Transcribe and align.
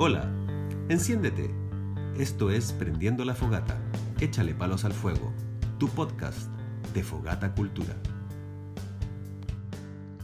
Hola, 0.00 0.30
enciéndete. 0.88 1.50
Esto 2.16 2.52
es 2.52 2.72
Prendiendo 2.72 3.24
la 3.24 3.34
Fogata. 3.34 3.76
Échale 4.20 4.54
palos 4.54 4.84
al 4.84 4.92
fuego. 4.92 5.34
Tu 5.80 5.88
podcast 5.88 6.48
de 6.94 7.02
Fogata 7.02 7.52
Cultura. 7.52 7.96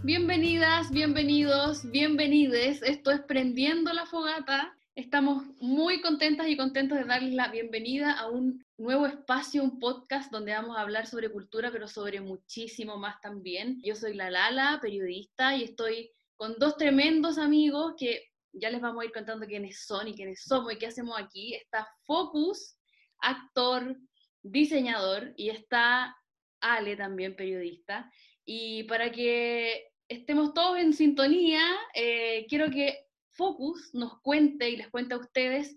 Bienvenidas, 0.05 0.93
bienvenidos, 0.93 1.91
bienvenides. 1.91 2.83
Esto 2.83 3.11
es 3.11 3.21
Prendiendo 3.23 3.93
la 3.93 4.07
Fogata. 4.07 4.77
Estamos 4.95 5.43
muy 5.59 6.01
contentas 6.01 6.47
y 6.47 6.57
contentos 6.57 6.97
de 6.97 7.07
darles 7.07 7.35
la 7.35 7.49
bienvenida 7.49 8.13
a 8.13 8.31
un 8.31 8.65
nuevo 8.79 9.07
espacio, 9.07 9.65
un 9.65 9.81
podcast 9.81 10.31
donde 10.31 10.53
vamos 10.53 10.77
a 10.77 10.83
hablar 10.83 11.09
sobre 11.09 11.33
cultura, 11.33 11.73
pero 11.73 11.89
sobre 11.89 12.21
muchísimo 12.21 12.97
más 12.97 13.21
también. 13.21 13.81
Yo 13.83 13.97
soy 13.97 14.15
la 14.15 14.31
Lala, 14.31 14.79
periodista, 14.81 15.57
y 15.57 15.65
estoy 15.65 16.13
con 16.37 16.61
dos 16.61 16.77
tremendos 16.77 17.39
amigos 17.39 17.95
que 17.99 18.34
ya 18.55 18.71
les 18.71 18.81
vamos 18.81 19.03
a 19.03 19.07
ir 19.07 19.13
contando 19.13 19.47
quiénes 19.47 19.85
son 19.85 20.09
y 20.09 20.15
quiénes 20.15 20.43
somos 20.45 20.73
y 20.73 20.79
qué 20.79 20.87
hacemos 20.87 21.19
aquí. 21.19 21.55
Está 21.55 21.89
Focus, 22.05 22.77
actor, 23.19 23.97
diseñador, 24.43 25.33
y 25.37 25.51
está 25.51 26.17
Ale 26.61 26.97
también, 26.97 27.37
periodista. 27.37 28.11
Y 28.45 28.85
para 28.85 29.11
que 29.11 29.93
estemos 30.09 30.55
todos 30.55 30.79
en 30.79 30.93
sintonía, 30.93 31.63
eh, 31.95 32.47
quiero 32.49 32.71
que 32.71 33.07
Focus 33.31 33.95
nos 33.95 34.21
cuente 34.21 34.71
y 34.71 34.77
les 34.77 34.89
cuente 34.89 35.15
a 35.15 35.19
ustedes 35.19 35.77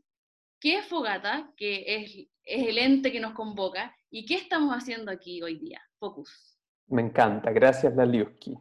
qué 0.60 0.78
es 0.78 0.86
Fogata, 0.86 1.52
que 1.56 1.84
es, 1.88 2.28
es 2.44 2.68
el 2.68 2.78
ente 2.78 3.12
que 3.12 3.20
nos 3.20 3.34
convoca, 3.34 3.96
y 4.10 4.26
qué 4.26 4.36
estamos 4.36 4.74
haciendo 4.74 5.12
aquí 5.12 5.42
hoy 5.42 5.58
día. 5.58 5.82
Focus. 6.00 6.58
Me 6.88 7.02
encanta, 7.02 7.52
gracias 7.52 7.96
Daliuski. 7.96 8.56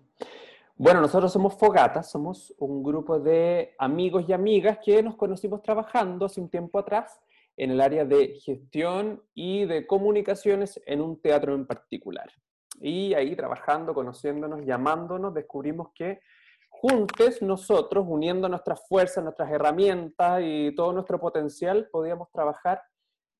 Bueno, 0.79 1.01
nosotros 1.01 1.33
somos 1.33 1.55
Fogata, 1.55 2.03
somos 2.03 2.55
un 2.59 2.83
grupo 2.83 3.19
de 3.19 3.75
amigos 3.79 4.27
y 4.29 4.35
amigas 4.35 4.79
que 4.85 5.03
nos 5.03 5.17
conocimos 5.17 5.63
trabajando 5.63 6.27
hace 6.27 6.39
un 6.39 6.51
tiempo 6.51 6.79
atrás 6.79 7.19
en 7.57 7.71
el 7.71 7.81
área 7.81 8.05
de 8.05 8.39
gestión 8.41 9.23
y 9.33 9.65
de 9.65 9.87
comunicaciones 9.87 10.79
en 10.85 11.01
un 11.01 11.19
teatro 11.23 11.55
en 11.55 11.67
particular. 11.67 12.31
Y 12.79 13.15
ahí 13.15 13.35
trabajando, 13.35 13.95
conociéndonos, 13.95 14.67
llamándonos, 14.67 15.33
descubrimos 15.33 15.93
que 15.95 16.21
juntos 16.69 17.41
nosotros, 17.41 18.05
uniendo 18.07 18.47
nuestras 18.47 18.87
fuerzas, 18.87 19.25
nuestras 19.25 19.51
herramientas 19.51 20.43
y 20.45 20.75
todo 20.75 20.93
nuestro 20.93 21.19
potencial, 21.19 21.89
podíamos 21.91 22.31
trabajar 22.31 22.83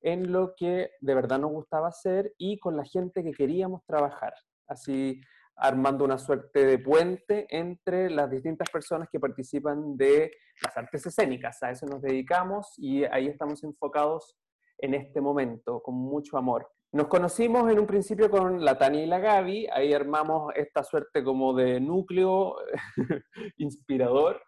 en 0.01 0.31
lo 0.31 0.55
que 0.55 0.89
de 0.99 1.13
verdad 1.13 1.37
nos 1.37 1.51
gustaba 1.51 1.89
hacer 1.89 2.33
y 2.39 2.57
con 2.57 2.75
la 2.75 2.83
gente 2.83 3.23
que 3.23 3.31
queríamos 3.31 3.85
trabajar. 3.85 4.33
Así 4.67 5.21
armando 5.57 6.05
una 6.05 6.17
suerte 6.17 6.65
de 6.65 6.79
puente 6.79 7.47
entre 7.49 8.09
las 8.09 8.29
distintas 8.29 8.69
personas 8.69 9.09
que 9.11 9.19
participan 9.19 9.97
de 9.97 10.31
las 10.63 10.77
artes 10.77 11.05
escénicas. 11.05 11.61
A 11.63 11.71
eso 11.71 11.85
nos 11.87 12.01
dedicamos 12.01 12.73
y 12.77 13.03
ahí 13.05 13.27
estamos 13.27 13.63
enfocados 13.63 14.37
en 14.77 14.93
este 14.93 15.19
momento, 15.19 15.81
con 15.81 15.95
mucho 15.95 16.37
amor. 16.37 16.69
Nos 16.91 17.07
conocimos 17.07 17.69
en 17.71 17.79
un 17.79 17.87
principio 17.87 18.29
con 18.29 18.63
la 18.63 18.77
Tania 18.77 19.03
y 19.03 19.07
la 19.07 19.19
Gaby, 19.19 19.67
ahí 19.73 19.93
armamos 19.93 20.53
esta 20.55 20.83
suerte 20.83 21.23
como 21.23 21.53
de 21.53 21.81
núcleo 21.81 22.55
inspirador 23.57 24.41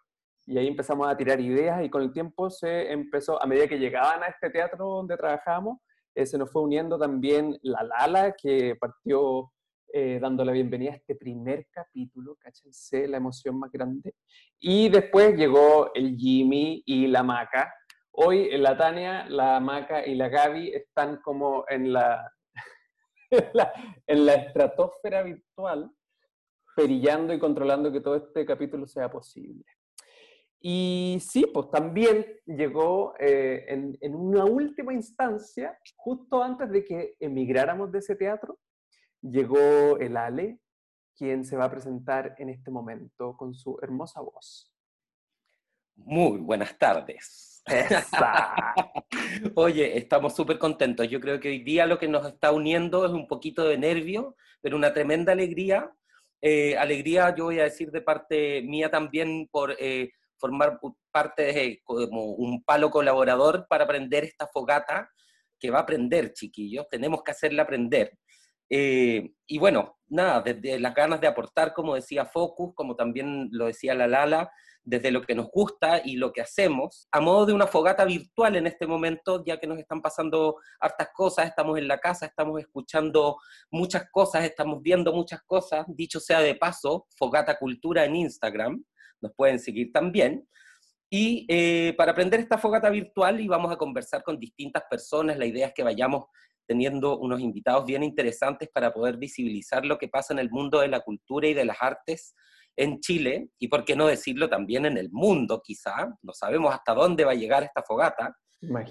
y 0.46 0.56
ahí 0.56 0.66
empezamos 0.66 1.06
a 1.06 1.16
tirar 1.16 1.40
ideas 1.40 1.84
y 1.84 1.90
con 1.90 2.02
el 2.02 2.12
tiempo 2.12 2.48
se 2.48 2.90
empezó, 2.90 3.42
a 3.42 3.46
medida 3.46 3.68
que 3.68 3.78
llegaban 3.78 4.22
a 4.22 4.28
este 4.28 4.48
teatro 4.48 4.86
donde 4.86 5.16
trabajamos, 5.16 5.78
eh, 6.14 6.24
se 6.24 6.38
nos 6.38 6.50
fue 6.50 6.62
uniendo 6.62 6.98
también 6.98 7.58
la 7.62 7.82
Lala, 7.82 8.32
que 8.32 8.74
partió 8.80 9.52
eh, 9.92 10.18
dando 10.20 10.44
la 10.44 10.52
bienvenida 10.52 10.92
a 10.92 10.96
este 10.96 11.16
primer 11.16 11.66
capítulo, 11.70 12.36
cáchense 12.38 13.08
la 13.08 13.16
emoción 13.16 13.58
más 13.58 13.72
grande. 13.72 14.14
Y 14.60 14.88
después 14.88 15.36
llegó 15.36 15.92
el 15.94 16.16
Jimmy 16.16 16.82
y 16.86 17.08
la 17.08 17.24
Maca. 17.24 17.74
Hoy 18.12 18.56
la 18.56 18.76
Tania, 18.76 19.28
la 19.28 19.58
Maca 19.58 20.06
y 20.06 20.14
la 20.14 20.28
Gaby 20.28 20.68
están 20.74 21.20
como 21.22 21.64
en 21.68 21.92
la, 21.92 22.32
en 24.06 24.26
la, 24.26 24.34
estratosfera 24.34 25.22
virtual, 25.22 25.90
perillando 26.76 27.34
y 27.34 27.38
controlando 27.40 27.90
que 27.90 28.00
todo 28.00 28.14
este 28.14 28.46
capítulo 28.46 28.86
sea 28.86 29.10
posible. 29.10 29.64
Y 30.60 31.18
sí, 31.20 31.46
pues 31.52 31.70
también 31.70 32.26
llegó 32.46 33.14
eh, 33.18 33.64
en, 33.66 33.96
en, 34.00 34.14
una 34.14 34.44
última 34.44 34.92
instancia, 34.92 35.76
justo 35.96 36.42
antes 36.42 36.70
de 36.70 36.84
que 36.84 37.16
emigráramos 37.18 37.90
de 37.90 37.98
ese 38.00 38.14
teatro, 38.14 38.58
llegó 39.22 39.98
el 39.98 40.16
Ale, 40.16 40.58
quien 41.16 41.44
se 41.44 41.56
va 41.56 41.66
a 41.66 41.70
presentar 41.70 42.34
en 42.38 42.48
este 42.48 42.70
momento 42.70 43.36
con 43.36 43.54
su 43.54 43.78
hermosa 43.82 44.20
voz. 44.20 44.72
Muy 45.96 46.38
buenas 46.38 46.76
tardes. 46.78 47.62
Oye, 49.54 49.98
estamos 49.98 50.34
súper 50.34 50.58
contentos. 50.58 51.08
Yo 51.08 51.20
creo 51.20 51.38
que 51.38 51.48
hoy 51.48 51.62
día 51.62 51.86
lo 51.86 51.98
que 51.98 52.08
nos 52.08 52.26
está 52.26 52.52
uniendo 52.52 53.04
es 53.04 53.12
un 53.12 53.28
poquito 53.28 53.64
de 53.64 53.76
nervio, 53.76 54.36
pero 54.60 54.76
una 54.76 54.92
tremenda 54.92 55.32
alegría. 55.32 55.90
Eh, 56.40 56.76
alegría, 56.78 57.34
yo 57.34 57.44
voy 57.44 57.60
a 57.60 57.64
decir 57.64 57.90
de 57.90 58.00
parte 58.00 58.62
mía 58.62 58.90
también 58.90 59.46
por 59.52 59.76
eh, 59.78 60.10
formar 60.38 60.80
parte 61.10 61.42
de 61.42 61.80
como 61.84 62.32
un 62.32 62.64
palo 62.64 62.90
colaborador 62.90 63.66
para 63.68 63.84
aprender 63.84 64.24
esta 64.24 64.46
fogata 64.46 65.10
que 65.58 65.70
va 65.70 65.80
a 65.80 65.82
aprender, 65.82 66.32
chiquillos. 66.32 66.88
Tenemos 66.88 67.22
que 67.22 67.32
hacerla 67.32 67.64
aprender. 67.64 68.16
Eh, 68.70 69.32
y 69.46 69.58
bueno, 69.58 69.98
nada, 70.08 70.40
desde 70.40 70.78
las 70.78 70.94
ganas 70.94 71.20
de 71.20 71.26
aportar, 71.26 71.74
como 71.74 71.96
decía 71.96 72.24
Focus, 72.24 72.72
como 72.74 72.94
también 72.94 73.48
lo 73.50 73.66
decía 73.66 73.94
la 73.94 74.06
Lala, 74.06 74.50
desde 74.82 75.10
lo 75.10 75.22
que 75.22 75.34
nos 75.34 75.50
gusta 75.50 76.00
y 76.04 76.16
lo 76.16 76.32
que 76.32 76.40
hacemos, 76.40 77.06
a 77.12 77.20
modo 77.20 77.46
de 77.46 77.52
una 77.52 77.66
fogata 77.66 78.04
virtual 78.04 78.56
en 78.56 78.66
este 78.66 78.86
momento, 78.86 79.44
ya 79.44 79.58
que 79.58 79.66
nos 79.66 79.78
están 79.78 80.00
pasando 80.00 80.56
hartas 80.80 81.08
cosas, 81.12 81.46
estamos 81.46 81.78
en 81.78 81.86
la 81.86 81.98
casa, 81.98 82.26
estamos 82.26 82.60
escuchando 82.60 83.36
muchas 83.70 84.10
cosas, 84.10 84.44
estamos 84.44 84.80
viendo 84.82 85.12
muchas 85.12 85.42
cosas, 85.42 85.84
dicho 85.88 86.18
sea 86.18 86.40
de 86.40 86.54
paso, 86.54 87.06
Fogata 87.16 87.58
Cultura 87.58 88.04
en 88.04 88.16
Instagram, 88.16 88.82
nos 89.20 89.32
pueden 89.34 89.58
seguir 89.58 89.92
también. 89.92 90.48
Y 91.10 91.44
eh, 91.48 91.92
para 91.96 92.12
aprender 92.12 92.38
esta 92.38 92.56
fogata 92.56 92.88
virtual 92.88 93.40
y 93.40 93.48
vamos 93.48 93.72
a 93.72 93.76
conversar 93.76 94.22
con 94.22 94.38
distintas 94.38 94.84
personas, 94.88 95.36
la 95.36 95.46
idea 95.46 95.66
es 95.66 95.74
que 95.74 95.82
vayamos 95.82 96.26
teniendo 96.70 97.18
unos 97.18 97.40
invitados 97.40 97.84
bien 97.84 98.04
interesantes 98.04 98.68
para 98.72 98.92
poder 98.92 99.16
visibilizar 99.16 99.84
lo 99.84 99.98
que 99.98 100.06
pasa 100.06 100.32
en 100.32 100.38
el 100.38 100.50
mundo 100.50 100.78
de 100.78 100.86
la 100.86 101.00
cultura 101.00 101.48
y 101.48 101.52
de 101.52 101.64
las 101.64 101.78
artes 101.80 102.36
en 102.76 103.00
Chile, 103.00 103.48
y 103.58 103.66
por 103.66 103.84
qué 103.84 103.96
no 103.96 104.06
decirlo 104.06 104.48
también 104.48 104.86
en 104.86 104.96
el 104.96 105.10
mundo 105.10 105.60
quizá, 105.64 106.16
no 106.22 106.32
sabemos 106.32 106.72
hasta 106.72 106.94
dónde 106.94 107.24
va 107.24 107.32
a 107.32 107.34
llegar 107.34 107.64
esta 107.64 107.82
fogata, 107.82 108.36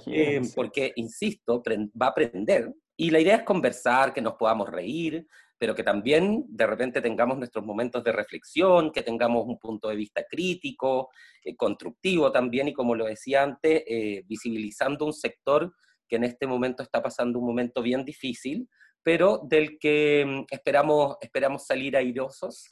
eh, 0.07 0.41
porque, 0.57 0.91
insisto, 0.97 1.63
va 1.95 2.07
a 2.07 2.09
aprender, 2.09 2.69
y 2.97 3.11
la 3.11 3.21
idea 3.21 3.37
es 3.37 3.43
conversar, 3.43 4.13
que 4.13 4.21
nos 4.21 4.33
podamos 4.33 4.67
reír, 4.67 5.25
pero 5.57 5.73
que 5.73 5.83
también 5.83 6.43
de 6.49 6.67
repente 6.67 6.99
tengamos 6.99 7.37
nuestros 7.37 7.63
momentos 7.63 8.03
de 8.03 8.11
reflexión, 8.11 8.91
que 8.91 9.03
tengamos 9.03 9.45
un 9.47 9.57
punto 9.57 9.87
de 9.87 9.95
vista 9.95 10.25
crítico, 10.29 11.07
eh, 11.45 11.55
constructivo 11.55 12.29
también, 12.29 12.67
y 12.67 12.73
como 12.73 12.93
lo 12.93 13.05
decía 13.05 13.43
antes, 13.43 13.83
eh, 13.87 14.23
visibilizando 14.27 15.05
un 15.05 15.13
sector 15.13 15.73
que 16.09 16.17
en 16.17 16.25
este 16.25 16.47
momento 16.47 16.83
está 16.83 17.01
pasando 17.01 17.39
un 17.39 17.45
momento 17.45 17.81
bien 17.81 18.03
difícil, 18.03 18.67
pero 19.03 19.41
del 19.47 19.79
que 19.79 20.25
mm, 20.25 20.45
esperamos, 20.49 21.17
esperamos 21.21 21.65
salir 21.65 21.95
airosos 21.95 22.67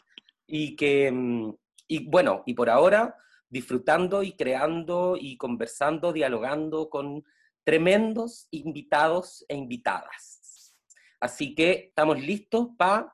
y 0.45 0.75
que, 0.75 1.11
mm, 1.11 1.53
y 1.87 2.09
bueno, 2.09 2.43
y 2.45 2.53
por 2.53 2.69
ahora 2.69 3.15
disfrutando 3.49 4.23
y 4.23 4.33
creando 4.33 5.15
y 5.19 5.37
conversando, 5.37 6.11
dialogando 6.11 6.89
con 6.89 7.23
tremendos 7.63 8.47
invitados 8.51 9.45
e 9.47 9.55
invitadas. 9.55 10.75
Así 11.19 11.55
que 11.55 11.87
estamos 11.89 12.19
listos 12.19 12.69
para 12.77 13.13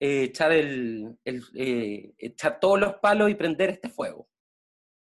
eh, 0.00 0.24
echar, 0.24 0.52
el, 0.52 1.18
eh, 1.24 2.12
echar 2.18 2.58
todos 2.58 2.80
los 2.80 2.94
palos 2.94 3.30
y 3.30 3.34
prender 3.34 3.70
este 3.70 3.88
fuego. 3.88 4.28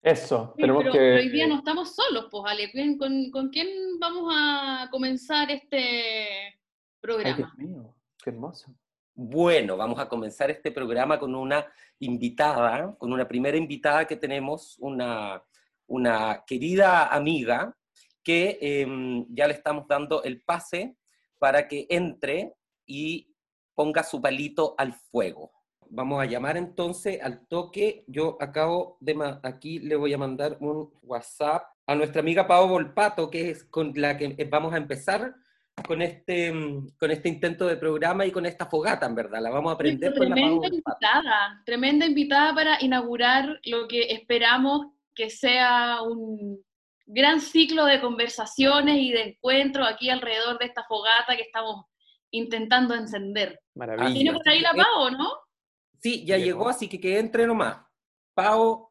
Eso, 0.02 0.54
tenemos 0.56 0.84
pero, 0.84 0.94
que... 0.94 1.14
hoy 1.16 1.30
día 1.30 1.48
no 1.48 1.58
estamos 1.58 1.94
solos, 1.94 2.28
pues, 2.32 2.44
Ale. 2.48 2.72
¿Con, 2.98 3.32
¿Con, 3.32 3.50
quién 3.50 3.68
vamos 4.00 4.34
a 4.34 4.88
comenzar 4.92 5.52
este 5.52 6.60
programa? 7.02 7.36
Ay, 7.36 7.36
Dios 7.36 7.58
mío, 7.58 7.96
qué 8.24 8.30
hermoso. 8.30 8.74
Bueno, 9.14 9.76
vamos 9.76 10.00
a 10.00 10.08
comenzar 10.08 10.50
este 10.50 10.72
programa 10.72 11.20
con 11.20 11.36
una 11.36 11.66
invitada, 12.00 12.96
con 12.98 13.12
una 13.12 13.28
primera 13.28 13.58
invitada 13.58 14.08
que 14.08 14.16
tenemos, 14.16 14.78
una, 14.80 15.44
una 15.88 16.46
querida 16.48 17.08
amiga 17.08 17.76
que 18.24 18.58
em, 18.62 19.26
ya 19.30 19.48
le 19.48 19.56
estamos 19.56 19.86
dando 19.90 20.24
el 20.24 20.42
pase 20.42 20.96
para 21.38 21.68
que 21.68 21.86
entre 21.90 22.54
y 22.86 23.36
ponga 23.76 24.04
su 24.04 24.22
palito 24.22 24.76
al 24.78 24.94
fuego. 24.94 25.52
Vamos 25.90 26.22
a 26.22 26.26
llamar 26.26 26.58
entonces 26.58 27.20
al 27.22 27.48
toque. 27.48 28.04
Yo 28.08 28.38
acabo 28.40 28.98
de, 29.00 29.38
aquí 29.44 29.80
le 29.80 29.96
voy 29.96 30.14
a 30.14 30.18
mandar 30.18 30.58
un 30.60 30.92
WhatsApp 31.02 31.64
a 31.88 31.96
nuestra 31.96 32.22
amiga 32.22 32.48
Pau 32.48 32.68
Volpato, 32.68 33.30
que 33.30 33.50
es 33.50 33.64
con 33.66 33.94
la 33.96 34.18
que 34.18 34.48
vamos 34.50 34.74
a 34.74 34.78
empezar 34.78 35.36
con 35.88 36.02
este, 36.02 36.54
con 37.00 37.12
este 37.12 37.30
intento 37.30 37.66
de 37.66 37.78
programa 37.78 38.26
y 38.26 38.32
con 38.32 38.46
esta 38.46 38.66
fogata, 38.66 39.06
en 39.06 39.16
verdad. 39.16 39.42
La 39.42 39.50
vamos 39.50 39.72
a 39.72 39.76
aprender 39.76 40.14
con 40.14 40.28
tremenda 40.28 40.68
invitada, 40.68 41.62
tremenda 41.66 42.06
invitada 42.06 42.54
para 42.54 42.84
inaugurar 42.84 43.60
lo 43.64 43.88
que 43.88 44.12
esperamos 44.12 44.88
que 45.16 45.30
sea 45.30 46.02
un, 46.02 46.64
gran 47.12 47.42
ciclo 47.42 47.86
de 47.86 48.00
conversaciones 48.00 48.98
y 48.98 49.12
de 49.12 49.22
encuentros 49.30 49.88
aquí 49.88 50.10
alrededor 50.10 50.60
de 50.60 50.66
esta 50.66 50.84
fogata 50.84 51.36
que 51.36 51.42
estamos 51.42 51.86
intentando 52.30 52.94
encender. 52.94 53.60
Maravilla. 53.74 54.14
¿Tiene 54.14 54.34
por 54.34 54.48
ahí 54.48 54.60
la 54.62 54.74
Pau, 54.74 55.10
no? 55.12 55.32
Sí, 56.02 56.26
ya 56.26 56.38
Llegó. 56.38 56.46
llegó, 56.60 56.70
así 56.70 56.88
que 56.88 57.00
que 57.00 57.20
entre 57.20 57.46
nomás. 57.46 57.78
Pau, 58.34 58.90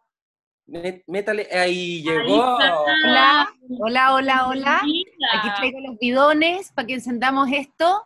mé- 0.66 1.02
métale, 1.06 1.48
ahí 1.52 2.02
llegó. 2.02 2.56
Hola, 2.56 3.48
hola, 3.80 4.14
hola, 4.14 4.48
hola. 4.48 4.76
Aquí 4.78 5.48
traigo 5.56 5.80
los 5.80 5.98
bidones 5.98 6.70
para 6.72 6.86
que 6.86 6.94
encendamos 6.94 7.48
esto. 7.52 8.04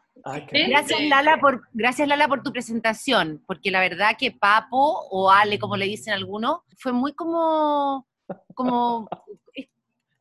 Gracias. 0.53 1.01
Lala, 1.09 1.39
por, 1.41 1.67
gracias 1.73 2.07
Lala 2.07 2.29
por 2.29 2.43
tu 2.43 2.53
presentación, 2.53 3.43
porque 3.47 3.71
la 3.73 3.81
verdad 3.81 4.17
que 4.19 4.31
Papo 4.31 5.07
o 5.11 5.31
Ale, 5.31 5.59
como 5.59 5.77
le 5.77 5.87
dicen 5.87 6.13
algunos, 6.15 6.61
fue 6.79 6.93
muy 6.93 7.13
como, 7.15 8.07
como, 8.55 9.09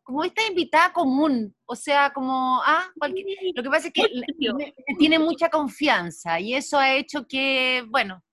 como 0.02 0.24
esta 0.24 0.48
invitada 0.48 0.92
común, 0.92 1.56
o 1.66 1.76
sea, 1.76 2.12
como, 2.14 2.62
ah, 2.66 2.86
cualquier, 2.98 3.28
lo 3.54 3.62
que 3.62 3.70
pasa 3.70 3.88
es 3.90 3.94
que 3.94 4.08
tiene 4.98 5.20
mucha 5.20 5.50
confianza 5.50 6.40
y 6.40 6.56
eso 6.56 6.80
ha 6.80 6.94
hecho 6.96 7.28
que, 7.28 7.84
bueno, 7.88 8.24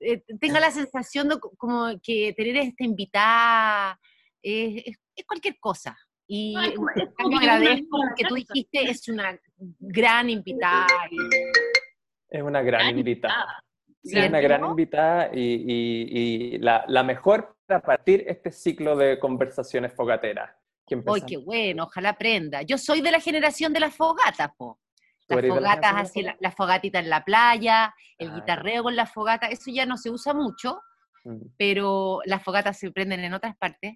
eh, 0.00 0.22
tenga 0.40 0.60
la 0.60 0.70
sensación 0.70 1.28
de 1.28 1.38
co- 1.40 1.52
como 1.56 1.88
que 2.02 2.32
tener 2.34 2.56
esta 2.56 2.84
invitada 2.84 3.98
es, 4.42 4.82
es- 4.86 4.98
es 5.14 5.26
cualquier 5.26 5.58
cosa. 5.58 5.96
Y 6.28 6.54
es 6.58 6.74
como 6.74 7.38
que 7.38 7.46
agradezco 7.46 7.98
que 8.16 8.24
tú 8.24 8.34
dijiste, 8.34 8.82
es 8.90 9.06
una 9.08 9.38
gran 9.78 10.28
invitada. 10.28 10.86
y- 11.10 11.16
Es 12.28 12.42
una 12.42 12.60
gran 12.62 12.80
Gran 12.82 12.98
invitada. 12.98 13.62
Sí, 14.02 14.18
Es 14.18 14.28
una 14.28 14.40
gran 14.40 14.60
¿no? 14.60 14.70
invitada 14.70 15.30
y, 15.32 15.40
y- 15.40 16.54
y 16.54 16.58
la, 16.58 16.84
la 16.88 17.02
mejor 17.02 17.56
para 17.66 17.80
partir 17.80 18.24
este 18.26 18.50
ciclo 18.52 18.96
de 18.96 19.18
conversaciones 19.18 19.92
fogateras. 19.94 20.50
Que 20.86 21.02
¡Ay, 21.06 21.22
qué 21.26 21.36
bueno! 21.36 21.84
Ojalá 21.84 22.10
aprenda. 22.10 22.62
Yo 22.62 22.78
soy 22.78 23.00
de 23.00 23.10
la 23.10 23.18
generación 23.20 23.72
de 23.72 23.80
las 23.80 23.94
fogatas, 23.96 24.50
po. 24.56 24.78
¿Tú 25.28 25.34
Las 25.34 25.44
la 25.44 25.54
fogatas 25.54 25.94
de 25.94 26.00
así, 26.00 26.22
la, 26.22 26.36
la 26.40 26.50
fogatita 26.52 26.98
en 27.00 27.10
la 27.10 27.24
playa, 27.24 27.94
el 28.18 28.30
Ah, 28.30 28.34
guitarreo 28.36 28.82
con 28.84 28.94
la 28.96 29.06
fogata, 29.06 29.48
eso 29.48 29.70
ya 29.70 29.84
no 29.86 29.96
se 29.96 30.10
usa 30.10 30.34
mucho, 30.34 30.80
Mm, 31.24 31.46
pero 31.58 32.20
las 32.24 32.40
fogatas 32.44 32.78
se 32.78 32.90
prenden 32.92 33.24
en 33.24 33.34
otras 33.34 33.56
partes. 33.56 33.94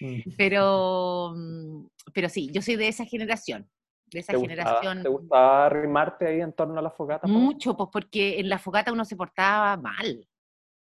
mm. 0.00 0.32
Pero, 0.36 1.32
mm, 1.36 1.86
pero 2.12 2.28
sí, 2.28 2.50
yo 2.52 2.60
soy 2.60 2.74
de 2.74 2.88
esa 2.88 3.04
generación, 3.04 3.70
de 4.06 4.18
esa 4.18 4.32
¿Te 4.32 4.38
gustaba, 4.38 4.58
generación. 4.58 5.02
¿Te 5.04 5.08
gustaba 5.08 5.66
arrimarte 5.66 6.26
ahí 6.26 6.40
en 6.40 6.52
torno 6.52 6.76
a 6.78 6.82
la 6.82 6.90
fogata? 6.90 7.28
Mucho, 7.28 7.76
pues 7.76 7.88
porque 7.92 8.40
en 8.40 8.48
la 8.48 8.58
fogata 8.58 8.90
uno 8.92 9.04
se 9.04 9.14
portaba 9.14 9.76
mal. 9.76 10.26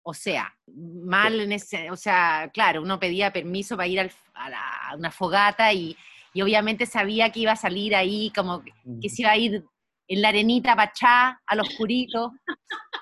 O 0.03 0.13
sea, 0.13 0.53
mal 0.67 1.39
en 1.39 1.53
ese, 1.53 1.89
o 1.89 1.95
sea, 1.95 2.51
claro, 2.53 2.81
uno 2.81 2.99
pedía 2.99 3.31
permiso 3.31 3.77
para 3.77 3.87
ir 3.87 4.01
al- 4.01 4.11
a, 4.33 4.49
la- 4.49 4.77
a 4.89 4.95
una 4.97 5.11
fogata 5.11 5.71
y, 5.71 5.95
y 6.33 6.41
obviamente 6.41 6.85
sabía 6.85 7.31
que 7.31 7.39
iba 7.39 7.53
a 7.53 7.55
salir 7.55 7.95
ahí 7.95 8.31
como 8.35 8.61
que 9.01 9.09
se 9.09 9.21
iba 9.21 9.31
a 9.31 9.37
ir 9.37 9.63
en 10.07 10.21
la 10.21 10.29
arenita 10.29 10.75
pachá, 10.75 11.41
al 11.45 11.59
oscurito. 11.61 12.31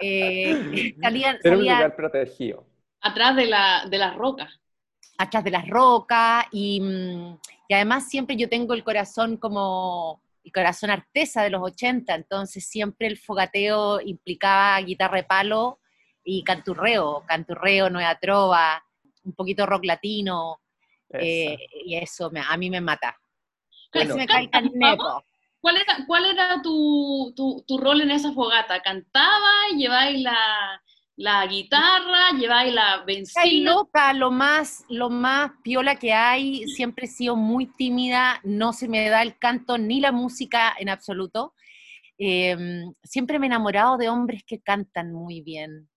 Eh, 0.00 0.94
salían, 1.02 1.38
Era 1.42 1.56
un 1.56 1.62
salía 1.62 1.74
lugar 1.76 1.96
protegido. 1.96 2.66
Atrás 3.00 3.34
de, 3.36 3.46
la, 3.46 3.86
de 3.88 3.98
las 3.98 4.14
rocas. 4.14 4.60
atrás 5.16 5.42
de 5.44 5.50
las 5.50 5.66
rocas 5.66 6.44
y, 6.52 6.80
mm, 6.80 7.38
y 7.68 7.74
además 7.74 8.08
siempre 8.08 8.36
yo 8.36 8.48
tengo 8.48 8.74
el 8.74 8.84
corazón 8.84 9.38
como 9.38 10.22
el 10.44 10.52
corazón 10.52 10.90
artesa 10.90 11.42
de 11.42 11.50
los 11.50 11.62
80, 11.62 12.14
entonces 12.14 12.66
siempre 12.68 13.06
el 13.06 13.16
fogateo 13.18 14.00
implicaba 14.00 14.80
guitarra 14.82 15.16
de 15.16 15.24
palo 15.24 15.80
y 16.22 16.44
canturreo, 16.44 17.24
canturreo, 17.26 17.88
nueva 17.90 18.14
trova, 18.16 18.84
un 19.24 19.32
poquito 19.32 19.66
rock 19.66 19.84
latino, 19.86 20.60
eh, 21.14 21.56
y 21.84 21.96
eso 21.96 22.30
me- 22.30 22.40
a 22.46 22.56
mí 22.56 22.68
me 22.70 22.80
mata. 22.82 23.18
Bueno, 23.92 24.08
Casi 24.14 24.18
me 24.18 24.26
cae 24.26 24.50
el. 24.52 24.70
¿Cuál 25.60 25.76
era, 25.76 26.04
cuál 26.06 26.24
era 26.26 26.62
tu, 26.62 27.32
tu, 27.36 27.64
tu 27.66 27.78
rol 27.78 28.00
en 28.00 28.10
esa 28.10 28.32
fogata? 28.32 28.80
¿Cantabas? 28.82 29.72
¿Lleváis 29.76 30.20
la, 30.22 30.80
la 31.16 31.46
guitarra? 31.46 32.30
¿Lleváis 32.38 32.72
la 32.74 33.02
Ay, 33.34 33.60
benzina? 33.60 33.70
loca, 33.72 34.12
lo 34.14 34.30
más, 34.30 34.84
lo 34.88 35.10
más 35.10 35.52
piola 35.62 35.96
que 35.96 36.12
hay, 36.12 36.66
siempre 36.68 37.06
he 37.06 37.08
sido 37.08 37.36
muy 37.36 37.66
tímida, 37.66 38.40
no 38.42 38.72
se 38.72 38.88
me 38.88 39.08
da 39.08 39.22
el 39.22 39.38
canto 39.38 39.78
ni 39.78 40.00
la 40.00 40.12
música 40.12 40.74
en 40.78 40.88
absoluto. 40.88 41.54
Eh, 42.18 42.56
siempre 43.04 43.38
me 43.38 43.46
he 43.46 43.48
enamorado 43.48 43.96
de 43.96 44.08
hombres 44.08 44.42
que 44.44 44.60
cantan 44.60 45.12
muy 45.12 45.40
bien. 45.42 45.88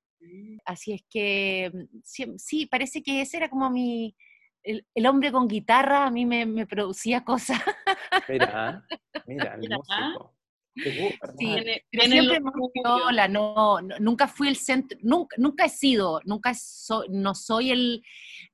Así 0.65 0.93
es 0.93 1.03
que 1.09 1.71
mm, 1.73 1.99
sí, 2.03 2.25
sí, 2.37 2.65
parece 2.67 3.01
que 3.03 3.21
ese 3.21 3.37
era 3.37 3.49
como 3.49 3.69
mi, 3.71 4.15
el, 4.63 4.85
el 4.93 5.05
hombre 5.07 5.31
con 5.31 5.47
guitarra 5.47 6.05
a 6.05 6.11
mí 6.11 6.25
me, 6.25 6.45
me 6.45 6.65
producía 6.67 7.23
cosas. 7.23 7.61
Mira, 8.27 8.85
mira, 9.25 9.53
el 9.55 9.61
Mira. 9.61 9.77
músico. 9.77 10.35
Gusta. 10.83 11.27
Sí, 11.37 11.55
Pero 11.91 12.03
siempre 12.05 12.39
tuyo. 12.39 12.71
piola, 12.81 13.27
no, 13.27 13.81
no- 13.81 13.99
nunca 13.99 14.27
fui 14.27 14.47
el 14.47 14.55
centro, 14.55 14.97
nunca, 15.01 15.35
nunca 15.37 15.65
he 15.65 15.69
sido, 15.69 16.21
nunca 16.23 16.53
so- 16.53 17.03
no 17.09 17.35
soy 17.35 17.71
el, 17.71 18.01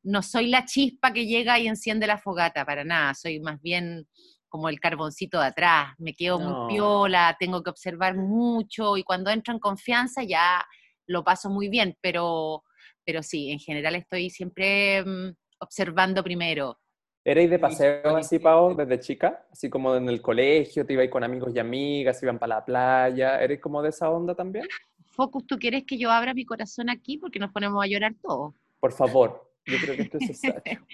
no 0.03 0.21
soy 0.23 0.47
la 0.47 0.65
chispa 0.65 1.13
que 1.13 1.27
llega 1.27 1.59
y 1.59 1.67
enciende 1.67 2.07
la 2.07 2.17
fogata, 2.17 2.65
para 2.65 2.83
nada, 2.83 3.13
soy 3.13 3.39
más 3.39 3.61
bien 3.61 4.07
como 4.49 4.67
el 4.67 4.79
carboncito 4.79 5.39
de 5.39 5.45
atrás, 5.45 5.93
me 5.99 6.13
quedo 6.13 6.39
No. 6.39 6.45
muy 6.47 6.75
piola, 6.75 7.35
tengo 7.39 7.61
que 7.61 7.69
observar 7.69 8.15
mucho 8.17 8.97
y 8.97 9.03
cuando 9.03 9.29
entro 9.29 9.53
en 9.53 9.59
confianza 9.59 10.23
ya 10.23 10.65
lo 11.05 11.23
paso 11.23 11.49
muy 11.51 11.69
bien, 11.69 11.95
pero, 12.01 12.63
pero 13.05 13.21
sí, 13.21 13.51
en 13.51 13.59
general 13.59 13.95
estoy 13.95 14.29
siempre 14.31 15.05
mm, 15.05 15.33
observando 15.59 16.23
primero. 16.23 16.79
¿Erais 17.23 17.49
de 17.49 17.59
paseo 17.59 18.01
sí, 18.03 18.15
así, 18.15 18.37
sí. 18.37 18.39
Pau, 18.39 18.73
desde 18.73 18.99
chica? 19.01 19.45
Así 19.51 19.69
como 19.69 19.95
en 19.95 20.07
el 20.07 20.21
colegio, 20.21 20.85
te 20.85 20.93
ibais 20.93 21.09
con 21.09 21.25
amigos 21.25 21.51
y 21.53 21.59
amigas, 21.59 22.23
iban 22.23 22.39
para 22.39 22.55
la 22.55 22.65
playa. 22.65 23.41
¿Eres 23.41 23.59
como 23.59 23.81
de 23.81 23.89
esa 23.89 24.09
onda 24.09 24.33
también? 24.33 24.65
Focus, 25.07 25.45
¿tú 25.45 25.59
quieres 25.59 25.83
que 25.83 25.97
yo 25.97 26.09
abra 26.09 26.33
mi 26.33 26.45
corazón 26.45 26.89
aquí? 26.89 27.17
Porque 27.17 27.39
nos 27.39 27.51
ponemos 27.51 27.83
a 27.83 27.87
llorar 27.87 28.15
todos. 28.21 28.53
Por 28.79 28.93
favor, 28.93 29.51
yo 29.65 29.77
creo 29.77 29.95
que 29.95 30.01
esto 30.03 30.17
es 30.19 30.29
necesario. 30.29 30.61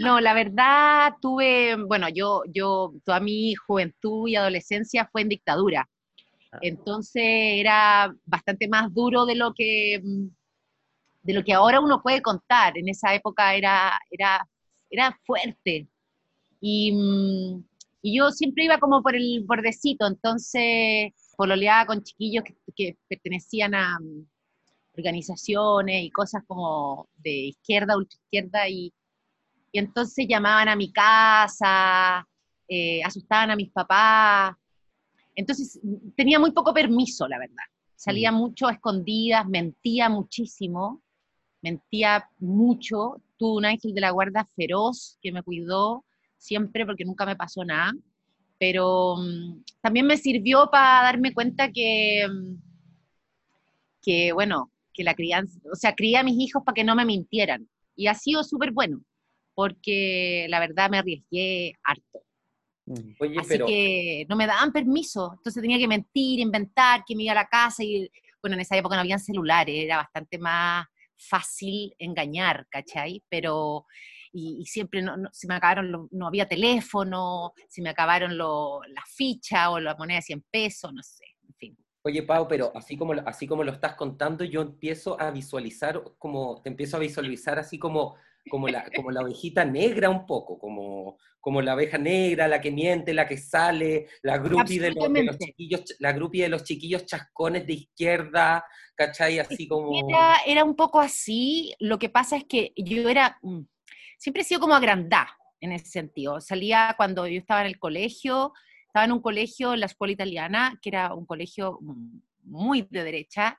No, 0.00 0.20
la 0.20 0.32
verdad 0.32 1.12
tuve, 1.20 1.76
bueno, 1.76 2.08
yo, 2.08 2.42
yo, 2.46 2.94
toda 3.04 3.20
mi 3.20 3.54
juventud 3.54 4.26
y 4.28 4.36
adolescencia 4.36 5.06
fue 5.12 5.20
en 5.22 5.28
dictadura. 5.28 5.88
Ah. 6.50 6.58
Entonces 6.62 7.22
era 7.24 8.14
bastante 8.24 8.68
más 8.68 8.92
duro 8.94 9.26
de 9.26 9.34
lo 9.34 9.52
que, 9.52 10.00
mm, 10.02 10.28
de 11.24 11.32
lo 11.32 11.42
que 11.42 11.54
ahora 11.54 11.80
uno 11.80 12.02
puede 12.02 12.22
contar. 12.22 12.78
En 12.78 12.88
esa 12.88 13.14
época 13.14 13.54
era, 13.54 13.98
era, 14.10 14.46
era 14.90 15.18
fuerte. 15.26 15.88
Y, 16.60 16.92
mm, 16.92 17.64
y 18.02 18.18
yo 18.18 18.30
siempre 18.30 18.64
iba 18.64 18.78
como 18.78 19.02
por 19.02 19.16
el 19.16 19.42
bordecito, 19.44 20.06
entonces 20.06 21.12
pololeaba 21.36 21.86
con 21.86 22.02
chiquillos 22.02 22.44
que, 22.44 22.54
que 22.76 22.98
pertenecían 23.08 23.74
a 23.74 23.98
mm, 23.98 24.26
organizaciones 24.96 26.04
y 26.04 26.10
cosas 26.10 26.44
como 26.46 27.08
de 27.16 27.30
izquierda, 27.48 27.96
ultraizquierda, 27.96 28.68
y, 28.68 28.92
y 29.72 29.78
entonces 29.78 30.26
llamaban 30.28 30.68
a 30.68 30.76
mi 30.76 30.92
casa, 30.92 32.28
eh, 32.68 33.02
asustaban 33.02 33.50
a 33.50 33.56
mis 33.56 33.70
papás. 33.70 34.54
Entonces 35.34 35.80
tenía 36.16 36.38
muy 36.38 36.52
poco 36.52 36.72
permiso, 36.72 37.26
la 37.26 37.38
verdad. 37.38 37.64
Salía 37.96 38.30
mucho 38.30 38.68
a 38.68 38.72
escondidas, 38.72 39.46
mentía 39.48 40.08
muchísimo, 40.10 41.02
mentía 41.64 42.28
mucho. 42.38 43.22
Tuve 43.38 43.56
un 43.56 43.64
ángel 43.64 43.94
de 43.94 44.00
la 44.02 44.10
guarda 44.10 44.48
feroz 44.54 45.18
que 45.22 45.32
me 45.32 45.42
cuidó 45.42 46.04
siempre 46.36 46.84
porque 46.84 47.06
nunca 47.06 47.24
me 47.24 47.36
pasó 47.36 47.64
nada. 47.64 47.92
Pero 48.58 49.16
mm, 49.16 49.64
también 49.80 50.06
me 50.06 50.18
sirvió 50.18 50.68
para 50.70 51.04
darme 51.04 51.32
cuenta 51.32 51.72
que, 51.72 52.26
mm, 52.28 52.54
que, 54.02 54.32
bueno, 54.32 54.70
que 54.92 55.02
la 55.02 55.14
crianza, 55.14 55.58
o 55.72 55.74
sea, 55.74 55.94
crié 55.94 56.18
a 56.18 56.22
mis 56.22 56.38
hijos 56.38 56.62
para 56.64 56.74
que 56.74 56.84
no 56.84 56.94
me 56.94 57.06
mintieran. 57.06 57.68
Y 57.96 58.06
ha 58.08 58.14
sido 58.14 58.44
súper 58.44 58.70
bueno, 58.70 59.00
porque 59.54 60.46
la 60.50 60.60
verdad 60.60 60.90
me 60.90 60.98
arriesgué 60.98 61.72
harto. 61.82 62.20
Mm. 62.86 63.14
Oye, 63.18 63.38
Así 63.38 63.48
pero 63.48 63.66
que 63.66 64.26
no 64.28 64.36
me 64.36 64.46
daban 64.46 64.70
permiso, 64.70 65.32
entonces 65.38 65.62
tenía 65.62 65.78
que 65.78 65.88
mentir, 65.88 66.40
inventar, 66.40 67.04
que 67.06 67.16
me 67.16 67.22
iba 67.22 67.32
a 67.32 67.36
la 67.36 67.48
casa 67.48 67.82
y, 67.82 68.10
bueno, 68.42 68.54
en 68.54 68.60
esa 68.60 68.76
época 68.76 68.94
no 68.94 69.00
habían 69.00 69.18
celulares, 69.18 69.74
era 69.74 69.96
bastante 69.96 70.38
más 70.38 70.86
fácil 71.16 71.94
engañar, 71.98 72.66
¿cachai? 72.70 73.22
Pero, 73.28 73.86
y, 74.32 74.58
y 74.60 74.66
siempre 74.66 75.02
no, 75.02 75.16
no- 75.16 75.30
se 75.32 75.46
me 75.46 75.54
acabaron, 75.54 76.08
no 76.10 76.26
había 76.26 76.46
teléfono, 76.48 77.52
se 77.68 77.82
me 77.82 77.90
acabaron 77.90 78.36
lo- 78.36 78.80
las 78.88 79.04
fichas 79.14 79.68
o 79.68 79.80
la 79.80 79.94
moneda 79.96 80.18
de 80.18 80.22
100 80.22 80.44
pesos, 80.50 80.92
no 80.92 81.02
sé, 81.02 81.24
en 81.48 81.54
fin. 81.54 81.78
Oye, 82.02 82.22
Pau, 82.22 82.46
pero 82.46 82.70
así 82.74 82.96
como, 82.98 83.14
así 83.24 83.46
como 83.46 83.64
lo 83.64 83.72
estás 83.72 83.94
contando, 83.94 84.44
yo 84.44 84.60
empiezo 84.60 85.18
a 85.20 85.30
visualizar, 85.30 86.02
como, 86.18 86.60
te 86.62 86.68
empiezo 86.68 86.96
a 86.98 87.00
visualizar 87.00 87.58
así 87.58 87.78
como, 87.78 88.16
como, 88.50 88.68
la, 88.68 88.88
como 88.94 89.10
la 89.10 89.22
ovejita 89.22 89.64
negra 89.64 90.10
un 90.10 90.26
poco, 90.26 90.58
como, 90.58 91.18
como 91.40 91.62
la 91.62 91.72
abeja 91.72 91.98
negra, 91.98 92.48
la 92.48 92.60
que 92.60 92.70
miente, 92.70 93.14
la 93.14 93.26
que 93.26 93.36
sale, 93.36 94.08
la 94.22 94.38
groupie 94.38 94.80
de 94.80 94.92
los, 94.92 95.12
de 95.12 95.24
los 95.24 95.34
Absolutamente. 95.34 95.46
chiquillos, 95.46 95.96
la 95.98 96.12
groupie 96.12 96.42
de 96.42 96.48
los 96.48 96.64
chiquillos 96.64 97.06
chascones 97.06 97.66
de 97.66 97.74
izquierda, 97.74 98.64
¿cachai? 98.94 99.38
Así 99.38 99.66
como... 99.66 100.08
Era, 100.08 100.36
era 100.46 100.64
un 100.64 100.76
poco 100.76 101.00
así, 101.00 101.74
lo 101.78 101.98
que 101.98 102.08
pasa 102.08 102.36
es 102.36 102.44
que 102.44 102.72
yo 102.76 103.08
era, 103.08 103.38
mm, 103.42 103.60
siempre 104.18 104.42
he 104.42 104.44
sido 104.44 104.60
como 104.60 104.74
agrandada, 104.74 105.36
en 105.64 105.72
ese 105.72 105.86
sentido. 105.86 106.40
Salía 106.40 106.94
cuando 106.96 107.26
yo 107.26 107.38
estaba 107.38 107.62
en 107.62 107.68
el 107.68 107.78
colegio, 107.78 108.52
estaba 108.86 109.06
en 109.06 109.12
un 109.12 109.20
colegio 109.20 109.74
en 109.74 109.80
la 109.80 109.86
escuela 109.86 110.12
italiana, 110.12 110.78
que 110.80 110.90
era 110.90 111.14
un 111.14 111.26
colegio 111.26 111.78
muy 112.42 112.86
de 112.90 113.02
derecha, 113.02 113.58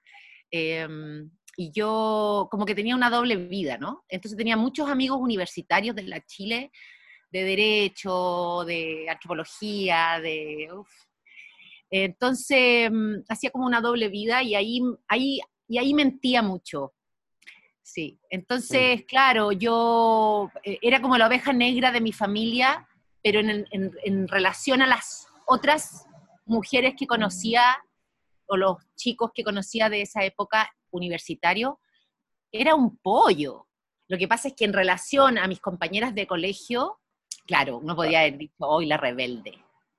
em, 0.52 1.30
y 1.58 1.72
yo 1.72 2.48
como 2.52 2.66
que 2.66 2.76
tenía 2.76 2.96
una 2.96 3.10
doble 3.10 3.36
vida, 3.36 3.78
¿no? 3.78 4.04
Entonces 4.10 4.38
tenía 4.38 4.58
muchos 4.58 4.90
amigos 4.90 5.20
universitarios 5.22 5.96
de 5.96 6.04
la 6.04 6.26
Chile, 6.26 6.72
de 7.32 7.44
derecho, 7.44 8.64
de 8.66 9.08
arqueología, 9.10 10.20
de... 10.22 10.70
Entonces 11.90 12.90
mm, 12.92 13.24
hacía 13.30 13.52
como 13.52 13.66
una 13.66 13.82
doble 13.82 14.10
vida 14.10 14.44
y 14.44 14.56
ahí, 14.56 14.82
ahí, 15.08 15.40
y 15.68 15.78
ahí 15.78 15.94
mentía 15.94 16.42
mucho. 16.42 16.94
Sí, 17.82 18.20
entonces, 18.32 19.06
claro, 19.06 19.52
yo 19.52 20.50
eh, 20.64 20.80
era 20.82 21.02
como 21.02 21.18
la 21.20 21.28
oveja 21.28 21.54
negra 21.54 21.92
de 21.92 22.02
mi 22.02 22.12
familia, 22.12 22.88
pero 23.22 23.40
en, 23.40 23.68
en, 23.70 24.28
relación 24.28 24.82
a 24.82 24.88
las 24.88 25.28
otras 25.46 26.08
mujeres 26.46 26.96
que 26.98 27.06
conocía 27.06 27.78
o 28.48 28.58
los 28.58 28.78
chicos 28.96 29.32
que 29.36 29.44
conocía 29.44 29.90
de 29.90 30.02
esa 30.02 30.24
época 30.24 30.76
universitario, 30.96 31.80
era 32.52 32.76
un 32.76 32.98
pollo. 32.98 33.68
Lo 34.08 34.18
que 34.18 34.28
pasa 34.28 34.50
es 34.50 34.54
que 34.56 34.66
en 34.66 34.74
relación 34.74 35.38
a 35.38 35.48
mis 35.48 35.60
compañeras 35.60 36.14
de 36.14 36.28
colegio, 36.28 37.00
claro, 37.46 37.82
no 37.84 37.96
podía 37.96 38.22
haber 38.22 38.38
dicho 38.38 38.54
hoy 38.60 38.86
la 38.86 38.98
rebelde. 38.98 39.54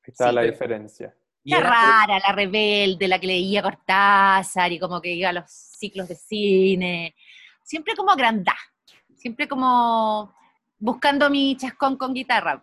Está 0.05 0.33
la 0.33 0.43
diferencia. 0.43 1.15
Qué 1.45 1.61
rara, 1.61 2.19
la 2.19 2.33
rebelde, 2.33 3.07
la 3.07 3.21
que 3.21 3.29
leía 3.29 3.63
Cortázar 3.63 4.73
y 4.73 4.79
como 4.79 5.01
que 5.01 5.13
iba 5.13 5.29
a 5.29 5.33
los 5.33 5.51
ciclos 5.51 6.09
de 6.09 6.17
cine 6.17 7.15
siempre 7.67 7.95
como 7.95 8.11
agrandá, 8.11 8.57
siempre 9.15 9.49
como 9.49 10.33
buscando 10.79 11.29
mi 11.29 11.57
chascón 11.57 11.97
con 11.97 12.15
guitarra. 12.15 12.63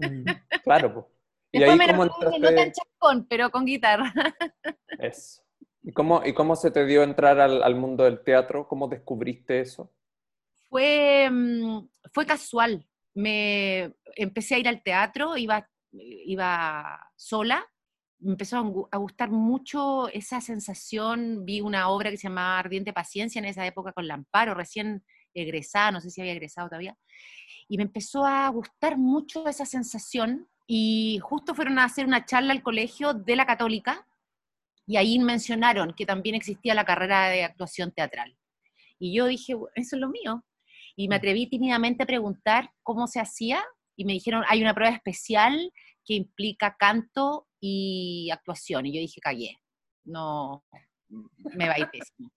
Mm, 0.00 0.24
claro, 0.64 0.92
pues. 0.94 1.06
¿Y 1.52 1.62
ahí 1.62 1.76
me 1.76 1.86
cómo 1.86 2.04
entraste... 2.04 2.38
no 2.38 2.54
tan 2.54 2.72
chascón, 2.72 3.26
pero 3.28 3.50
con 3.50 3.64
guitarra. 3.64 4.12
Eso. 4.98 5.42
¿Y 5.82 5.92
cómo, 5.92 6.22
¿Y 6.24 6.32
cómo 6.32 6.56
se 6.56 6.70
te 6.70 6.86
dio 6.86 7.02
entrar 7.02 7.40
al, 7.40 7.74
mundo 7.74 8.04
del 8.04 8.22
teatro? 8.22 8.68
¿Cómo 8.68 8.88
descubriste 8.88 9.60
eso? 9.60 9.92
Fue, 10.68 11.28
mm, 11.30 11.88
fue 12.12 12.24
casual. 12.24 12.86
Me 13.14 13.94
empecé 14.16 14.54
a 14.54 14.58
ir 14.58 14.68
al 14.68 14.82
teatro, 14.82 15.36
iba, 15.36 15.68
iba 15.92 17.10
sola 17.16 17.66
me 18.22 18.32
empezó 18.32 18.88
a 18.90 18.96
gustar 18.98 19.30
mucho 19.30 20.08
esa 20.08 20.40
sensación, 20.40 21.44
vi 21.44 21.60
una 21.60 21.88
obra 21.88 22.10
que 22.10 22.16
se 22.16 22.28
llamaba 22.28 22.60
Ardiente 22.60 22.92
Paciencia 22.92 23.40
en 23.40 23.46
esa 23.46 23.66
época 23.66 23.92
con 23.92 24.06
Lamparo, 24.06 24.54
recién 24.54 25.04
egresada, 25.34 25.90
no 25.90 26.00
sé 26.00 26.10
si 26.10 26.20
había 26.20 26.32
egresado 26.32 26.68
todavía, 26.68 26.96
y 27.68 27.76
me 27.78 27.82
empezó 27.82 28.24
a 28.24 28.48
gustar 28.50 28.96
mucho 28.96 29.48
esa 29.48 29.66
sensación 29.66 30.48
y 30.66 31.18
justo 31.20 31.54
fueron 31.54 31.78
a 31.78 31.84
hacer 31.84 32.06
una 32.06 32.24
charla 32.24 32.52
al 32.52 32.62
colegio 32.62 33.12
de 33.12 33.34
la 33.34 33.44
católica 33.44 34.06
y 34.86 34.96
ahí 34.96 35.18
mencionaron 35.18 35.94
que 35.94 36.06
también 36.06 36.34
existía 36.34 36.74
la 36.74 36.84
carrera 36.84 37.28
de 37.28 37.44
actuación 37.44 37.92
teatral. 37.92 38.36
Y 38.98 39.14
yo 39.14 39.26
dije, 39.26 39.54
eso 39.74 39.96
es 39.96 40.00
lo 40.00 40.08
mío. 40.08 40.44
Y 40.96 41.08
me 41.08 41.16
mm. 41.16 41.18
atreví 41.18 41.46
tímidamente 41.48 42.02
a 42.02 42.06
preguntar 42.06 42.70
cómo 42.82 43.06
se 43.06 43.20
hacía 43.20 43.62
y 43.96 44.04
me 44.04 44.12
dijeron, 44.12 44.44
hay 44.48 44.62
una 44.62 44.74
prueba 44.74 44.94
especial 44.94 45.72
que 46.04 46.14
implica 46.14 46.76
canto 46.78 47.46
y 47.60 48.30
actuación. 48.30 48.86
Y 48.86 48.94
yo 48.94 49.00
dije, 49.00 49.20
callé, 49.20 49.58
no, 50.04 50.64
me 51.54 51.68
va 51.68 51.74
a 51.74 51.78
ir 51.78 51.90
pésimo. 51.90 52.30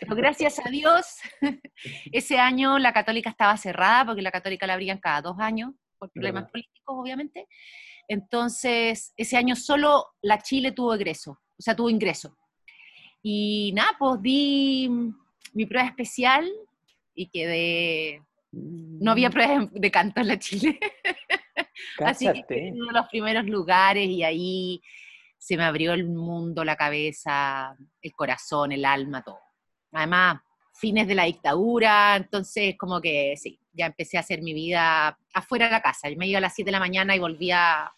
Pero 0.00 0.14
gracias 0.14 0.58
a 0.64 0.70
Dios, 0.70 1.16
ese 2.12 2.38
año 2.38 2.78
la 2.78 2.92
católica 2.92 3.30
estaba 3.30 3.56
cerrada, 3.56 4.06
porque 4.06 4.22
la 4.22 4.30
católica 4.30 4.66
la 4.66 4.74
abrían 4.74 4.98
cada 4.98 5.22
dos 5.22 5.36
años, 5.38 5.72
por 5.98 6.10
problemas 6.10 6.50
políticos, 6.50 6.96
obviamente. 6.98 7.46
Entonces, 8.08 9.12
ese 9.16 9.36
año 9.36 9.54
solo 9.54 10.06
la 10.22 10.38
Chile 10.38 10.72
tuvo 10.72 10.94
egreso, 10.94 11.38
o 11.60 11.62
sea, 11.62 11.76
tuvo 11.76 11.90
ingreso. 11.90 12.34
Y 13.22 13.70
nada, 13.74 13.94
pues 13.98 14.22
di 14.22 14.88
mi 15.52 15.66
prueba 15.66 15.86
especial 15.86 16.50
y 17.14 17.28
quedé... 17.28 18.22
No 18.50 19.12
había 19.12 19.28
mm. 19.28 19.32
prueba 19.32 19.68
de 19.70 19.90
canto 19.90 20.22
en 20.22 20.28
la 20.28 20.38
Chile. 20.38 20.80
Así 21.98 22.26
que 22.48 22.72
uno 22.72 22.86
de 22.86 22.92
los 22.92 23.08
primeros 23.08 23.44
lugares 23.44 24.08
y 24.08 24.22
ahí 24.22 24.82
se 25.36 25.58
me 25.58 25.64
abrió 25.64 25.92
el 25.92 26.08
mundo, 26.08 26.64
la 26.64 26.76
cabeza, 26.76 27.76
el 28.00 28.12
corazón, 28.14 28.72
el 28.72 28.86
alma, 28.86 29.22
todo. 29.22 29.38
Además, 29.92 30.40
fines 30.72 31.06
de 31.06 31.14
la 31.14 31.24
dictadura, 31.24 32.16
entonces 32.16 32.74
como 32.78 33.02
que 33.02 33.34
sí, 33.36 33.60
ya 33.74 33.86
empecé 33.86 34.16
a 34.16 34.20
hacer 34.20 34.40
mi 34.40 34.54
vida 34.54 35.18
afuera 35.34 35.66
de 35.66 35.72
la 35.72 35.82
casa. 35.82 36.08
Yo 36.08 36.16
me 36.16 36.26
iba 36.26 36.38
a 36.38 36.40
las 36.40 36.54
7 36.54 36.68
de 36.68 36.72
la 36.72 36.80
mañana 36.80 37.14
y 37.14 37.18
volvía 37.18 37.84
a 37.84 37.94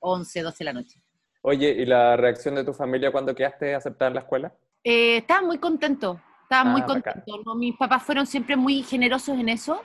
11, 0.00 0.42
12 0.42 0.58
de 0.58 0.64
la 0.64 0.72
noche. 0.72 1.05
Oye, 1.48 1.70
¿y 1.78 1.86
la 1.86 2.16
reacción 2.16 2.56
de 2.56 2.64
tu 2.64 2.72
familia 2.72 3.12
cuando 3.12 3.32
quedaste 3.32 3.72
a 3.72 3.78
aceptar 3.78 4.10
la 4.10 4.18
escuela? 4.18 4.52
Eh, 4.82 5.18
estaba 5.18 5.46
muy 5.46 5.58
contento, 5.58 6.20
estaba 6.42 6.68
muy 6.68 6.80
ah, 6.80 6.86
contento. 6.86 7.54
Mis 7.54 7.76
papás 7.76 8.02
fueron 8.02 8.26
siempre 8.26 8.56
muy 8.56 8.82
generosos 8.82 9.38
en 9.38 9.48
eso, 9.48 9.80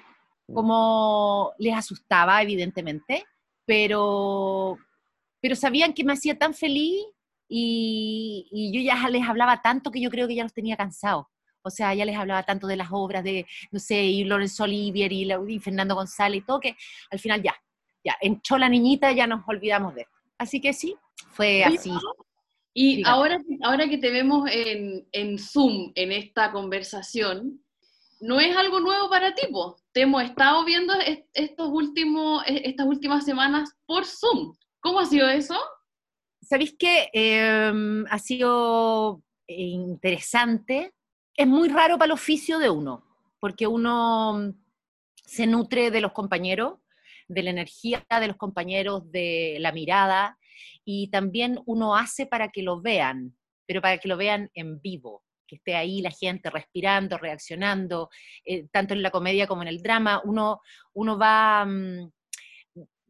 mm. 0.48 0.54
como 0.56 1.54
les 1.60 1.76
asustaba, 1.76 2.42
evidentemente, 2.42 3.26
pero, 3.64 4.76
pero 5.40 5.56
sabían 5.56 5.94
que 5.94 6.04
me 6.04 6.14
hacía 6.14 6.36
tan 6.36 6.56
feliz 6.56 7.06
y, 7.48 8.72
yo 8.74 8.82
ya 8.82 9.08
les 9.10 9.30
hablaba 9.30 9.62
tanto 9.62 9.92
que 9.92 10.02
yo 10.02 10.10
creo 10.10 10.28
que 10.28 10.34
ya 10.34 10.44
los 10.44 10.54
tenía 10.56 10.76
cansados. 10.76 11.28
O 11.62 11.70
sea, 11.70 11.94
ya 11.94 12.06
les 12.06 12.18
hablaba 12.18 12.42
tanto 12.42 12.66
de 12.66 12.76
las 12.76 12.88
obras 12.90 13.24
de, 13.24 13.46
no 13.70 13.78
sé, 13.78 14.02
y 14.02 14.24
Lorenzo 14.24 14.64
Olivier 14.64 15.12
y, 15.12 15.32
y 15.32 15.60
Fernando 15.60 15.94
González 15.94 16.42
y 16.42 16.44
todo, 16.44 16.60
que 16.60 16.76
al 17.12 17.20
final 17.20 17.44
ya, 17.44 17.54
ya, 18.04 18.18
entró 18.20 18.58
la 18.58 18.68
niñita, 18.68 19.12
ya 19.12 19.28
nos 19.28 19.48
olvidamos 19.48 19.94
de 19.94 20.02
esto. 20.02 20.22
Así 20.40 20.60
que 20.60 20.74
sí, 20.74 20.96
fue 21.32 21.64
así. 21.64 21.92
Y 22.74 23.04
ahora, 23.06 23.42
ahora 23.64 23.90
que 23.90 23.98
te 23.98 24.12
vemos 24.12 24.50
en, 24.50 25.08
en, 25.12 25.38
Zoom, 25.38 25.92
en 25.96 26.12
esta 26.12 26.52
conversación, 26.52 27.62
no 28.22 28.40
es 28.40 28.56
algo 28.56 28.80
nuevo 28.80 29.10
para 29.10 29.34
ti, 29.36 29.48
Te 29.92 30.02
hemos 30.02 30.24
estado 30.24 30.64
viendo 30.64 30.94
estos 31.34 31.70
últimos, 31.70 32.44
e, 32.48 32.70
estas 32.70 32.86
últimas 32.86 33.26
semanas 33.26 33.76
por 33.86 34.06
Zoom. 34.06 34.56
¿Cómo 34.80 35.00
ha 35.00 35.06
sido 35.06 35.28
eso? 35.28 35.56
Sabéis 36.42 36.76
que 36.78 37.10
em, 37.14 38.06
ha 38.10 38.20
sido 38.20 39.22
interesante. 39.48 40.94
Es 41.36 41.48
muy 41.48 41.68
raro 41.68 41.98
para 41.98 42.06
el 42.08 42.12
oficio 42.12 42.58
de 42.60 42.70
uno, 42.70 43.04
porque 43.40 43.68
uno 43.68 44.54
se 45.26 45.46
nutre 45.46 45.92
de 45.92 46.02
los 46.02 46.14
compañeros, 46.14 46.80
de 47.28 47.44
la 47.44 47.50
energía 47.50 48.06
de 48.10 48.28
los 48.28 48.38
compañeros, 48.38 49.12
de 49.12 49.58
la 49.60 49.72
mirada, 49.72 50.38
y 50.86 51.10
también 51.10 51.60
uno 51.66 51.96
hace 51.96 52.26
para 52.26 52.50
que 52.50 52.64
lo 52.64 52.82
vean, 52.82 53.36
pero 53.68 53.82
para 53.82 53.98
que 53.98 54.08
lo 54.08 54.18
vean 54.18 54.50
en 54.54 54.80
vivo 54.82 55.24
que 55.52 55.58
esté 55.58 55.76
ahí 55.76 56.02
la 56.02 56.12
gente 56.12 56.50
respirando, 56.50 57.18
reaccionando, 57.18 58.10
eh, 58.46 58.68
tanto 58.72 58.94
en 58.94 59.02
la 59.02 59.12
comedia 59.12 59.48
como 59.48 59.64
en 59.64 59.68
el 59.68 59.82
drama, 59.82 60.22
uno, 60.24 60.62
uno 60.94 61.18
va, 61.18 61.66
mm, 61.66 62.10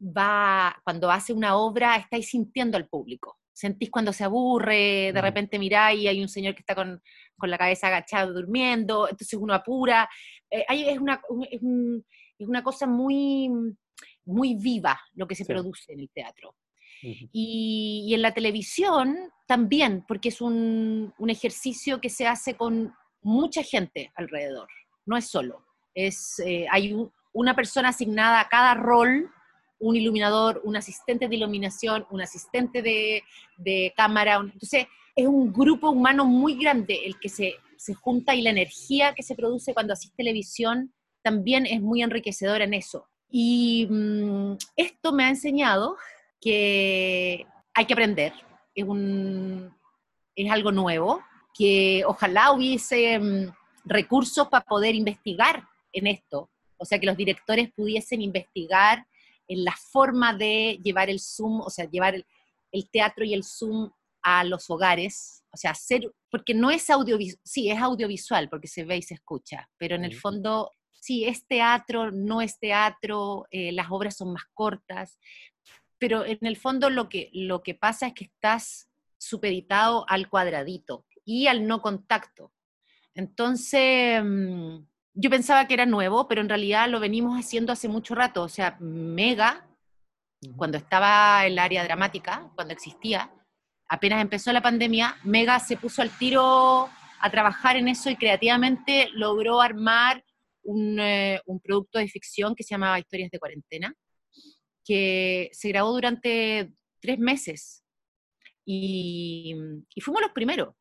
va, 0.02 0.76
cuando 0.82 1.08
hace 1.08 1.32
una 1.32 1.56
obra, 1.56 1.94
estáis 1.96 2.30
sintiendo 2.30 2.76
al 2.76 2.88
público. 2.88 3.38
Sentís 3.52 3.90
cuando 3.90 4.12
se 4.12 4.24
aburre, 4.24 5.12
de 5.12 5.20
repente 5.20 5.58
miráis 5.58 6.00
y 6.00 6.08
hay 6.08 6.20
un 6.20 6.28
señor 6.28 6.54
que 6.54 6.62
está 6.62 6.74
con, 6.74 7.00
la 7.44 7.58
cabeza 7.58 7.88
agachada 7.88 8.26
durmiendo, 8.26 9.08
entonces 9.08 9.38
uno 9.38 9.54
apura. 9.54 10.08
Eh, 10.50 10.64
es, 10.68 10.98
una, 10.98 11.20
es, 11.48 11.60
una 12.48 12.62
cosa 12.64 12.86
muy, 12.86 13.50
muy 14.24 14.56
viva 14.56 15.00
lo 15.14 15.28
que 15.28 15.36
se 15.36 15.44
produce 15.44 15.92
en 15.92 16.00
el 16.00 16.10
teatro 16.10 16.56
y, 17.02 18.12
en 18.14 18.22
la 18.22 18.32
televisión 18.32 19.18
también, 19.46 20.04
porque 20.06 20.28
es 20.28 20.40
un, 20.40 21.12
ejercicio 21.28 22.00
que 22.00 22.08
se 22.10 22.26
hace 22.26 22.54
con 22.54 22.94
mucha 23.22 23.62
gente 23.62 24.12
alrededor, 24.14 24.68
no 25.06 25.16
es 25.16 25.26
solo. 25.26 25.64
Es, 25.94 26.38
eh, 26.40 26.66
hay 26.70 26.96
una 27.32 27.54
persona 27.54 27.90
asignada 27.90 28.40
a 28.40 28.48
cada 28.48 28.74
rol, 28.74 29.30
un 29.78 29.96
iluminador, 29.96 30.60
un 30.64 30.76
asistente 30.76 31.28
de 31.28 31.36
iluminación, 31.36 32.06
un 32.10 32.22
asistente 32.22 32.82
de, 32.82 33.92
cámara. 33.96 34.36
Entonces, 34.36 34.86
es 35.16 35.26
un 35.26 35.52
grupo 35.52 35.90
humano 35.90 36.24
muy 36.24 36.54
grande 36.54 37.00
el 37.04 37.18
que 37.18 37.28
se, 37.28 37.54
junta 38.00 38.34
y 38.34 38.42
la 38.42 38.50
energía 38.50 39.12
que 39.12 39.24
se 39.24 39.34
produce 39.34 39.74
cuando 39.74 39.92
haces 39.92 40.12
televisión 40.14 40.94
también 41.22 41.66
es 41.66 41.80
muy 41.80 42.02
enriquecedora 42.02 42.64
en 42.64 42.74
eso. 42.74 43.08
Y 43.28 43.88
mm, 43.90 44.52
esto 44.76 45.12
me 45.12 45.24
ha 45.24 45.28
enseñado 45.30 45.96
que 46.42 47.46
hay 47.72 47.86
que 47.86 47.92
aprender, 47.94 48.32
es, 48.74 48.84
un, 48.84 49.74
es 50.34 50.50
algo 50.50 50.72
nuevo, 50.72 51.22
que 51.54 52.02
ojalá 52.06 52.52
hubiese 52.52 53.18
mm, 53.18 53.52
recursos 53.84 54.48
para 54.48 54.64
poder 54.64 54.94
investigar 54.94 55.66
en 55.92 56.08
esto, 56.08 56.50
o 56.76 56.84
sea, 56.84 56.98
que 56.98 57.06
los 57.06 57.16
directores 57.16 57.72
pudiesen 57.72 58.20
investigar 58.20 59.06
en 59.46 59.64
la 59.64 59.74
forma 59.92 60.34
de 60.34 60.80
llevar 60.82 61.10
el 61.10 61.20
Zoom, 61.20 61.60
o 61.60 61.70
sea, 61.70 61.88
llevar 61.88 62.14
el, 62.14 62.90
teatro 62.90 63.24
y 63.24 63.34
el 63.34 63.44
Zoom 63.44 63.90
a 64.22 64.44
los 64.44 64.68
hogares, 64.68 65.44
o 65.52 65.56
sea, 65.56 65.72
hacer, 65.72 66.10
porque 66.30 66.54
no 66.54 66.70
es 66.70 66.90
audiovisual, 66.90 67.40
sí, 67.44 67.70
es 67.70 67.78
audiovisual 67.78 68.48
porque 68.48 68.66
se 68.66 68.84
ve 68.84 68.96
y 68.96 69.02
se 69.02 69.14
escucha, 69.14 69.68
pero 69.78 69.94
en 69.94 70.04
el 70.04 70.18
fondo 70.18 70.70
sí, 71.02 71.24
es 71.24 71.46
teatro, 71.46 72.10
no 72.12 72.40
es 72.40 72.58
teatro, 72.58 73.46
eh, 73.50 73.72
las 73.72 73.90
obras 73.90 74.16
son 74.16 74.32
más 74.32 74.44
cortas, 74.54 75.18
pero 76.02 76.24
en 76.24 76.44
el 76.44 76.56
fondo 76.56 76.90
lo 76.90 77.08
que, 77.08 77.30
lo 77.32 77.62
que 77.62 77.76
pasa 77.76 78.08
es 78.08 78.12
que 78.12 78.24
estás 78.24 78.90
supeditado 79.18 80.04
al 80.08 80.28
cuadradito 80.28 81.06
y 81.24 81.46
al 81.46 81.68
no 81.68 81.80
contacto. 81.80 82.52
Entonces, 83.14 84.20
mm, 84.20 84.78
yo 85.14 85.30
pensaba 85.30 85.68
que 85.68 85.74
era 85.74 85.86
nuevo, 85.86 86.26
pero 86.26 86.40
en 86.40 86.48
realidad 86.48 86.88
lo 86.88 86.98
venimos 86.98 87.38
haciendo 87.38 87.72
hace 87.72 87.86
mucho 87.86 88.16
rato. 88.16 88.42
O 88.42 88.48
sea, 88.48 88.76
Mega, 88.80 89.64
cuando 90.56 90.76
estaba 90.76 91.46
en 91.46 91.52
el 91.52 91.58
área 91.60 91.84
dramática, 91.84 92.50
cuando 92.56 92.74
existía, 92.74 93.32
apenas 93.88 94.20
empezó 94.20 94.52
la 94.52 94.60
pandemia, 94.60 95.18
Mega 95.22 95.60
se 95.60 95.76
puso 95.76 96.02
al 96.02 96.10
tiro 96.10 96.90
a 97.20 97.30
trabajar 97.30 97.76
en 97.76 97.86
eso 97.86 98.10
y 98.10 98.16
creativamente 98.16 99.08
logró 99.12 99.60
armar 99.60 100.24
un, 100.64 100.98
eh, 100.98 101.40
un 101.46 101.60
producto 101.60 102.00
de 102.00 102.08
ficción 102.08 102.56
que 102.56 102.64
se 102.64 102.74
llamaba 102.74 102.98
Historias 102.98 103.30
de 103.30 103.38
Cuarentena, 103.38 103.94
que 104.84 105.50
se 105.52 105.68
grabó 105.68 105.92
durante 105.92 106.72
tres 107.00 107.18
meses. 107.18 107.84
Y, 108.64 109.54
y 109.94 110.00
fuimos 110.00 110.22
los 110.22 110.32
primeros. 110.32 110.74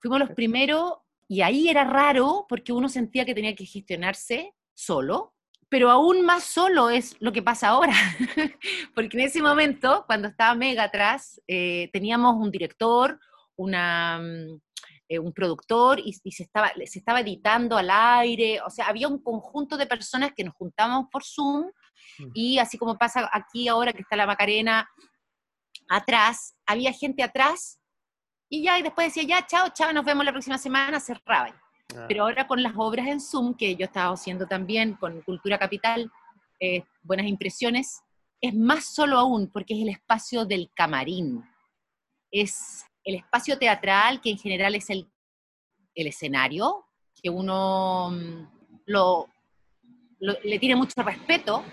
Fuimos 0.00 0.20
los 0.20 0.30
primeros 0.30 0.94
y 1.28 1.42
ahí 1.42 1.68
era 1.68 1.84
raro 1.84 2.46
porque 2.48 2.72
uno 2.72 2.88
sentía 2.88 3.26
que 3.26 3.34
tenía 3.34 3.54
que 3.54 3.66
gestionarse 3.66 4.54
solo, 4.74 5.34
pero 5.68 5.90
aún 5.90 6.24
más 6.24 6.44
solo 6.44 6.88
es 6.88 7.16
lo 7.20 7.32
que 7.32 7.42
pasa 7.42 7.68
ahora, 7.68 7.92
porque 8.94 9.18
en 9.18 9.24
ese 9.24 9.42
momento, 9.42 10.04
cuando 10.06 10.28
estaba 10.28 10.54
Mega 10.54 10.84
atrás, 10.84 11.40
eh, 11.46 11.90
teníamos 11.92 12.36
un 12.36 12.50
director, 12.50 13.20
una, 13.56 14.18
mm, 14.18 14.60
eh, 15.08 15.18
un 15.18 15.32
productor 15.32 16.00
y, 16.00 16.12
se, 16.12 16.42
estaba, 16.42 16.72
se 16.86 16.98
estaba 16.98 17.20
editando 17.20 17.76
al 17.76 17.90
aire, 17.90 18.60
o 18.62 18.70
sea, 18.70 18.86
había 18.86 19.08
un 19.08 19.22
conjunto 19.22 19.76
de 19.76 19.86
personas 19.86 20.32
que 20.34 20.44
nos 20.44 20.54
juntábamos 20.54 21.08
por 21.10 21.24
Zoom. 21.24 21.70
Y 22.34 22.58
así 22.58 22.78
como 22.78 22.96
pasa 22.96 23.28
aquí 23.32 23.68
ahora 23.68 23.92
que 23.92 24.02
está 24.02 24.16
la 24.16 24.26
Macarena 24.26 24.88
atrás, 25.88 26.54
había 26.66 26.92
gente 26.92 27.22
atrás 27.22 27.78
y 28.50 28.62
ya, 28.62 28.78
y 28.78 28.82
después 28.82 29.08
decía, 29.08 29.24
ya, 29.24 29.46
chao, 29.46 29.68
chao, 29.74 29.92
nos 29.92 30.04
vemos 30.04 30.24
la 30.24 30.32
próxima 30.32 30.56
semana, 30.56 31.00
cerraba. 31.00 31.54
Ah. 31.94 32.06
Pero 32.08 32.22
ahora 32.22 32.46
con 32.46 32.62
las 32.62 32.72
obras 32.76 33.06
en 33.06 33.20
Zoom, 33.20 33.54
que 33.54 33.76
yo 33.76 33.84
estaba 33.84 34.14
haciendo 34.14 34.46
también 34.46 34.94
con 34.94 35.20
Cultura 35.22 35.58
Capital, 35.58 36.10
eh, 36.60 36.82
Buenas 37.02 37.26
Impresiones, 37.26 38.00
es 38.40 38.54
más 38.54 38.94
solo 38.94 39.18
aún, 39.18 39.50
porque 39.50 39.74
es 39.74 39.82
el 39.82 39.90
espacio 39.90 40.46
del 40.46 40.70
camarín. 40.74 41.44
Es 42.30 42.84
el 43.04 43.16
espacio 43.16 43.58
teatral, 43.58 44.20
que 44.20 44.30
en 44.30 44.38
general 44.38 44.74
es 44.74 44.88
el, 44.90 45.10
el 45.94 46.06
escenario, 46.06 46.86
que 47.22 47.28
uno 47.28 48.10
mm, 48.10 48.46
lo, 48.86 49.28
le 50.20 50.58
tiene 50.58 50.76
mucho 50.76 51.02
respeto, 51.02 51.64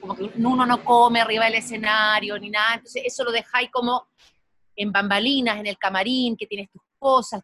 como 0.00 0.14
que 0.16 0.30
uno 0.36 0.66
no 0.66 0.84
come 0.84 1.20
arriba 1.20 1.46
del 1.46 1.54
escenario 1.54 2.38
ni 2.38 2.50
nada, 2.50 2.74
entonces 2.74 3.02
eso 3.04 3.24
lo 3.24 3.32
dejáis 3.32 3.70
como 3.70 4.08
en 4.76 4.92
bambalinas, 4.92 5.58
en 5.58 5.66
el 5.66 5.76
camarín, 5.76 6.36
que 6.36 6.46
tienes 6.46 6.70
tus 6.70 6.82
cosas, 6.98 7.42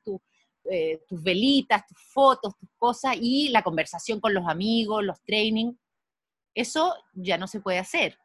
eh, 0.70 1.00
tus 1.08 1.22
velitas, 1.22 1.86
tus 1.86 2.00
fotos, 2.00 2.56
tus 2.56 2.68
cosas, 2.78 3.16
y 3.20 3.48
la 3.48 3.62
conversación 3.62 4.20
con 4.20 4.32
los 4.32 4.46
amigos, 4.46 5.04
los 5.04 5.20
training, 5.22 5.72
eso 6.54 6.94
ya 7.12 7.36
no 7.36 7.48
se 7.48 7.60
puede 7.60 7.78
hacer. 7.78 8.18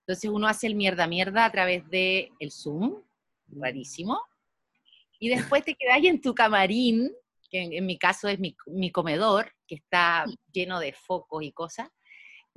Entonces 0.00 0.30
uno 0.30 0.48
hace 0.48 0.66
el 0.66 0.74
mierda 0.74 1.06
mierda 1.06 1.44
a 1.44 1.52
través 1.52 1.88
de 1.88 2.32
el 2.40 2.50
Zoom, 2.50 3.02
rarísimo, 3.48 4.20
y 5.18 5.28
después 5.28 5.64
te 5.64 5.74
quedas 5.74 6.02
en 6.02 6.20
tu 6.20 6.34
camarín, 6.34 7.12
que 7.48 7.62
en, 7.62 7.86
mi 7.86 7.96
caso 7.96 8.28
es 8.28 8.40
mi, 8.40 8.56
mi, 8.66 8.90
comedor, 8.90 9.52
que 9.66 9.76
está 9.76 10.24
lleno 10.52 10.80
de 10.80 10.92
focos 10.92 11.44
y 11.44 11.52
cosas, 11.52 11.88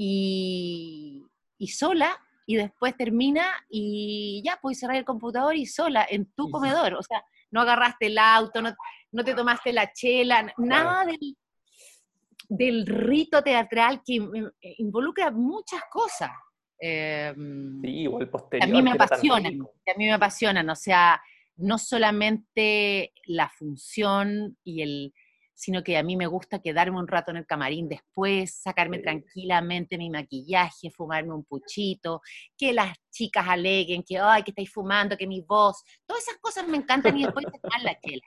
y, 0.01 1.25
y 1.57 1.67
sola 1.67 2.17
y 2.45 2.55
después 2.55 2.95
termina 2.95 3.45
y 3.69 4.41
ya, 4.45 4.57
puedes 4.61 4.79
cerrar 4.79 4.95
el 4.95 5.03
computador 5.03 5.55
y 5.55 5.65
sola, 5.65 6.07
en 6.09 6.25
tu 6.31 6.49
comedor. 6.49 6.93
O 6.93 7.03
sea, 7.03 7.21
no 7.51 7.61
agarraste 7.61 8.07
el 8.07 8.17
auto, 8.17 8.61
no, 8.61 9.23
te 9.25 9.35
tomaste 9.35 9.73
la 9.73 9.91
chela, 9.91 10.51
nada 10.57 11.05
del, 11.05 11.37
del, 12.47 12.87
rito 12.87 13.43
teatral 13.43 14.01
que 14.05 14.15
eh, 14.15 14.75
involucra 14.77 15.31
muchas 15.31 15.81
cosas. 15.91 16.31
Em, 16.79 17.81
sí, 17.81 18.05
el 18.05 18.29
posterior. 18.29 18.69
A 18.69 18.71
mí 18.71 18.81
me 18.81 18.91
apasionan, 18.93 19.59
a 19.61 19.97
mí 19.97 20.05
me 20.05 20.13
apasionan, 20.13 20.69
o 20.69 20.75
sea, 20.75 21.21
no 21.57 21.77
solamente 21.77 23.11
la 23.25 23.49
función 23.49 24.57
y 24.63 24.81
el, 24.81 25.13
sino 25.59 25.83
que 25.83 25.97
a 25.97 26.03
mí 26.03 26.15
me 26.15 26.25
gusta 26.25 26.61
quedarme 26.61 26.97
un 26.97 27.07
rato 27.07 27.31
en 27.31 27.37
el 27.37 27.45
camarín 27.45 27.89
después, 27.89 28.61
sacarme 28.61 28.99
tranquilamente 28.99 29.97
mi 29.97 30.09
maquillaje, 30.09 30.89
fumarme 30.89 31.33
un 31.33 31.43
puchito, 31.43 32.21
que 32.57 32.71
las 32.71 32.97
chicas 33.11 33.45
aleguen 33.45 34.03
que, 34.03 34.17
ay, 34.17 34.43
que 34.43 34.51
estáis 34.51 34.71
fumando, 34.71 35.17
que 35.17 35.27
mi 35.27 35.41
voz, 35.41 35.83
todas 36.05 36.23
esas 36.23 36.37
cosas 36.39 36.65
me 36.65 36.77
encantan 36.77 37.17
y 37.17 37.25
después 37.25 37.45
tomar 37.61 37.83
la 37.83 37.99
chela. 38.01 38.25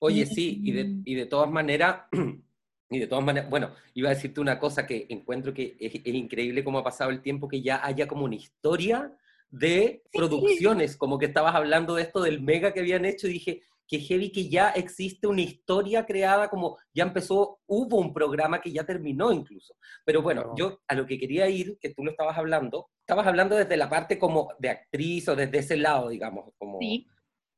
Oye, 0.00 0.26
sí, 0.26 0.60
y 0.62 0.70
de, 0.70 0.94
y 1.04 1.14
de 1.16 1.26
todas 1.26 1.50
maneras, 1.50 2.02
y 2.88 3.00
de 3.00 3.06
todas 3.08 3.24
maneras, 3.24 3.50
bueno, 3.50 3.72
iba 3.94 4.10
a 4.10 4.14
decirte 4.14 4.40
una 4.40 4.60
cosa 4.60 4.86
que 4.86 5.06
encuentro 5.08 5.52
que 5.52 5.76
es, 5.80 5.92
increíble 6.06 6.62
cómo 6.62 6.78
ha 6.78 6.84
pasado 6.84 7.10
el 7.10 7.20
tiempo, 7.20 7.48
que 7.48 7.62
ya 7.62 7.84
haya 7.84 8.06
como 8.06 8.26
una 8.26 8.36
historia 8.36 9.12
de 9.50 10.04
producciones, 10.12 10.96
como 10.96 11.18
que 11.18 11.26
estabas 11.26 11.56
hablando 11.56 11.96
de 11.96 12.02
esto 12.02 12.22
del 12.22 12.40
mega 12.40 12.72
que 12.72 12.78
habían 12.78 13.04
hecho 13.04 13.26
y 13.26 13.32
dije, 13.32 13.62
que 13.86 13.98
heavy 13.98 14.32
que 14.32 14.48
ya 14.48 14.70
existe 14.70 15.26
una 15.26 15.42
historia 15.42 16.06
creada, 16.06 16.48
como 16.48 16.78
ya 16.92 17.04
empezó, 17.04 17.60
hubo 17.66 17.98
un 17.98 18.12
programa 18.12 18.60
que 18.60 18.72
ya 18.72 18.84
terminó 18.84 19.32
incluso. 19.32 19.76
Pero 20.04 20.22
bueno, 20.22 20.54
yo 20.56 20.80
a 20.88 20.94
lo 20.94 21.06
que 21.06 21.18
quería 21.18 21.48
ir, 21.48 21.78
que 21.80 21.90
tú 21.90 22.04
lo 22.04 22.10
estabas 22.10 22.38
hablando, 22.38 22.90
estabas 23.00 23.26
hablando 23.26 23.56
desde 23.56 23.76
la 23.76 23.88
parte 23.88 24.18
como 24.18 24.52
de 24.58 24.70
actriz 24.70 25.28
o 25.28 25.36
desde 25.36 25.58
ese 25.58 25.76
lado, 25.76 26.08
digamos. 26.08 26.52
Como... 26.58 26.78
Sí. 26.80 27.06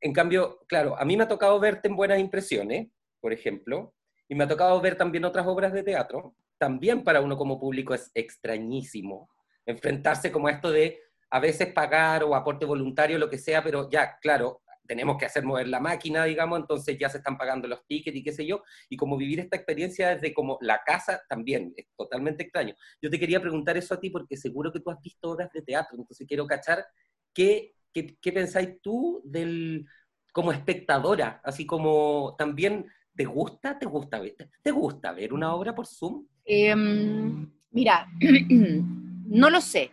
En 0.00 0.12
cambio, 0.12 0.60
claro, 0.66 0.98
a 0.98 1.04
mí 1.04 1.16
me 1.16 1.24
ha 1.24 1.28
tocado 1.28 1.58
verte 1.58 1.88
en 1.88 1.96
Buenas 1.96 2.18
Impresiones, 2.18 2.88
por 3.20 3.32
ejemplo, 3.32 3.94
y 4.28 4.34
me 4.34 4.44
ha 4.44 4.48
tocado 4.48 4.80
ver 4.80 4.96
también 4.96 5.24
otras 5.24 5.46
obras 5.46 5.72
de 5.72 5.82
teatro. 5.82 6.34
También 6.58 7.04
para 7.04 7.20
uno 7.20 7.36
como 7.36 7.58
público 7.58 7.94
es 7.94 8.10
extrañísimo 8.14 9.28
enfrentarse 9.66 10.30
como 10.30 10.48
a 10.48 10.52
esto 10.52 10.70
de 10.70 11.00
a 11.30 11.40
veces 11.40 11.72
pagar 11.72 12.22
o 12.22 12.34
aporte 12.34 12.64
voluntario, 12.64 13.18
lo 13.18 13.28
que 13.28 13.38
sea, 13.38 13.62
pero 13.62 13.90
ya, 13.90 14.16
claro, 14.20 14.62
tenemos 14.86 15.16
que 15.18 15.26
hacer 15.26 15.44
mover 15.44 15.68
la 15.68 15.80
máquina, 15.80 16.24
digamos, 16.24 16.60
entonces 16.60 16.96
ya 16.98 17.08
se 17.08 17.18
están 17.18 17.36
pagando 17.36 17.68
los 17.68 17.86
tickets 17.86 18.16
y 18.16 18.22
qué 18.22 18.32
sé 18.32 18.46
yo, 18.46 18.62
y 18.88 18.96
como 18.96 19.16
vivir 19.16 19.40
esta 19.40 19.56
experiencia 19.56 20.14
desde 20.14 20.32
como 20.32 20.58
la 20.60 20.82
casa 20.84 21.22
también 21.28 21.72
es 21.76 21.86
totalmente 21.96 22.44
extraño. 22.44 22.74
Yo 23.00 23.10
te 23.10 23.18
quería 23.18 23.40
preguntar 23.40 23.76
eso 23.76 23.94
a 23.94 24.00
ti 24.00 24.10
porque 24.10 24.36
seguro 24.36 24.72
que 24.72 24.80
tú 24.80 24.90
has 24.90 25.00
visto 25.00 25.30
obras 25.30 25.50
de 25.52 25.62
teatro, 25.62 25.96
entonces 25.98 26.26
quiero 26.26 26.46
cachar 26.46 26.84
qué, 27.32 27.74
qué, 27.92 28.16
qué 28.20 28.32
pensáis 28.32 28.80
tú 28.80 29.20
del, 29.24 29.86
como 30.32 30.52
espectadora, 30.52 31.40
así 31.44 31.64
como 31.64 32.34
también, 32.38 32.86
¿te 33.14 33.24
gusta, 33.24 33.78
te 33.78 33.86
gusta 33.86 34.20
ver, 34.20 34.36
te 34.62 34.70
gusta 34.70 35.12
ver 35.12 35.32
una 35.32 35.54
obra 35.54 35.74
por 35.74 35.86
Zoom? 35.86 36.26
Em, 36.44 37.50
mira, 37.70 38.06
no 38.20 39.50
lo 39.50 39.60
sé. 39.60 39.90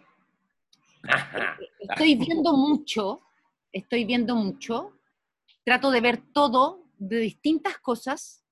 Estoy 1.80 2.16
viendo 2.16 2.56
mucho 2.56 3.22
estoy 3.74 4.06
viendo 4.06 4.36
mucho, 4.36 4.94
trato 5.66 5.92
de 5.92 6.02
ver 6.02 6.22
todo 6.34 6.86
de 6.98 7.18
distintas 7.18 7.78
cosas, 7.80 8.46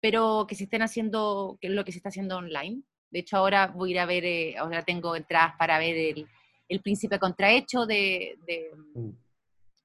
pero 0.00 0.44
que 0.46 0.54
se 0.54 0.64
estén 0.64 0.82
haciendo, 0.82 1.56
que 1.60 1.68
es 1.68 1.72
lo 1.72 1.84
que 1.84 1.92
se 1.92 1.98
está 1.98 2.10
haciendo 2.10 2.36
online. 2.36 2.82
De 3.10 3.20
hecho, 3.20 3.38
ahora 3.38 3.68
voy 3.68 3.90
a 3.90 3.92
ir 3.92 3.98
a 4.00 4.06
ver, 4.06 4.24
eh, 4.24 4.56
ahora 4.58 4.82
tengo 4.82 5.16
entradas 5.16 5.54
para 5.56 5.78
ver 5.78 5.96
el, 5.96 6.26
el 6.68 6.80
Príncipe 6.82 7.18
Contrahecho 7.18 7.86
de, 7.86 8.36
de, 8.46 8.70
mm. 8.94 9.10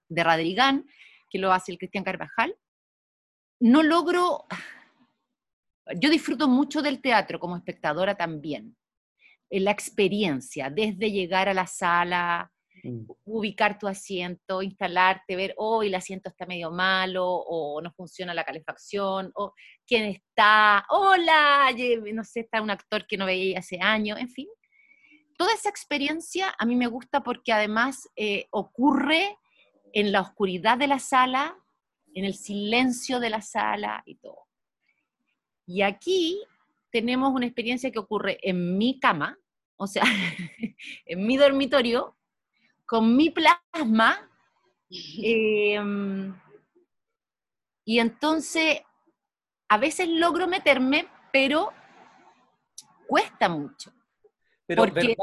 de 0.10 0.24
Radrigán, 0.24 0.86
que 1.30 1.40
lo 1.40 1.54
hace 1.54 1.72
el 1.72 1.78
Cristian 1.78 2.04
Carvajal. 2.04 2.56
No 3.62 3.84
logro, 3.84 4.46
yo 5.96 6.10
disfruto 6.10 6.48
mucho 6.48 6.82
del 6.82 7.02
teatro 7.02 7.40
como 7.40 7.56
espectadora 7.56 8.16
también, 8.16 8.76
en 9.50 9.64
la 9.64 9.72
experiencia, 9.72 10.70
desde 10.70 11.12
llegar 11.12 11.50
a 11.50 11.54
la 11.54 11.68
sala. 11.68 12.52
Ubicar 13.26 13.78
tu 13.78 13.88
asiento, 13.88 14.62
instalarte, 14.62 15.36
ver, 15.36 15.54
oh, 15.58 15.84
el 15.84 15.96
asiento 15.96 16.30
está 16.30 16.46
medio 16.46 16.72
malo, 16.72 17.26
o 17.28 17.82
no 17.82 17.92
funciona 17.92 18.34
la 18.34 18.44
calefacción, 18.44 19.32
o 19.36 19.54
quién 19.86 20.06
está, 20.06 20.86
hola, 20.90 21.70
no 22.14 22.24
sé, 22.24 22.42
está 22.42 22.62
un 22.62 22.72
actor 22.72 23.06
que 23.08 23.18
no 23.18 23.26
veía 23.26 23.60
hace 23.60 23.80
años, 23.82 24.20
en 24.20 24.30
fin. 24.30 24.48
Toda 25.38 25.54
esa 25.54 25.70
experiencia 25.70 26.54
a 26.58 26.66
mí 26.66 26.76
me 26.76 26.88
gusta 26.88 27.24
porque 27.24 27.54
además 27.54 28.10
eh, 28.16 28.48
ocurre 28.52 29.38
en 29.94 30.12
la 30.12 30.22
oscuridad 30.22 30.78
de 30.78 30.88
la 30.88 31.00
sala, 31.00 31.58
en 32.14 32.26
el 32.26 32.34
silencio 32.34 33.20
de 33.20 33.30
la 33.30 33.42
sala 33.42 34.04
y 34.06 34.16
todo. 34.16 34.48
Y 35.66 35.82
aquí 35.84 36.42
tenemos 36.92 37.34
una 37.34 37.46
experiencia 37.46 37.92
que 37.92 38.00
ocurre 38.00 38.40
en 38.42 38.78
mi 38.78 39.00
cama, 39.00 39.38
o 39.78 39.88
sea, 39.88 40.04
en 41.06 41.26
mi 41.26 41.38
dormitorio, 41.38 42.18
con 42.90 43.16
mi 43.16 43.30
plasma. 43.30 44.26
Em, 45.22 46.36
y 47.86 48.00
entonces, 48.00 48.82
a 49.70 49.78
veces 49.78 50.10
logro 50.10 50.48
meterme, 50.48 51.08
pero 51.32 51.72
cuesta 53.08 53.50
mucho. 53.50 53.92
porque 54.76 55.16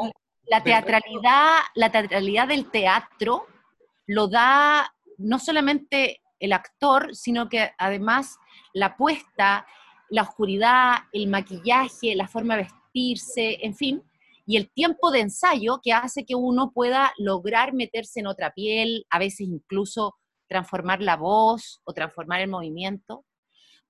la 0.46 0.62
teatralidad, 0.62 1.59
la 1.74 1.90
teatralidad 1.90 2.46
del 2.46 2.70
teatro 2.70 3.48
lo 4.07 4.29
da 4.29 4.94
no 5.18 5.40
solamente 5.40 6.20
el 6.38 6.52
actor, 6.52 7.16
sino 7.16 7.48
que 7.48 7.72
además 7.76 8.38
la 8.72 8.96
puesta, 8.96 9.66
la 10.11 10.22
oscuridad, 10.22 10.98
el 11.12 11.26
maquillaje, 11.26 12.14
la 12.14 12.29
forma 12.29 12.57
de 12.57 12.62
vestirse, 12.62 13.59
en 13.62 13.74
fin, 13.74 14.02
y 14.46 14.56
el 14.56 14.70
tiempo 14.70 15.11
de 15.11 15.20
ensayo 15.20 15.80
que 15.82 15.92
hace 15.92 16.24
que 16.24 16.37
uno 16.37 16.70
pueda 16.72 17.12
lograr 17.18 17.74
meterse 17.74 18.20
en 18.20 18.28
otra 18.28 18.52
piel, 18.52 19.04
a 19.11 19.18
veces 19.18 19.40
incluso 19.40 20.14
transformar 20.48 21.02
la 21.02 21.16
voz 21.16 21.80
o 21.85 21.92
transformar 21.92 22.40
el 22.40 22.48
movimiento. 22.48 23.24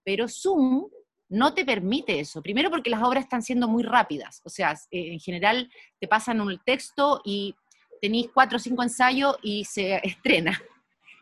Pero 0.03 0.29
Zoom 0.29 0.88
no 1.29 1.53
te 1.53 1.64
permite 1.64 2.21
eso. 2.21 2.42
Primero 2.42 2.71
porque 2.71 2.88
las 2.88 3.03
obras 3.03 3.25
están 3.25 3.42
siendo 3.42 3.69
muy 3.69 3.83
rápidas. 3.83 4.40
O 4.45 4.49
sea, 4.49 4.73
eh, 4.90 5.12
en 5.12 5.21
general 5.21 5.71
te 6.01 6.09
pasan 6.09 6.40
un 6.40 6.59
texto 6.64 7.21
y 7.25 7.55
tenéis 8.01 8.31
cuatro 8.33 8.57
o 8.57 8.61
cinco 8.61 8.83
ensayos 8.83 9.37
y 9.42 9.64
se 9.64 9.97
estrena. 10.03 10.59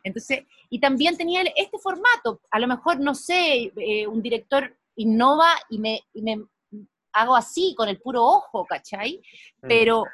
Entonces, 0.04 0.44
y 0.70 0.78
también 0.78 1.16
tenía 1.16 1.42
este 1.56 1.78
formato. 1.78 2.40
A 2.50 2.60
lo 2.60 2.68
mejor, 2.68 3.00
no 3.00 3.14
sé, 3.14 3.72
eh, 3.76 4.06
un 4.06 4.22
director 4.22 4.76
innova 4.96 5.54
y 5.70 5.78
me, 5.78 6.02
me, 6.14 6.44
hago 7.14 7.36
así 7.36 7.74
con 7.76 7.88
el 7.88 8.00
puro 8.00 8.24
ojo, 8.24 8.66
¿cachai? 8.66 9.22
Mm. 9.62 9.68
Pero 9.68 10.04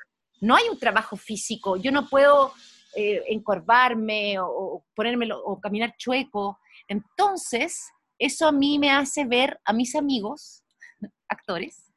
no 0.41 0.55
hay 0.55 0.69
un 0.69 0.79
trabajo 0.79 1.17
físico. 1.17 1.77
Yo 1.77 1.91
no 1.91 2.07
puedo 2.09 2.53
eh, 2.95 3.25
encorvarme 3.29 4.39
o, 4.39 4.47
o 4.47 4.85
ponérmelo 4.95 5.43
o 5.43 5.61
caminar 5.61 5.95
chueco. 5.97 6.61
Entonces, 6.87 7.91
eso 8.19 8.47
a 8.47 8.53
mí 8.53 8.79
me 8.79 8.91
hace 8.91 9.25
ver 9.25 9.61
a 9.65 9.73
mis 9.73 9.97
amigos, 9.97 10.63
actores, 11.29 11.91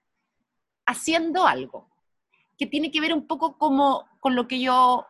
haciendo 0.86 1.46
algo 1.46 1.90
que 2.58 2.66
tiene 2.66 2.92
que 2.92 3.02
ver 3.02 3.14
un 3.14 3.28
poco 3.28 3.58
como 3.58 4.08
con 4.20 4.36
lo 4.36 4.48
que 4.48 4.60
yo 4.60 5.06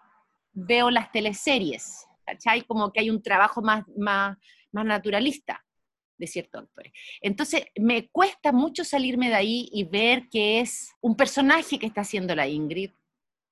veo 0.54 0.90
las 0.90 1.12
teleseries, 1.12 2.08
¿cachai? 2.26 2.64
Como 2.64 2.92
que 2.92 3.02
hay 3.02 3.10
un 3.10 3.22
trabajo 3.22 3.62
más, 3.62 3.86
más, 3.98 4.38
más 4.72 4.86
naturalista 4.86 5.63
de 6.18 6.28
ciertos 6.28 6.64
actores. 6.64 6.94
Entonces, 7.22 7.66
me 7.80 8.10
cuesta 8.10 8.52
mucho 8.52 8.84
salirme 8.84 9.30
de 9.30 9.36
ahí 9.36 9.70
y 9.72 9.84
ver 9.84 10.30
que 10.30 10.60
es 10.60 10.92
un 11.02 11.16
personaje 11.16 11.80
que 11.80 11.86
está 11.86 12.02
haciendo 12.02 12.36
la 12.36 12.48
Ingrid, 12.48 12.92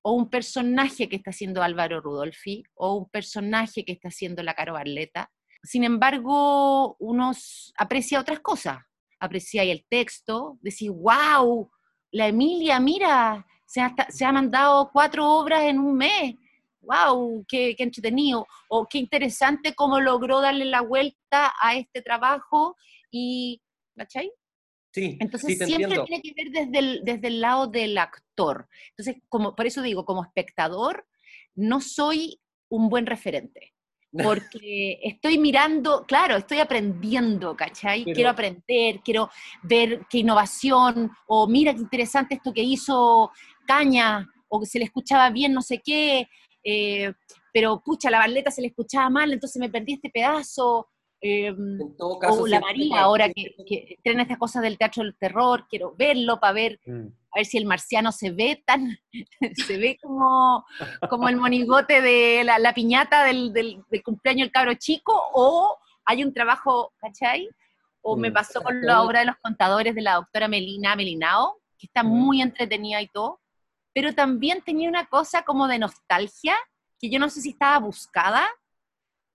o 0.04 0.12
un 0.12 0.28
personaje 0.28 1.08
que 1.08 1.16
está 1.16 1.30
haciendo 1.30 1.62
Álvaro 1.62 2.00
Rudolfi, 2.00 2.64
o 2.74 2.94
un 2.96 3.08
personaje 3.08 3.84
que 3.84 3.92
está 3.92 4.08
haciendo 4.08 4.42
la 4.42 4.54
Caro 4.54 4.72
Barleta, 4.72 5.30
sin 5.62 5.84
embargo, 5.84 6.96
uno 6.98 7.32
aprecia 7.76 8.20
otras 8.20 8.40
cosas. 8.40 8.78
Aprecia 9.20 9.62
el 9.62 9.86
texto, 9.88 10.58
decir, 10.60 10.90
wow, 10.90 11.70
la 12.10 12.26
Emilia, 12.26 12.80
mira, 12.80 13.46
se 13.66 13.80
ha, 13.80 13.94
se 14.08 14.24
ha 14.24 14.32
mandado 14.32 14.90
cuatro 14.92 15.30
obras 15.30 15.62
en 15.62 15.78
un 15.78 15.96
mes. 15.96 16.34
¡Wow! 16.82 17.44
Qué, 17.48 17.74
qué, 17.76 17.84
entretenido! 17.84 18.46
O 18.68 18.86
qué 18.86 18.98
interesante 18.98 19.74
cómo 19.74 20.00
logró 20.00 20.40
darle 20.40 20.64
la 20.64 20.82
vuelta 20.82 21.52
a 21.60 21.76
este 21.76 22.02
trabajo 22.02 22.76
y, 23.10 23.62
¿cachai? 23.96 24.32
Sí, 24.92 25.16
Entonces 25.20 25.56
siempre 25.56 25.98
tiene 26.04 26.22
que 26.22 26.34
ver 26.36 26.50
desde 26.52 26.78
el, 26.78 27.00
desde 27.02 27.28
el 27.28 27.40
lado 27.40 27.66
del 27.66 27.96
actor. 27.96 28.68
Entonces, 28.90 29.22
como, 29.28 29.56
por 29.56 29.66
eso 29.66 29.80
digo, 29.80 30.04
como 30.04 30.22
espectador, 30.22 31.06
no 31.54 31.80
soy 31.80 32.40
un 32.68 32.90
buen 32.90 33.06
referente 33.06 33.72
porque 34.12 34.98
estoy 35.02 35.38
mirando, 35.38 36.04
claro, 36.06 36.36
estoy 36.36 36.58
aprendiendo, 36.58 37.56
¿cachai? 37.56 38.04
Quiero 38.04 38.30
aprender, 38.30 39.00
quiero 39.02 39.30
ver 39.62 40.06
qué 40.10 40.18
innovación, 40.18 41.10
o 41.26 41.46
mira 41.46 41.72
qué 41.72 41.80
interesante 41.80 42.34
esto 42.34 42.52
que 42.52 42.62
hizo 42.62 43.30
Caña, 43.66 44.28
o 44.48 44.60
que 44.60 44.66
se 44.66 44.78
le 44.78 44.84
escuchaba 44.84 45.30
bien 45.30 45.54
no 45.54 45.62
sé 45.62 45.80
qué, 45.82 46.28
eh, 46.64 47.12
pero 47.52 47.82
pucha, 47.82 48.10
la 48.10 48.18
baleta 48.18 48.50
se 48.50 48.62
le 48.62 48.68
escuchaba 48.68 49.10
mal, 49.10 49.32
entonces 49.32 49.60
me 49.60 49.70
perdí 49.70 49.94
este 49.94 50.10
pedazo. 50.10 50.88
Eh, 51.20 51.54
o 51.98 52.46
la 52.48 52.60
María, 52.60 53.02
ahora 53.02 53.28
que, 53.28 53.54
que 53.64 53.96
tienen 54.02 54.22
estas 54.22 54.38
cosas 54.38 54.60
del 54.62 54.76
teatro 54.76 55.04
del 55.04 55.16
terror, 55.16 55.66
quiero 55.68 55.94
verlo 55.96 56.40
para 56.40 56.52
ver 56.52 56.80
mm 56.84 57.06
a 57.32 57.38
ver 57.38 57.46
si 57.46 57.58
el 57.58 57.64
marciano 57.64 58.12
se 58.12 58.30
ve 58.30 58.62
tan, 58.66 58.98
se 59.66 59.78
ve 59.78 59.98
como, 60.00 60.64
como 61.08 61.28
el 61.28 61.36
monigote 61.36 62.02
de 62.02 62.44
la, 62.44 62.74
piñata 62.74 63.24
del, 63.24 63.52
del, 63.52 63.82
cumpleaños 64.04 64.46
del 64.46 64.52
cabro 64.52 64.74
chico, 64.74 65.12
o 65.32 65.76
hay 66.04 66.22
un 66.24 66.32
trabajo, 66.32 66.92
¿cachai? 66.98 67.48
O 68.02 68.16
me 68.16 68.30
mm, 68.30 68.34
pasó 68.34 68.62
con 68.62 68.82
la 68.82 69.02
obra 69.02 69.20
de 69.20 69.26
los 69.26 69.36
contadores 69.36 69.94
de 69.94 70.02
la 70.02 70.14
doctora 70.14 70.48
Melina 70.48 70.94
Melinao, 70.94 71.58
que 71.78 71.86
está 71.86 72.02
mm. 72.02 72.08
muy 72.08 72.42
entretenida 72.42 73.00
y 73.00 73.08
todo, 73.08 73.40
pero 73.94 74.14
también 74.14 74.62
tenía 74.62 74.88
una 74.88 75.06
cosa 75.06 75.42
como 75.44 75.68
de 75.68 75.78
nostalgia, 75.78 76.56
que 76.98 77.10
yo 77.10 77.18
no 77.18 77.28
sé 77.28 77.40
si 77.40 77.50
estaba 77.50 77.78
buscada, 77.78 78.46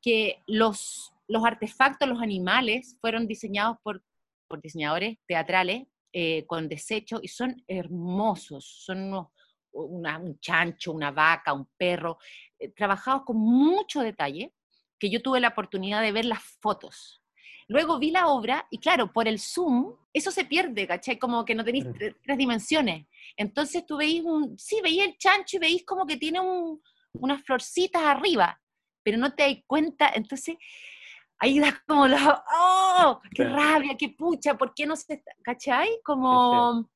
que 0.01 0.41
los, 0.47 1.13
los 1.27 1.45
artefactos, 1.45 2.07
los 2.07 2.21
animales, 2.21 2.97
fueron 3.01 3.27
diseñados 3.27 3.77
por, 3.83 4.03
por 4.47 4.61
diseñadores 4.61 5.17
teatrales 5.27 5.87
eh, 6.13 6.45
con 6.47 6.69
desecho 6.69 7.19
y 7.21 7.27
son 7.27 7.63
hermosos, 7.67 8.65
son 8.85 9.27
un 9.71 10.39
chancho, 10.39 10.91
una 10.91 11.11
vaca, 11.11 11.53
un 11.53 11.67
perro, 11.77 12.17
eh, 12.57 12.69
trabajados 12.69 13.23
con 13.23 13.37
mucho 13.37 14.01
detalle, 14.01 14.53
que 14.97 15.09
yo 15.09 15.21
tuve 15.21 15.39
la 15.39 15.49
oportunidad 15.49 16.01
de 16.01 16.11
ver 16.11 16.25
las 16.25 16.41
fotos. 16.61 17.21
Luego 17.69 17.99
vi 17.99 18.11
la 18.11 18.27
obra 18.27 18.65
y 18.71 18.77
claro, 18.77 19.11
por 19.11 19.27
el 19.27 19.39
zoom, 19.39 19.93
eso 20.13 20.31
se 20.31 20.45
pierde, 20.45 20.87
¿cachai? 20.87 21.19
Como 21.19 21.43
que 21.43 21.53
no 21.53 21.65
tenéis 21.65 21.85
tres, 21.97 22.37
dimensiones. 22.37 23.05
Entonces 23.35 23.85
tú 23.85 23.97
veis 23.97 24.23
un, 24.23 24.57
sí, 24.57 24.79
veis 24.81 25.03
el 25.03 25.17
chancho 25.17 25.57
y 25.57 25.59
veis 25.59 25.85
como 25.85 26.05
que 26.05 26.15
tiene 26.15 26.39
unas 27.13 27.43
florcitas 27.43 28.01
arriba, 28.01 28.59
pero 29.03 29.17
no 29.17 29.33
te 29.33 29.43
das 29.43 29.63
cuenta. 29.67 30.09
Entonces, 30.15 30.55
ahí 31.39 31.59
das 31.59 31.75
como 31.85 32.07
la, 32.07 32.43
¡oh! 32.55 33.21
¡Qué 33.33 33.43
rabia, 33.43 33.97
qué 33.97 34.09
pucha! 34.09 34.57
¿Por 34.57 34.73
qué 34.73 34.85
no 34.85 34.95
se 34.95 35.23
¿Cachai? 35.43 35.89
Como... 36.03 36.89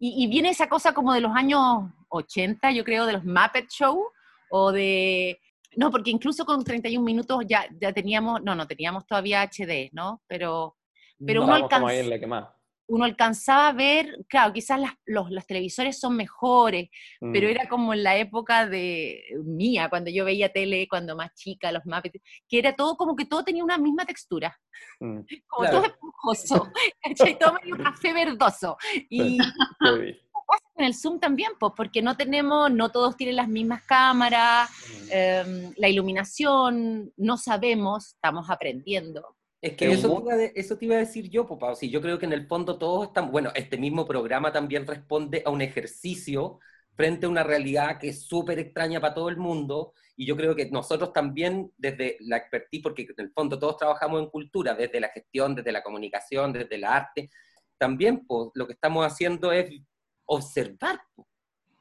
Y, 0.00 0.28
viene 0.28 0.50
esa 0.50 0.68
cosa 0.68 0.94
como 0.94 1.12
de 1.12 1.20
los 1.20 1.34
años 1.34 1.90
80, 2.08 2.70
yo 2.70 2.84
creo, 2.84 3.04
de 3.04 3.14
los 3.14 3.24
Muppet 3.24 3.68
Show, 3.68 4.04
o 4.50 4.72
de... 4.72 5.40
No, 5.78 5.92
porque 5.92 6.10
incluso 6.10 6.44
con 6.44 6.64
31 6.64 7.04
minutos 7.04 7.44
ya, 7.46 7.68
ya 7.80 7.92
teníamos, 7.92 8.42
no, 8.42 8.56
no 8.56 8.66
teníamos 8.66 9.06
todavía 9.06 9.42
HD, 9.42 9.90
¿no? 9.92 10.20
Pero, 10.26 10.76
pero 11.24 11.44
uno 11.44 11.54
alcanza 11.54 12.52
uno 12.88 13.04
alcanzaba 13.04 13.68
a 13.68 13.72
ver, 13.72 14.24
claro, 14.28 14.52
quizás 14.52 14.80
las, 14.80 14.92
los, 15.04 15.46
televisores 15.46 16.00
son 16.00 16.16
mejores, 16.16 16.88
pero 17.20 17.46
mm. 17.46 17.50
era 17.50 17.68
como 17.68 17.92
en 17.92 18.02
la 18.02 18.16
época 18.16 18.66
de 18.66 19.22
mía, 19.44 19.90
cuando 19.90 20.10
yo 20.10 20.24
veía 20.24 20.50
tele, 20.50 20.88
cuando 20.88 21.14
más 21.14 21.34
chica, 21.34 21.70
los 21.70 21.84
mapas, 21.84 22.12
que 22.48 22.58
era 22.58 22.74
todo 22.74 22.96
como 22.96 23.14
que 23.14 23.26
todo 23.26 23.44
tenía 23.44 23.62
una 23.62 23.76
misma 23.76 24.06
textura, 24.06 24.58
mm, 25.00 25.18
como 25.46 25.70
todo 25.70 25.84
esponjoso, 25.84 26.72
todo 27.38 27.52
medio 27.62 27.76
café 27.76 28.12
verdoso. 28.14 28.78
Y 29.10 29.38
pasa 30.48 30.64
con 30.74 30.84
el 30.84 30.94
Zoom 30.94 31.20
también, 31.20 31.52
pues, 31.60 31.72
porque 31.76 32.02
no 32.02 32.16
tenemos, 32.16 32.70
no 32.72 32.90
todos 32.90 33.16
tienen 33.16 33.36
las 33.36 33.48
mismas 33.48 33.82
cámaras, 33.82 34.70
mm. 34.70 35.08
em, 35.10 35.72
la 35.76 35.88
iluminación, 35.88 37.12
no 37.16 37.36
sabemos, 37.36 38.14
estamos 38.14 38.50
aprendiendo. 38.50 39.36
Es 39.60 39.74
que 39.74 39.90
eso 39.90 40.08
te, 40.08 40.22
iba 40.22 40.44
eso 40.54 40.78
te, 40.78 40.84
iba 40.84 40.94
a 40.94 40.98
decir 40.98 41.28
yo, 41.28 41.46
papá. 41.46 41.74
Sí, 41.74 41.90
yo 41.90 42.00
creo 42.00 42.18
que 42.18 42.26
en 42.26 42.32
el 42.32 42.46
fondo 42.46 42.78
todos 42.78 43.08
están, 43.08 43.30
bueno, 43.32 43.50
este 43.54 43.76
mismo 43.76 44.06
programa 44.06 44.52
también 44.52 44.86
responde 44.86 45.42
a 45.44 45.50
un 45.50 45.60
ejercicio 45.60 46.60
frente 46.94 47.26
a 47.26 47.28
una 47.28 47.42
realidad 47.42 47.98
que 47.98 48.08
es 48.08 48.22
súper 48.22 48.58
extraña 48.58 49.00
para 49.00 49.14
todo 49.14 49.28
el 49.28 49.36
mundo. 49.36 49.94
Y 50.16 50.26
yo 50.26 50.36
creo 50.36 50.54
que 50.54 50.70
nosotros 50.70 51.12
también, 51.12 51.72
desde 51.76 52.16
la 52.20 52.36
expertise, 52.36 52.82
porque 52.82 53.02
en 53.02 53.24
el 53.24 53.32
fondo 53.32 53.58
todos 53.58 53.76
trabajamos 53.76 54.22
en 54.22 54.30
cultura, 54.30 54.74
desde 54.74 55.00
la 55.00 55.08
gestión, 55.08 55.54
desde 55.54 55.72
la 55.72 55.82
comunicación, 55.82 56.52
desde 56.52 56.76
el 56.76 56.84
arte, 56.84 57.30
también 57.78 58.26
pues, 58.26 58.50
lo 58.54 58.66
que 58.66 58.72
estamos 58.72 59.06
haciendo 59.06 59.52
es 59.52 59.70
observar. 60.28 61.00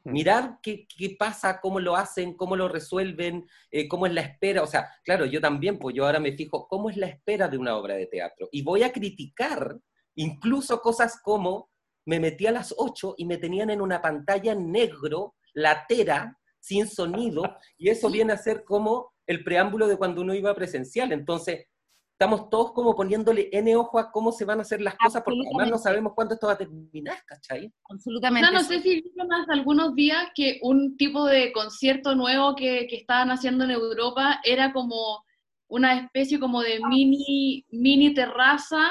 Mirar 0.03 0.60
qué, 0.63 0.88
qué, 0.88 1.15
pasa, 1.19 1.60
cómo 1.60 1.79
lo 1.79 1.95
hacen, 1.95 2.33
cómo 2.36 2.55
lo 2.55 2.69
resuelven, 2.69 3.45
eh, 3.71 3.88
cómo 3.89 4.07
es 4.07 4.13
la 4.13 4.21
espera. 4.21 4.63
O 4.63 4.67
sea, 4.67 4.89
claro, 5.03 5.25
yo 5.25 5.41
también, 5.41 5.77
pues 5.77 5.95
yo 5.95 6.05
ahora 6.05 6.19
me 6.19 6.31
fijo 6.31 6.67
cómo 6.67 6.89
es 6.89 6.97
la 6.97 7.07
espera 7.07 7.49
de 7.49 7.57
una 7.57 7.75
obra 7.75 7.95
de 7.95 8.07
teatro. 8.07 8.47
Y 8.51 8.63
voy 8.63 8.83
a 8.83 8.93
criticar 8.93 9.77
incluso 10.15 10.81
cosas 10.81 11.19
como 11.21 11.69
me 12.05 12.21
metí 12.21 12.47
a 12.47 12.51
las 12.51 12.73
8 12.77 13.15
y 13.17 13.25
me 13.25 13.38
tenían 13.38 13.69
en 13.69 13.81
una 13.81 14.01
pantalla 14.01 14.55
negro, 14.55 15.36
latera, 15.53 16.38
sin 16.60 16.88
sonido, 16.88 17.57
y 17.77 17.89
eso 17.89 18.10
viene 18.12 18.33
a 18.33 18.38
ser 18.38 18.63
como 18.63 19.13
el 19.25 19.43
preámbulo 19.43 19.88
de 19.88 19.97
cuando 19.97 20.21
uno 20.21 20.33
iba 20.33 20.55
presencial. 20.55 21.12
Entonces, 21.12 21.65
estamos 22.19 22.49
todos 22.49 22.71
como 22.71 22.95
poniéndole 22.95 23.47
N 23.51 23.75
ojo 23.75 23.99
a 23.99 24.12
cómo 24.12 24.32
se 24.32 24.43
van 24.43 24.58
a 24.58 24.63
hacer 24.63 24.82
las 24.82 24.95
cosas, 24.95 25.21
porque 25.23 25.41
además 25.45 25.69
no 25.69 25.77
sabemos 25.77 26.13
cuándo 26.15 26.34
esto 26.34 26.47
va 26.47 26.53
a 26.53 26.58
terminar, 26.58 27.19
¿cachai? 27.27 27.71
Absolutamente. 27.91 28.49
No, 28.49 28.58
no 28.58 28.63
sé 28.63 28.82
si 28.82 29.01
vieron 29.01 29.27
más 29.27 29.47
algunos 29.49 29.93
días 29.93 30.25
que 30.34 30.58
un 30.63 30.97
tipo 30.97 31.27
de 31.27 31.51
concierto 31.51 32.15
nuevo 32.15 32.56
que, 32.56 32.88
que, 32.89 32.95
estaban 32.95 33.30
haciendo 33.30 33.65
en 33.65 33.71
Europa 33.71 34.41
era 34.43 34.73
como 34.73 35.23
una 35.67 35.99
especie 35.99 36.39
como 36.39 36.63
de 36.63 36.80
mini, 36.89 37.63
mini 37.69 38.15
terraza 38.15 38.89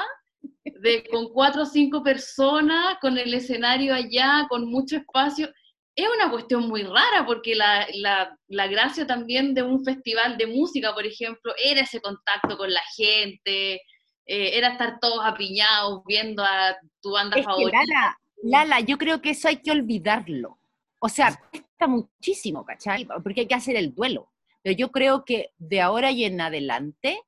de, 0.63 1.03
con 1.11 1.27
cuatro 1.33 1.63
o 1.63 1.65
cinco 1.65 2.01
personas, 2.01 2.95
con 3.01 3.17
el 3.17 3.33
escenario 3.33 3.93
allá, 3.93 4.45
con 4.47 4.71
mucho 4.71 4.95
espacio. 4.95 5.49
Es 5.97 6.05
una 6.15 6.29
cuestión 6.29 6.67
muy 6.69 6.83
rara 6.83 7.25
porque 7.25 7.55
la, 7.55 7.87
la, 7.95 8.37
la 8.47 8.67
gracia 8.67 9.07
también 9.07 9.55
de 9.55 9.63
un 9.63 9.83
festival 9.83 10.37
de 10.37 10.45
música, 10.45 10.93
por 10.93 11.07
ejemplo, 11.07 11.53
era 11.61 11.81
ese 11.81 11.99
contacto 11.99 12.55
con 12.55 12.71
la 12.71 12.83
gente, 12.95 13.81
eh, 14.27 14.57
era 14.57 14.69
estar 14.69 14.99
todos 14.99 15.25
apiñados 15.25 16.03
viendo 16.05 16.43
a 16.43 16.77
tu 17.01 17.13
banda 17.13 17.41
favorita. 17.41 17.79
Lala, 17.79 18.17
Lala, 18.43 18.79
yo 18.81 18.99
creo 18.99 19.21
que 19.21 19.31
eso 19.31 19.47
hay 19.47 19.57
que 19.57 19.71
olvidarlo. 19.71 20.59
O 20.99 21.09
sea, 21.09 21.35
cuesta 21.49 21.87
muchísimo, 21.87 22.63
¿cachai? 22.63 23.07
Porque 23.23 23.41
hay 23.41 23.47
que 23.47 23.55
hacer 23.55 23.75
el 23.75 23.95
duelo. 23.95 24.29
Pero 24.61 24.77
yo 24.77 24.91
creo 24.91 25.25
que 25.25 25.51
de 25.57 25.81
ahora 25.81 26.11
y 26.11 26.25
en 26.25 26.41
adelante, 26.41 27.21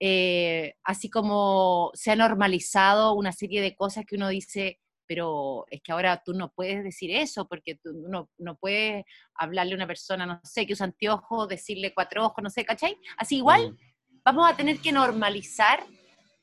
eh, 0.00 0.74
así 0.82 1.08
como 1.08 1.92
se 1.94 2.10
ha 2.10 2.16
normalizado 2.16 3.14
una 3.14 3.32
serie 3.32 3.62
de 3.62 3.74
cosas 3.74 4.04
que 4.04 4.16
uno 4.16 4.28
dice, 4.28 4.80
pero 5.12 5.66
es 5.68 5.82
que 5.82 5.92
ahora 5.92 6.22
tú 6.24 6.32
no 6.32 6.50
puedes 6.52 6.82
decir 6.82 7.10
eso, 7.10 7.46
porque 7.46 7.74
tú 7.74 7.92
no, 8.08 8.30
no 8.38 8.56
puedes 8.56 9.04
hablarle 9.34 9.74
a 9.74 9.76
una 9.76 9.86
persona, 9.86 10.24
no 10.24 10.40
sé, 10.42 10.66
que 10.66 10.72
usa 10.72 10.86
anteojos, 10.86 11.48
decirle 11.48 11.92
cuatro 11.92 12.24
ojos, 12.24 12.42
no 12.42 12.48
sé, 12.48 12.64
¿cachai? 12.64 12.96
Así 13.18 13.36
igual 13.36 13.76
vamos 14.24 14.50
a 14.50 14.56
tener 14.56 14.78
que 14.78 14.90
normalizar 14.90 15.84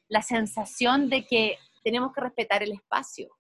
la 0.08 0.22
sensación 0.22 1.10
de 1.10 1.26
que 1.26 1.58
tenemos 1.84 2.14
que 2.14 2.22
respetar 2.22 2.62
el 2.62 2.74
espacio 2.74 3.36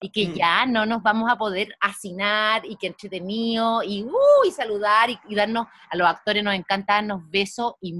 y 0.00 0.10
que 0.10 0.30
mm. 0.30 0.34
ya 0.34 0.66
no 0.66 0.84
nos 0.84 1.00
vamos 1.00 1.30
a 1.30 1.38
poder 1.38 1.72
hacinar 1.80 2.66
y 2.66 2.74
que 2.74 2.88
entretenido 2.88 3.84
y, 3.84 4.02
uh, 4.02 4.50
saludar 4.50 5.10
y, 5.10 5.34
darnos, 5.36 5.68
a 5.90 5.96
los 5.96 6.08
actores 6.08 6.42
nos 6.42 6.54
encanta 6.54 6.94
darnos 6.94 7.22
besos 7.30 7.74
y 7.80 7.94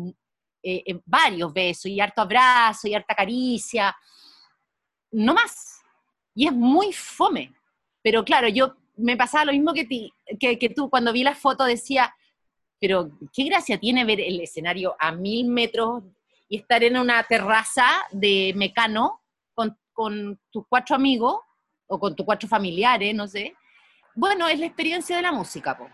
eh, 0.65 0.83
eh, 0.85 1.01
varios 1.05 1.53
besos 1.53 1.87
y 1.87 2.01
harto 2.01 2.23
abrazo 2.23 2.89
y 2.89 2.95
harta 2.95 3.15
caricia, 3.15 3.97
no 5.13 5.33
más. 5.33 5.76
Y 6.37 6.47
es 6.47 6.53
muy 6.53 6.93
fome. 6.93 7.53
Pero 8.03 8.25
claro, 8.25 8.47
yo 8.47 8.77
me 8.97 9.17
pasaba 9.17 9.47
lo 9.47 9.53
mismo 9.53 9.73
que, 9.73 9.85
ti, 9.85 10.13
que, 10.39 10.59
que 10.59 10.69
tú, 10.69 10.89
cuando 10.89 11.13
vi 11.13 11.25
la 11.25 11.35
foto 11.35 11.65
decía, 11.65 12.15
pero 12.81 13.11
qué 13.33 13.45
gracia 13.45 13.81
tiene 13.81 14.05
ver 14.05 14.21
el 14.21 14.41
escenario 14.41 14.95
a 15.01 15.11
mil 15.11 15.49
metros 15.49 16.05
y 16.49 16.59
estar 16.59 16.85
en 16.85 16.97
una 16.99 17.23
terraza 17.25 17.87
de 18.13 18.53
mecano 18.55 19.23
con, 19.55 19.77
con 19.93 20.39
tus 20.53 20.65
cuatro 20.69 20.95
amigos 20.95 21.41
o 21.89 21.99
con 21.99 22.15
tus 22.15 22.25
cuatro 22.25 22.49
familiares, 22.49 23.15
no 23.15 23.27
sé. 23.27 23.55
Bueno, 24.15 24.47
es 24.47 24.59
la 24.59 24.67
experiencia 24.67 25.17
de 25.17 25.23
la 25.23 25.33
música, 25.33 25.77
po. 25.77 25.89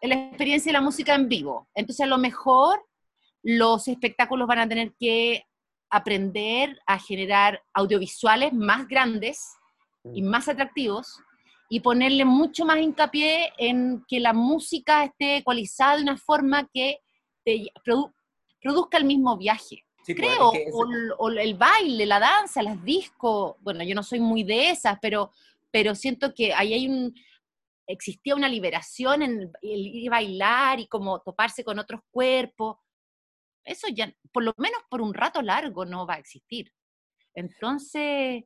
es 0.00 0.08
la 0.08 0.14
experiencia 0.14 0.70
de 0.70 0.78
la 0.78 0.84
música 0.84 1.14
en 1.14 1.28
vivo. 1.28 1.68
Entonces, 1.74 2.04
a 2.04 2.08
lo 2.08 2.18
mejor 2.18 2.84
los 3.42 3.88
espectáculos 3.88 4.48
van 4.48 4.60
a 4.60 4.68
tener 4.68 4.94
que 4.98 5.44
aprender 5.90 6.80
a 6.86 6.98
generar 6.98 7.62
audiovisuales 7.72 8.52
más 8.52 8.86
grandes 8.88 9.57
y 10.14 10.22
mm. 10.22 10.26
más 10.26 10.48
atractivos 10.48 11.20
y 11.68 11.80
ponerle 11.80 12.24
mucho 12.24 12.64
más 12.64 12.78
hincapié 12.78 13.52
en 13.58 14.04
que 14.08 14.20
la 14.20 14.32
música 14.32 15.04
esté 15.04 15.38
ecualizada 15.38 15.96
de 15.96 16.02
una 16.02 16.16
forma 16.16 16.68
que 16.72 17.00
te 17.44 17.70
produzca 18.62 18.96
el 18.96 19.04
mismo 19.04 19.36
viaje. 19.36 19.84
Pues, 20.04 20.16
creo, 20.16 20.52
o, 21.18 21.28
el 21.28 21.54
baile, 21.54 22.06
la 22.06 22.18
danza, 22.18 22.62
las 22.62 22.82
discos, 22.82 23.56
bueno, 23.60 23.84
yo 23.84 23.94
no 23.94 24.02
soy 24.02 24.20
muy 24.20 24.42
de 24.42 24.70
esas, 24.70 24.98
pero, 25.02 25.30
pero 25.70 25.94
siento 25.94 26.32
que 26.32 26.54
ahí 26.54 26.72
hay 26.72 26.88
un, 26.88 27.14
existía 27.86 28.34
una 28.34 28.48
liberación 28.48 29.22
en 29.22 29.52
el, 29.60 29.86
ir 29.86 30.08
a 30.08 30.16
bailar 30.16 30.80
y 30.80 30.86
como 30.86 31.20
toparse 31.20 31.62
con 31.62 31.78
otros 31.78 32.00
cuerpos. 32.10 32.76
Eso 33.64 33.88
ya, 33.88 34.10
por 34.32 34.44
lo 34.44 34.54
menos 34.56 34.80
por 34.88 35.02
un 35.02 35.12
rato 35.12 35.42
largo, 35.42 35.84
no 35.84 36.06
va 36.06 36.14
a 36.14 36.18
existir. 36.18 36.72
Entonces, 37.34 38.44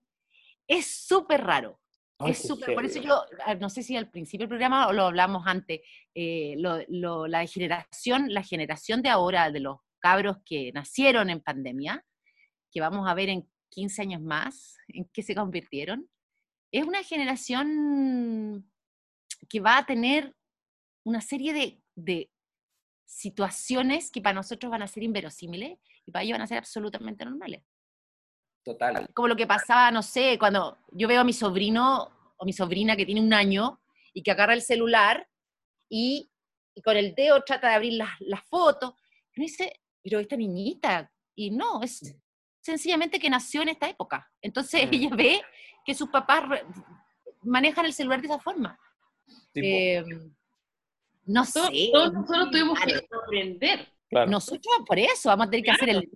es 0.78 0.86
súper 1.06 1.44
raro. 1.44 1.78
es 2.26 2.46
súper, 2.46 2.74
por 2.74 2.84
eso 2.84 3.00
yo, 3.00 3.24
ah, 3.44 3.54
no 3.56 3.68
sé 3.68 3.82
si 3.82 3.96
al 3.96 4.10
principio 4.10 4.44
del 4.44 4.50
programa 4.50 4.86
o 4.88 4.92
lo 4.92 5.06
hablamos 5.06 5.46
antes, 5.46 5.80
eh, 6.14 6.54
la 6.58 7.46
generación, 7.46 8.32
la 8.32 8.42
generación 8.42 9.02
de 9.02 9.08
ahora, 9.08 9.50
de 9.50 9.60
los 9.60 9.78
cabros 9.98 10.38
que 10.44 10.72
nacieron 10.72 11.30
en 11.30 11.40
pandemia, 11.40 12.04
que 12.70 12.80
vamos 12.80 13.08
a 13.08 13.14
ver 13.14 13.28
en 13.28 13.48
15 13.70 14.02
años 14.02 14.22
más, 14.22 14.76
en 14.88 15.04
qué 15.12 15.22
se 15.22 15.34
convirtieron, 15.34 16.08
es 16.72 16.84
una 16.84 17.02
generación 17.02 18.70
que 19.48 19.60
va 19.60 19.78
a 19.78 19.86
tener 19.86 20.34
una 21.04 21.20
serie 21.20 21.52
de, 21.52 21.82
de 21.94 22.30
situaciones 23.04 24.10
que 24.10 24.22
para 24.22 24.34
nosotros 24.34 24.70
van 24.70 24.82
a 24.82 24.86
ser 24.86 25.02
inverosímiles 25.02 25.78
y 26.06 26.10
para 26.10 26.22
ellos 26.22 26.34
van 26.34 26.42
a 26.42 26.46
ser 26.46 26.58
absolutamente 26.58 27.24
normales. 27.24 27.62
Total. 28.64 29.08
Como 29.14 29.28
lo 29.28 29.36
que 29.36 29.46
pasaba, 29.46 29.90
no 29.90 30.02
sé, 30.02 30.38
cuando 30.38 30.78
yo 30.92 31.08
veo 31.08 31.20
a 31.20 31.24
mi 31.24 31.32
sobrino 31.32 32.10
o 32.36 32.44
mi 32.44 32.52
sobrina 32.52 32.96
que 32.96 33.06
tiene 33.06 33.20
un 33.20 33.32
año 33.32 33.80
y 34.12 34.22
que 34.22 34.30
agarra 34.30 34.54
el 34.54 34.62
celular 34.62 35.28
y, 35.88 36.30
y 36.74 36.82
con 36.82 36.96
el 36.96 37.14
dedo 37.14 37.42
trata 37.42 37.70
de 37.70 37.74
abrir 37.74 37.92
las, 37.94 38.10
las 38.20 38.42
fotos. 38.44 38.94
Y 39.34 39.40
uno 39.40 39.46
dice, 39.46 39.80
pero 40.02 40.20
esta 40.20 40.36
niñita, 40.36 41.10
y 41.34 41.50
no, 41.50 41.82
es 41.82 42.14
sencillamente 42.60 43.18
que 43.18 43.30
nació 43.30 43.62
en 43.62 43.70
esta 43.70 43.88
época. 43.88 44.30
Entonces 44.40 44.88
ella 44.90 45.10
ve 45.14 45.42
que 45.84 45.94
sus 45.94 46.08
papás 46.08 46.44
manejan 47.42 47.86
el 47.86 47.92
celular 47.92 48.20
de 48.20 48.28
esa 48.28 48.38
forma. 48.38 48.78
Em, 49.54 50.34
no 51.24 51.44
sé. 51.44 51.90
nosotros 51.92 52.50
tuvimos 52.50 52.78
que 52.80 53.06
aprender. 53.24 53.88
Nosotros 54.26 54.74
por 54.86 54.98
eso 54.98 55.30
vamos 55.30 55.46
a 55.46 55.50
tener 55.50 55.64
que 55.64 55.70
hacer 55.70 55.88
el 55.88 56.10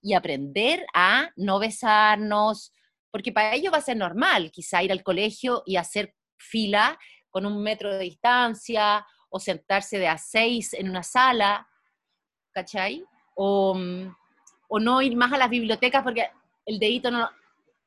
y 0.00 0.14
aprender 0.14 0.86
a 0.94 1.30
no 1.36 1.58
besarnos, 1.58 2.72
porque 3.10 3.30
para 3.30 3.54
ellos 3.54 3.72
va 3.72 3.78
a 3.78 3.82
ser 3.82 3.96
normal 3.96 4.50
quizá 4.50 4.82
ir 4.82 4.90
al 4.90 5.02
colegio 5.02 5.62
y 5.66 5.76
hacer 5.76 6.14
fila 6.38 6.98
con 7.30 7.44
un 7.44 7.62
metro 7.62 7.92
de 7.92 8.04
distancia 8.04 9.06
o 9.28 9.38
sentarse 9.38 9.98
de 9.98 10.08
a 10.08 10.18
seis 10.18 10.72
en 10.74 10.88
una 10.88 11.02
sala, 11.02 11.68
¿cachai? 12.52 13.00
Mm, 13.36 14.08
o, 14.68 14.80
no 14.80 15.02
ir 15.02 15.16
más 15.16 15.32
a 15.32 15.38
las 15.38 15.50
bibliotecas 15.50 16.02
porque 16.02 16.26
el 16.64 16.78
dedito 16.78 17.10
no, 17.10 17.28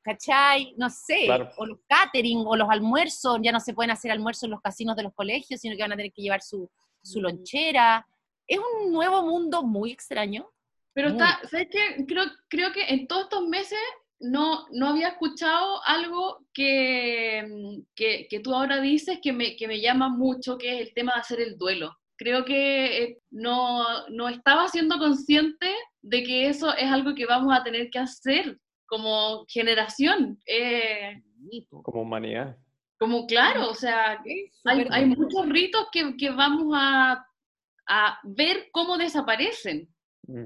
¿cachai? 0.03 0.75
No 0.77 0.89
sé, 0.89 1.27
o 1.57 1.65
los 1.65 1.79
catering 1.87 2.43
o 2.45 2.55
los 2.55 2.69
almuerzos, 2.69 3.39
ya 3.41 3.51
no 3.51 3.59
se 3.59 3.73
pueden 3.73 3.91
hacer 3.91 4.11
almuerzos 4.11 4.43
en 4.43 4.51
los 4.51 4.61
casinos 4.61 4.95
de 4.95 5.03
los 5.03 5.13
colegios, 5.13 5.59
sino 5.59 5.75
que 5.75 5.81
van 5.81 5.93
a 5.93 5.97
tener 5.97 6.11
que 6.11 6.21
llevar 6.21 6.41
su, 6.41 6.69
su 7.03 7.21
lonchera. 7.21 8.05
Es 8.47 8.59
un 8.59 8.91
nuevo 8.91 9.23
mundo 9.23 9.63
muy 9.63 9.91
extraño. 9.91 10.49
Pero 10.93 11.09
está, 11.09 11.39
¿sabes 11.49 11.67
qué? 11.69 12.05
Creo, 12.07 12.23
creo 12.47 12.71
que 12.71 12.85
en 12.87 13.07
todos 13.07 13.23
estos 13.23 13.47
meses 13.47 13.79
no, 14.19 14.65
no 14.71 14.87
había 14.87 15.09
escuchado 15.09 15.81
algo 15.85 16.45
que, 16.53 17.83
que, 17.95 18.27
que, 18.29 18.39
tú 18.39 18.53
ahora 18.53 18.79
dices 18.79 19.19
que 19.21 19.33
me, 19.33 19.57
que 19.57 19.67
me 19.67 19.81
llama 19.81 20.07
mucho, 20.07 20.57
que 20.57 20.73
es 20.75 20.87
el 20.87 20.93
tema 20.93 21.13
de 21.13 21.19
hacer 21.19 21.41
el 21.41 21.57
duelo 21.57 21.97
creo 22.17 22.45
que 22.45 23.03
eh, 23.03 23.17
no, 23.31 24.07
no 24.09 24.29
estaba 24.29 24.67
siendo 24.67 24.97
consciente 24.97 25.67
de 26.01 26.23
que 26.23 26.47
eso 26.47 26.73
es 26.73 26.91
algo 26.91 27.15
que 27.15 27.25
vamos 27.25 27.53
a 27.55 27.63
tener 27.63 27.89
que 27.89 27.99
hacer 27.99 28.59
como 28.85 29.45
generación. 29.47 30.39
Eh, 30.45 31.21
como 31.83 32.01
humanidad. 32.01 32.57
Como 32.97 33.25
claro, 33.27 33.69
o 33.69 33.75
sea, 33.75 34.21
hay, 34.63 34.87
hay 34.89 35.05
muchos 35.05 35.47
ritos 35.49 35.87
que, 35.91 36.15
que 36.15 36.29
vamos 36.29 36.73
a, 36.77 37.25
a, 37.87 38.19
ver 38.23 38.69
cómo 38.71 38.97
desaparecen. 38.97 39.93
Mm. 40.27 40.45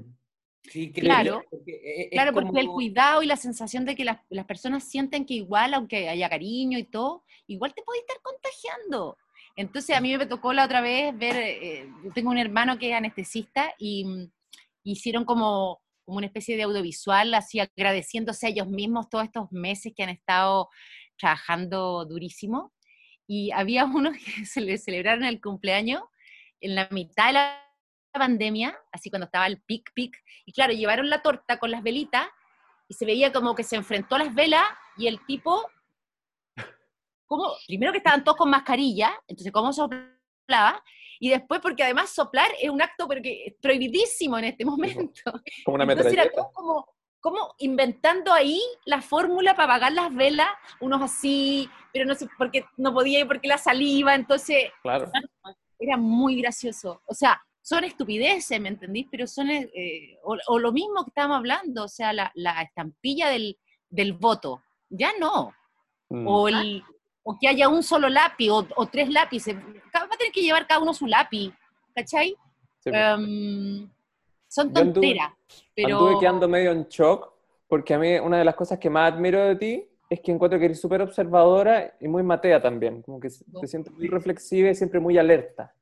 Sí, 0.62 0.92
claro, 0.92 1.42
porque 1.50 2.08
claro, 2.12 2.34
porque 2.34 2.60
el 2.60 2.68
cuidado 2.68 3.22
y 3.22 3.26
la 3.26 3.36
sensación 3.36 3.86
de 3.86 3.96
que 3.96 4.04
las, 4.04 4.18
las, 4.28 4.44
personas 4.44 4.84
sienten 4.84 5.24
que 5.24 5.34
igual, 5.34 5.72
aunque 5.72 6.08
haya 6.08 6.28
cariño 6.28 6.78
y 6.78 6.84
todo, 6.84 7.24
igual 7.46 7.72
te 7.74 7.82
puede 7.82 8.00
estar 8.00 8.18
contagiando. 8.22 9.16
Entonces 9.56 9.96
a 9.96 10.00
mí 10.00 10.16
me 10.16 10.26
tocó 10.26 10.52
la 10.52 10.64
otra 10.64 10.80
vez 10.80 11.16
ver, 11.16 11.36
eh, 11.36 11.88
yo 12.04 12.12
tengo 12.12 12.30
un 12.30 12.38
hermano 12.38 12.78
que 12.78 12.90
es 12.90 12.96
anestesista 12.96 13.74
y 13.78 14.04
mm, 14.04 14.30
hicieron 14.84 15.24
como, 15.24 15.80
como 16.04 16.18
una 16.18 16.26
especie 16.26 16.56
de 16.56 16.62
audiovisual, 16.62 17.34
así 17.34 17.58
agradeciéndose 17.60 18.46
a 18.46 18.50
ellos 18.50 18.68
mismos 18.68 19.08
todos 19.08 19.24
estos 19.24 19.50
meses 19.52 19.92
que 19.96 20.02
han 20.02 20.10
estado 20.10 20.68
trabajando 21.18 22.04
durísimo. 22.04 22.72
Y 23.26 23.50
había 23.52 23.84
unos 23.86 24.16
que 24.16 24.46
se 24.46 24.60
le 24.60 24.78
celebraron 24.78 25.24
el 25.24 25.40
cumpleaños 25.40 26.02
en 26.60 26.74
la 26.74 26.88
mitad 26.90 27.28
de 27.28 27.32
la 27.34 27.66
pandemia, 28.12 28.78
así 28.92 29.10
cuando 29.10 29.26
estaba 29.26 29.46
el 29.46 29.60
pic, 29.62 29.92
pic, 29.94 30.16
y 30.44 30.52
claro, 30.52 30.72
llevaron 30.72 31.08
la 31.08 31.22
torta 31.22 31.58
con 31.58 31.70
las 31.70 31.82
velitas 31.82 32.26
y 32.88 32.94
se 32.94 33.06
veía 33.06 33.32
como 33.32 33.54
que 33.54 33.62
se 33.62 33.76
enfrentó 33.76 34.16
a 34.16 34.20
las 34.20 34.34
velas 34.34 34.64
y 34.96 35.06
el 35.06 35.24
tipo 35.26 35.64
primero 37.66 37.92
que 37.92 37.98
estaban 37.98 38.24
todos 38.24 38.36
con 38.36 38.50
mascarilla, 38.50 39.12
entonces 39.28 39.52
cómo 39.52 39.72
soplaba, 39.72 40.82
y 41.20 41.28
después 41.30 41.60
porque 41.60 41.84
además 41.84 42.10
soplar 42.10 42.50
es 42.60 42.70
un 42.70 42.82
acto 42.82 43.06
porque 43.06 43.56
prohibidísimo 43.60 44.38
en 44.38 44.46
este 44.46 44.64
momento. 44.64 45.22
Como 45.64 45.76
una 45.76 45.84
entonces 45.84 46.12
era 46.12 46.30
todo 46.30 46.50
como, 46.52 46.86
como 47.20 47.54
inventando 47.58 48.32
ahí 48.32 48.60
la 48.84 49.00
fórmula 49.00 49.54
para 49.54 49.74
apagar 49.74 49.92
las 49.92 50.14
velas, 50.14 50.48
unos 50.80 51.02
así, 51.02 51.70
pero 51.92 52.04
no 52.04 52.14
sé, 52.14 52.26
porque 52.36 52.64
no 52.76 52.92
podía 52.92 53.20
ir 53.20 53.28
porque 53.28 53.46
la 53.46 53.58
saliva, 53.58 54.14
entonces 54.14 54.72
claro. 54.82 55.10
Era 55.80 55.96
muy 55.96 56.40
gracioso. 56.42 57.00
O 57.06 57.14
sea, 57.14 57.40
son 57.62 57.84
estupideces, 57.84 58.60
¿me 58.60 58.68
entendís? 58.68 59.06
Pero 59.10 59.26
son, 59.26 59.50
eh, 59.50 60.16
o, 60.22 60.58
lo 60.58 60.72
mismo 60.72 61.02
que 61.04 61.10
estábamos 61.10 61.38
hablando, 61.38 61.84
o 61.84 61.88
sea, 61.88 62.12
la, 62.12 62.30
la 62.34 62.62
estampilla 62.62 63.28
del, 63.30 63.58
del 63.88 64.12
voto. 64.12 64.62
Ya 64.88 65.10
no. 65.18 65.52
Mm. 66.10 66.26
O, 66.26 66.48
el- 66.48 66.84
o 67.22 67.36
que 67.38 67.48
haya 67.48 67.68
un 67.68 67.82
solo 67.82 68.08
lápiz 68.08 68.50
o, 68.50 68.66
o 68.76 68.86
tres 68.86 69.08
lápices. 69.10 69.56
Cada- 69.92 70.06
Va 70.06 70.14
a 70.14 70.18
tener 70.18 70.32
que 70.32 70.42
llevar 70.42 70.66
cada 70.66 70.80
uno 70.80 70.92
su 70.94 71.06
lápiz, 71.06 71.52
¿cachai? 71.94 72.34
Sí. 72.82 72.90
Em, 72.92 73.88
son 74.48 74.72
Yo 74.72 74.80
anduve- 74.82 74.92
tonteras. 74.94 75.32
Pero... 75.74 75.98
Anduve 75.98 76.20
quedando 76.20 76.48
medio 76.48 76.72
en 76.72 76.88
shock, 76.88 77.32
porque 77.68 77.94
a 77.94 77.98
mí 77.98 78.18
una 78.18 78.38
de 78.38 78.44
las 78.44 78.54
cosas 78.54 78.78
que 78.78 78.90
más 78.90 79.12
admiro 79.12 79.44
de 79.44 79.56
ti 79.56 79.86
es 80.10 80.20
que 80.20 80.32
encuentro 80.32 80.58
que 80.58 80.64
eres 80.64 80.80
súper 80.80 81.00
observadora 81.02 81.96
y 82.00 82.08
muy 82.08 82.24
matea 82.24 82.60
también, 82.60 83.00
como 83.02 83.20
que 83.20 83.28
te 83.60 83.66
siento 83.68 83.92
muy 83.92 84.08
reflexiva 84.08 84.68
y 84.68 84.74
siempre 84.74 84.98
muy 84.98 85.16
alerta. 85.16 85.72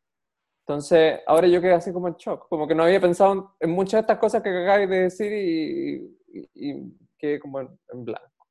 Entonces, 0.66 1.20
ahora 1.26 1.46
yo 1.48 1.62
quedé 1.62 1.72
así 1.72 1.92
como 1.94 2.08
en 2.08 2.14
shock, 2.16 2.46
como 2.46 2.68
que 2.68 2.74
no 2.74 2.82
había 2.84 3.00
pensado 3.00 3.54
en, 3.58 3.70
muchas 3.70 3.92
de 3.94 4.00
estas 4.00 4.18
cosas 4.18 4.42
que 4.42 4.50
acabas 4.50 4.86
de 4.88 5.00
decir 5.00 5.32
y, 5.32 6.18
y- 6.40 6.50
y 6.54 6.92
quedé 7.18 7.40
como 7.40 7.60
en, 7.60 7.70
en 7.90 8.04
blanco. 8.04 8.46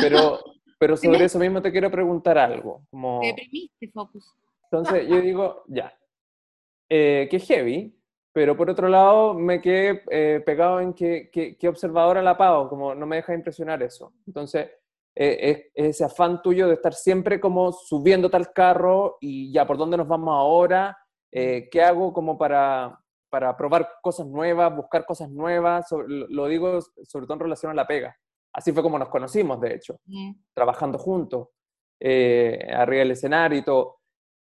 Pero, 0.00 0.38
pero 0.78 0.96
sobre 0.96 1.26
eso 1.26 1.38
mismo 1.38 1.60
te 1.60 1.70
quiero 1.70 1.90
preguntar 1.90 2.38
algo, 2.38 2.86
como... 2.90 3.20
Te 3.20 3.26
deprimiste, 3.28 3.88
Focus. 3.92 4.34
Entonces 4.70 5.06
yo 5.06 5.20
digo, 5.20 5.64
ya, 5.68 5.94
eh, 6.88 7.28
que 7.30 7.38
heavy, 7.38 7.94
pero 8.32 8.56
por 8.56 8.70
otro 8.70 8.88
lado 8.88 9.34
me 9.34 9.60
quedé 9.60 10.02
eh, 10.10 10.40
pegado 10.46 10.80
en 10.80 10.94
que, 10.94 11.28
que, 11.30 11.58
que 11.58 11.68
observadora 11.68 12.22
la 12.22 12.38
pago, 12.38 12.70
como 12.70 12.94
no 12.94 13.04
me 13.04 13.16
deja 13.16 13.34
impresionar 13.34 13.82
eso. 13.82 14.14
Entonces, 14.26 14.70
eh, 15.14 15.38
es, 15.74 15.86
es 15.86 15.86
ese 15.96 16.04
afán 16.04 16.40
tuyo 16.42 16.68
de 16.68 16.74
estar 16.74 16.94
siempre 16.94 17.40
como 17.40 17.72
subiendo 17.72 18.30
tal 18.30 18.52
carro 18.52 19.16
y 19.20 19.52
ya, 19.52 19.66
¿por 19.66 19.76
dónde 19.76 19.96
nos 19.96 20.08
vamos 20.08 20.32
ahora? 20.34 20.96
Eh, 21.30 21.68
¿Qué 21.70 21.82
hago 21.82 22.12
como 22.12 22.36
para, 22.38 22.98
para 23.30 23.56
probar 23.56 23.88
cosas 24.02 24.26
nuevas, 24.26 24.74
buscar 24.74 25.04
cosas 25.06 25.30
nuevas? 25.30 25.88
Sobre- 25.88 26.06
lo, 26.28 26.46
digo 26.46 26.80
sobre 27.04 27.26
todo 27.26 27.34
en 27.34 27.40
relación 27.40 27.72
a 27.72 27.74
la 27.74 27.86
pega. 27.86 28.14
Así 28.54 28.72
fue 28.72 28.82
como 28.82 28.98
nos 28.98 29.08
conocimos, 29.08 29.60
de 29.60 29.74
hecho 29.74 29.98
trabajando 30.54 30.98
juntos, 30.98 31.48
eh, 32.00 32.68
arriba 32.74 32.98
del 33.00 33.12
escenario 33.12 33.58
y 33.58 33.62
todo. 33.64 33.98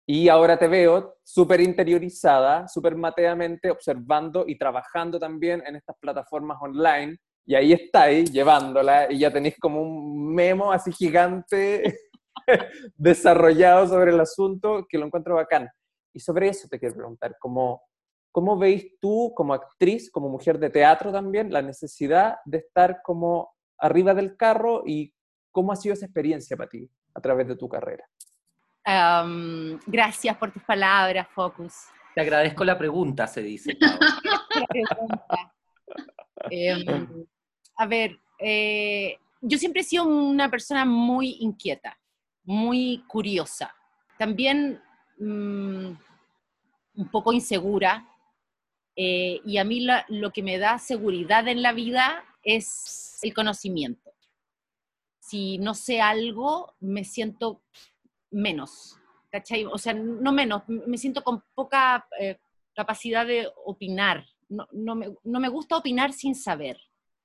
Y 0.07 0.31
ahora 0.31 0.59
te 0.59 0.68
veo 0.68 1.16
súper 1.22 1.61
interiorizada, 1.61 2.66
súper 2.66 2.96
mateamente, 2.96 3.70
observando 3.70 4.44
y 4.46 4.57
trabajando 4.57 5.18
también 5.18 5.62
en 5.66 5.76
estas 5.76 5.96
plataformas 6.00 6.57
online. 6.62 7.18
Y 7.49 7.55
ahí 7.55 7.73
estáis 7.73 8.31
llevándola 8.31 9.11
y 9.11 9.21
ya 9.21 9.33
tenéis 9.33 9.57
como 9.59 9.81
un 9.81 10.35
memo 10.35 10.71
así 10.71 10.93
gigante 10.93 11.99
desarrollado 12.95 13.87
sobre 13.87 14.11
el 14.11 14.21
asunto 14.21 14.87
que 14.87 14.99
lo 14.99 15.07
encuentro 15.07 15.37
bacán. 15.37 15.67
Y 16.13 16.21
sobre 16.21 16.49
eso 16.51 16.69
te 16.69 16.79
quiero 16.79 16.95
preguntar, 16.95 17.37
¿cómo, 17.41 17.81
¿cómo 18.31 18.59
veis 18.59 19.01
tú 19.01 19.33
como 19.35 19.55
actriz, 19.55 20.11
como 20.11 20.29
mujer 20.29 20.59
de 20.59 20.69
teatro 20.69 21.11
también, 21.11 21.51
la 21.51 21.63
necesidad 21.63 22.37
de 22.45 22.59
estar 22.59 23.01
como 23.03 23.55
arriba 23.79 24.13
del 24.13 24.37
carro 24.37 24.83
y 24.85 25.15
cómo 25.51 25.73
ha 25.73 25.77
sido 25.77 25.95
esa 25.95 26.05
experiencia 26.05 26.55
para 26.55 26.69
ti 26.69 26.87
a 27.15 27.21
través 27.23 27.49
de 27.49 27.57
tu 27.57 27.67
carrera? 27.67 28.05
Am, 28.85 29.81
gracias 29.87 30.37
por 30.37 30.53
tus 30.53 30.63
palabras, 30.65 31.27
Focus. 31.35 31.87
Te 32.15 32.21
agradezco 32.21 32.63
la 32.63 32.77
pregunta, 32.77 33.27
se 33.27 33.41
dice. 33.41 33.75
La 33.81 34.67
pregunta. 34.67 35.55
Em, 36.51 37.27
a 37.79 37.87
ver, 37.87 38.19
eh, 38.41 39.17
yo 39.41 39.57
siempre 39.59 39.83
he 39.83 39.85
sido 39.85 40.05
una 40.05 40.51
persona 40.51 40.85
muy 40.85 41.37
inquieta, 41.41 41.99
muy 42.45 43.05
curiosa. 43.09 43.75
También 44.19 44.81
mm, 45.19 45.93
un 46.97 47.09
poco 47.11 47.33
insegura. 47.33 48.05
eh, 49.01 49.41
y 49.47 49.59
a 49.59 49.64
mí 49.64 49.79
la- 49.81 50.05
lo 50.09 50.33
que 50.33 50.43
me 50.43 50.59
da 50.59 50.77
seguridad 50.81 51.47
en 51.47 51.62
la 51.62 51.73
vida 51.73 52.25
es 52.43 53.19
el 53.23 53.33
conocimiento. 53.33 54.11
Si 55.21 55.59
no 55.59 55.75
sé 55.75 56.01
algo, 56.01 56.75
me 56.81 57.05
siento 57.05 57.62
menos. 58.33 58.97
¿cachai? 59.31 59.67
O 59.67 59.79
sea, 59.79 59.93
no 59.95 60.33
menos, 60.33 60.62
me 60.67 60.97
siento 60.99 61.23
con 61.23 61.45
poca 61.55 62.09
eh, 62.19 62.38
capacidad 62.75 63.25
de 63.27 63.49
opinar. 63.67 64.27
No, 64.49 64.67
no 64.73 64.95
me, 64.97 65.14
no 65.23 65.38
me 65.38 65.49
gusta 65.49 65.77
opinar 65.77 66.12
sin 66.12 66.35
saber. 66.35 66.81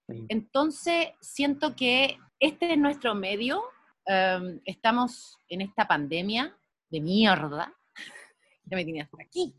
Entonces, 0.07 1.07
siento 1.21 1.75
que 1.75 2.17
este 2.39 2.73
es 2.73 2.77
nuestro 2.77 3.15
medio. 3.15 3.63
em, 4.05 4.59
estamos 4.65 5.37
en 5.47 5.61
esta 5.61 5.87
pandemia 5.87 6.57
de 6.89 7.01
mierda. 7.01 7.73
Ya 8.65 8.77
me 8.77 8.85
tenía 8.85 9.03
hasta 9.03 9.21
aquí. 9.21 9.53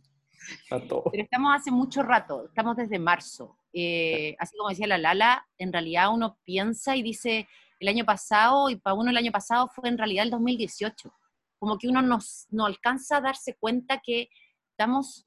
Pero 0.68 1.22
estamos 1.22 1.54
hace 1.54 1.70
mucho 1.70 2.02
rato, 2.02 2.46
estamos 2.46 2.76
desde 2.76 2.98
marzo. 2.98 3.58
Eh, 3.72 4.34
así 4.38 4.56
como 4.56 4.70
decía 4.70 4.86
la 4.86 4.98
Lala, 4.98 5.46
en 5.58 5.72
realidad 5.72 6.12
uno 6.12 6.38
piensa 6.44 6.96
y 6.96 7.02
dice 7.02 7.48
el 7.80 7.88
año 7.88 8.04
pasado, 8.04 8.70
y 8.70 8.76
para 8.76 8.94
uno 8.94 9.10
el 9.10 9.16
año 9.16 9.32
pasado 9.32 9.68
fue 9.68 9.88
en 9.88 9.98
realidad 9.98 10.24
el 10.24 10.30
2018. 10.30 11.12
Como 11.58 11.78
que 11.78 11.88
uno 11.88 12.02
nos, 12.02 12.46
no 12.50 12.66
alcanza 12.66 13.18
a 13.18 13.20
darse 13.20 13.56
cuenta 13.56 14.00
que 14.00 14.30
estamos 14.70 15.26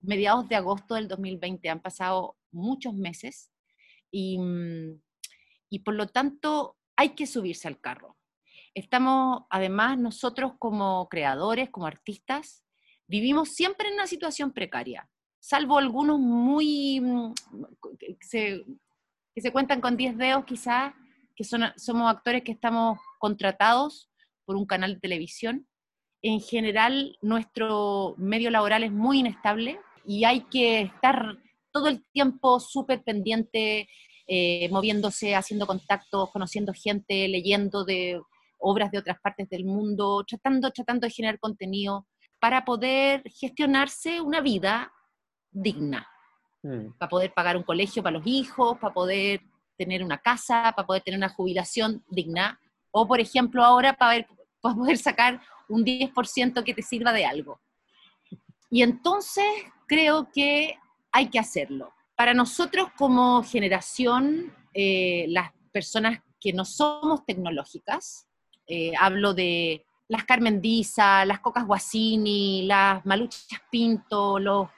mediados 0.00 0.48
de 0.48 0.56
agosto 0.56 0.94
del 0.94 1.08
2020, 1.08 1.68
han 1.68 1.80
pasado 1.80 2.36
muchos 2.50 2.94
meses 2.94 3.49
y, 4.10 4.38
mm, 4.38 5.00
y 5.70 5.78
por 5.80 5.94
lo 5.94 6.08
tanto 6.08 6.76
hay 6.96 7.10
que 7.10 7.26
subirse 7.26 7.68
al 7.68 7.80
carro. 7.80 8.16
Estamos, 8.74 9.44
además, 9.50 9.98
nosotros 9.98 10.52
como 10.58 11.08
creadores, 11.08 11.70
como 11.70 11.86
artistas, 11.86 12.64
vivimos 13.06 13.50
siempre 13.50 13.88
en 13.88 13.94
una 13.94 14.06
situación 14.06 14.52
precaria, 14.52 15.08
salvo 15.40 15.78
algunos 15.78 16.18
muy, 16.20 17.00
mm, 17.00 17.34
que 17.98 18.16
se, 18.20 18.64
que 19.34 19.40
se 19.40 19.52
cuentan 19.52 19.80
con 19.80 19.96
10 19.96 20.16
dedos 20.16 20.44
quizás, 20.44 20.94
que 21.34 21.44
son, 21.44 21.62
somos 21.76 22.10
actores 22.10 22.42
que 22.42 22.52
estamos 22.52 22.98
contratados 23.18 24.10
por 24.44 24.56
un 24.56 24.66
canal 24.66 24.94
de 24.94 25.00
televisión. 25.00 25.66
En 26.22 26.40
general, 26.40 27.16
nuestro 27.22 28.14
medio 28.18 28.50
laboral 28.50 28.84
es 28.84 28.92
muy 28.92 29.20
inestable 29.20 29.80
y 30.04 30.24
hay 30.24 30.42
que 30.42 30.82
estar 30.82 31.38
todo 31.72 31.88
el 31.88 32.04
tiempo 32.12 32.60
súper 32.60 33.02
pendiente, 33.02 33.88
eh, 34.26 34.68
moviéndose, 34.70 35.34
haciendo 35.34 35.66
contactos, 35.66 36.30
conociendo 36.30 36.72
gente, 36.74 37.28
leyendo 37.28 37.84
de 37.84 38.20
obras 38.58 38.90
de 38.90 38.98
otras 38.98 39.18
partes 39.20 39.48
del 39.48 39.64
mundo, 39.64 40.24
tratando, 40.26 40.70
tratando 40.70 41.06
de 41.06 41.12
generar 41.12 41.38
contenido 41.38 42.06
para 42.38 42.64
poder 42.64 43.22
gestionarse 43.34 44.20
una 44.20 44.40
vida 44.40 44.92
digna, 45.50 46.06
Mm. 46.62 46.92
para 46.98 47.08
poder 47.08 47.32
pagar 47.32 47.56
un 47.56 47.62
colegio 47.62 48.02
para 48.02 48.18
los 48.18 48.26
hijos, 48.26 48.76
para 48.78 48.92
poder 48.92 49.40
tener 49.78 50.04
una 50.04 50.18
casa, 50.18 50.72
para 50.76 50.86
poder 50.86 51.02
tener 51.02 51.16
una 51.16 51.30
jubilación 51.30 52.04
digna, 52.10 52.60
o 52.90 53.08
por 53.08 53.18
ejemplo 53.18 53.64
ahora 53.64 53.94
para, 53.94 54.12
ver- 54.16 54.26
para 54.60 54.74
poder 54.74 54.98
sacar 54.98 55.40
un 55.70 55.82
10% 55.84 56.62
que 56.62 56.74
te 56.74 56.82
sirva 56.82 57.14
de 57.14 57.24
algo. 57.24 57.60
Y 58.70 58.82
entonces 58.82 59.44
creo 59.86 60.28
que 60.34 60.78
hay 61.12 61.28
que 61.28 61.38
hacerlo. 61.38 61.92
Para 62.16 62.34
nosotros 62.34 62.88
como 62.96 63.42
generación, 63.42 64.52
eh, 64.74 65.26
las 65.28 65.50
personas 65.72 66.20
que 66.40 66.52
no 66.52 66.64
somos 66.64 67.24
tecnológicas, 67.26 68.28
eh, 68.66 68.92
hablo 68.98 69.34
de 69.34 69.84
las 70.08 70.24
Carmen 70.24 70.60
Diza, 70.60 71.24
las 71.24 71.40
Cocas 71.40 71.66
Guasini, 71.66 72.62
las 72.66 73.04
Maluchas 73.06 73.60
Pinto, 73.70 74.38
los 74.38 74.68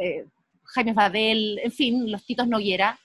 eh, 0.00 0.26
Jaime 0.64 0.92
Badel, 0.92 1.58
en 1.62 1.72
fin, 1.72 2.10
los 2.10 2.24
Titos 2.24 2.46
Noguera, 2.46 2.98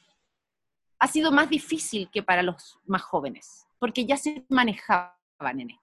ha 0.99 1.07
sido 1.07 1.31
más 1.31 1.49
difícil 1.49 2.09
que 2.11 2.23
para 2.23 2.43
los 2.43 2.77
más 2.85 3.01
jóvenes, 3.01 3.65
porque 3.79 4.05
ya 4.05 4.17
se 4.17 4.45
manejaban 4.49 5.15
en 5.59 5.71
esto. 5.71 5.81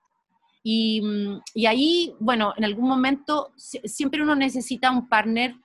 Y, 0.63 1.01
mm, 1.03 1.41
y 1.55 1.67
ahí, 1.67 2.15
bueno, 2.21 2.55
en 2.57 2.65
algún 2.65 2.89
momento 2.89 3.53
si- 3.57 3.81
siempre 3.85 4.23
uno 4.23 4.35
necesita 4.35 4.91
un 4.91 5.09
partner 5.09 5.57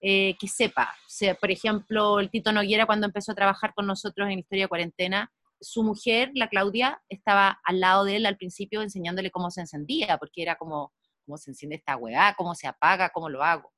eh, 0.00 0.36
que 0.38 0.48
sepa. 0.48 0.94
Sea, 1.06 1.34
por 1.34 1.50
ejemplo, 1.50 2.20
el 2.20 2.30
Tito 2.30 2.52
Noguera 2.52 2.86
cuando 2.86 3.06
empezó 3.06 3.32
a 3.32 3.34
trabajar 3.34 3.74
con 3.74 3.86
nosotros 3.86 4.28
en 4.28 4.38
Historia 4.38 4.64
de 4.64 4.68
Cuarentena, 4.68 5.32
su 5.60 5.82
mujer, 5.82 6.30
la 6.34 6.48
Claudia, 6.48 7.02
estaba 7.08 7.60
al 7.64 7.80
lado 7.80 8.04
de 8.04 8.16
él 8.16 8.26
al 8.26 8.36
principio 8.36 8.80
enseñándole 8.82 9.30
cómo 9.30 9.50
se 9.50 9.60
encendía, 9.60 10.16
porque 10.18 10.42
era 10.42 10.56
como, 10.56 10.92
cómo 11.24 11.36
se 11.36 11.50
enciende 11.50 11.76
esta 11.76 11.96
weá, 11.96 12.34
cómo 12.36 12.54
se 12.54 12.68
apaga, 12.68 13.10
cómo 13.10 13.28
lo 13.28 13.42
hago. 13.42 13.72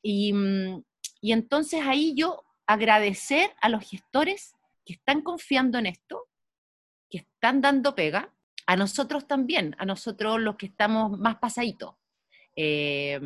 Y, 0.00 0.32
mm, 0.32 0.84
y 1.20 1.32
entonces 1.32 1.82
ahí 1.84 2.14
yo 2.14 2.44
agradecer 2.66 3.50
a 3.60 3.68
los 3.68 3.88
gestores 3.88 4.54
que 4.84 4.92
están 4.92 5.22
confiando 5.22 5.78
en 5.78 5.86
esto, 5.86 6.28
que 7.10 7.18
están 7.18 7.60
dando 7.60 7.94
pega, 7.94 8.32
a 8.66 8.76
nosotros 8.76 9.26
también, 9.26 9.74
a 9.78 9.86
nosotros 9.86 10.38
los 10.40 10.56
que 10.56 10.66
estamos 10.66 11.18
más 11.18 11.36
pasaditos. 11.36 11.94
Eh, 12.54 13.18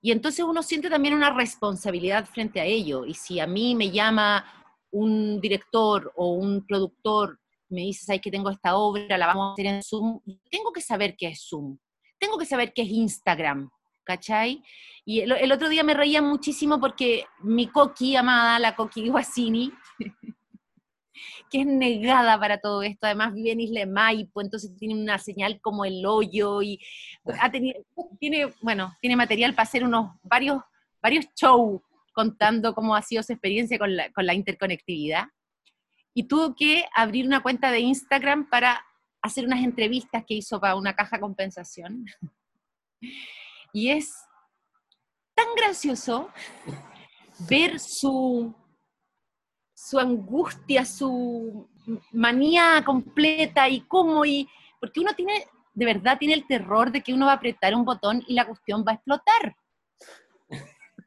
y 0.00 0.12
entonces 0.12 0.44
uno 0.44 0.62
siente 0.62 0.88
también 0.88 1.14
una 1.14 1.30
responsabilidad 1.30 2.26
frente 2.26 2.60
a 2.60 2.64
ello. 2.64 3.04
Y 3.04 3.14
si 3.14 3.40
a 3.40 3.46
mí 3.46 3.74
me 3.74 3.90
llama 3.90 4.44
un 4.90 5.40
director 5.40 6.12
o 6.16 6.32
un 6.32 6.64
productor, 6.66 7.38
me 7.68 7.82
dice, 7.82 8.06
¿sabes 8.06 8.22
que 8.22 8.30
tengo 8.30 8.50
esta 8.50 8.76
obra? 8.76 9.18
La 9.18 9.26
vamos 9.26 9.50
a 9.50 9.52
hacer 9.52 9.66
en 9.66 9.82
Zoom. 9.82 10.20
Tengo 10.50 10.72
que 10.72 10.80
saber 10.80 11.16
qué 11.16 11.28
es 11.28 11.46
Zoom. 11.48 11.78
Tengo 12.18 12.38
que 12.38 12.46
saber 12.46 12.72
qué 12.72 12.82
es 12.82 12.88
Instagram. 12.88 13.70
¿Cachai? 14.04 14.62
Y 15.04 15.20
el, 15.20 15.32
el 15.32 15.52
otro 15.52 15.68
día 15.68 15.82
me 15.82 15.92
reía 15.92 16.22
muchísimo 16.22 16.80
porque 16.80 17.26
mi 17.40 17.66
coqui 17.66 18.16
amada, 18.16 18.58
la 18.58 18.74
coqui 18.74 19.06
Guasini, 19.10 19.70
que 21.50 21.60
es 21.60 21.66
negada 21.66 22.38
para 22.38 22.58
todo 22.58 22.82
esto, 22.82 23.06
además 23.06 23.34
vive 23.34 23.52
en 23.52 23.60
Isla 23.60 23.80
de 23.80 23.86
Maipo, 23.86 24.40
entonces 24.40 24.76
tiene 24.78 24.94
una 24.94 25.18
señal 25.18 25.60
como 25.60 25.84
el 25.84 26.04
hoyo 26.06 26.62
y 26.62 26.80
ha 27.40 27.50
tenido, 27.50 27.80
tiene, 28.18 28.52
bueno, 28.60 28.96
tiene 29.00 29.16
material 29.16 29.54
para 29.54 29.64
hacer 29.64 29.84
unos 29.84 30.12
varios, 30.22 30.62
varios 31.02 31.26
shows 31.34 31.80
contando 32.12 32.74
cómo 32.74 32.96
ha 32.96 33.02
sido 33.02 33.22
su 33.22 33.32
experiencia 33.32 33.78
con 33.78 33.94
la, 33.94 34.10
con 34.12 34.26
la 34.26 34.34
interconectividad. 34.34 35.28
Y 36.14 36.24
tuvo 36.24 36.56
que 36.56 36.84
abrir 36.94 37.26
una 37.26 37.42
cuenta 37.42 37.70
de 37.70 37.78
Instagram 37.80 38.48
para 38.50 38.84
hacer 39.22 39.44
unas 39.44 39.62
entrevistas 39.62 40.24
que 40.26 40.34
hizo 40.34 40.60
para 40.60 40.74
una 40.74 40.94
caja 40.94 41.20
compensación. 41.20 42.06
Y 43.72 43.90
es 43.90 44.12
tan 45.34 45.46
gracioso 45.54 46.30
ver 47.48 47.78
su, 47.78 48.54
su 49.88 49.98
angustia, 49.98 50.84
su 50.84 51.66
manía 52.12 52.82
completa 52.84 53.68
y 53.68 53.80
cómo, 53.80 54.24
y 54.26 54.46
porque 54.78 55.00
uno 55.00 55.14
tiene, 55.14 55.46
de 55.72 55.86
verdad 55.86 56.18
tiene 56.18 56.34
el 56.34 56.46
terror 56.46 56.92
de 56.92 57.02
que 57.02 57.14
uno 57.14 57.24
va 57.26 57.32
a 57.32 57.36
apretar 57.36 57.74
un 57.74 57.86
botón 57.86 58.22
y 58.26 58.34
la 58.34 58.46
cuestión 58.46 58.84
va 58.86 58.92
a 58.92 58.94
explotar. 58.96 59.56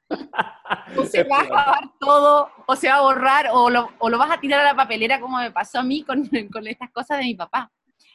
o 0.98 1.06
se 1.06 1.24
va 1.24 1.38
a 1.38 1.42
acabar 1.42 1.92
todo, 2.00 2.50
o 2.66 2.76
se 2.76 2.90
va 2.90 2.96
a 2.96 3.02
borrar, 3.02 3.50
o 3.54 3.70
lo, 3.70 3.90
o 4.00 4.10
lo, 4.10 4.18
vas 4.18 4.32
a 4.32 4.40
tirar 4.40 4.62
a 4.62 4.72
la 4.72 4.76
papelera 4.76 5.20
como 5.20 5.38
me 5.38 5.52
pasó 5.52 5.80
a 5.80 5.84
mí 5.84 6.04
con, 6.04 6.28
con 6.52 6.66
estas 6.66 6.92
cosas 6.92 7.20
de 7.20 7.26
mi 7.26 7.36
papá. 7.36 7.72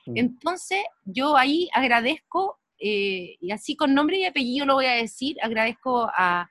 Mm. 0.07 0.17
Entonces, 0.17 0.83
yo 1.05 1.37
ahí 1.37 1.69
agradezco, 1.73 2.59
eh, 2.81 3.37
y 3.41 3.53
así 3.53 3.77
con 3.77 3.95
nombre 3.95 4.19
y 4.19 4.25
apellido 4.25 4.67
lo 4.67 4.75
voy 4.75 4.87
a 4.87 4.95
decir, 4.95 5.37
agradezco 5.41 6.11
a 6.13 6.51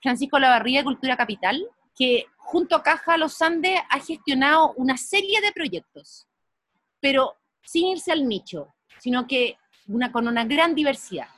Francisco 0.00 0.38
Lavarría 0.38 0.80
de 0.80 0.84
Cultura 0.84 1.18
Capital, 1.18 1.62
que 1.96 2.26
junto 2.36 2.76
a 2.76 2.82
Caja 2.82 3.16
Los 3.16 3.40
Andes 3.42 3.80
ha 3.88 4.00
gestionado 4.00 4.72
una 4.76 4.96
serie 4.96 5.40
de 5.40 5.52
proyectos, 5.52 6.26
pero 7.00 7.36
sin 7.62 7.88
irse 7.88 8.12
al 8.12 8.26
nicho, 8.26 8.74
sino 8.98 9.26
que 9.26 9.56
una, 9.86 10.10
con 10.12 10.26
una 10.26 10.44
gran 10.44 10.74
diversidad. 10.74 11.28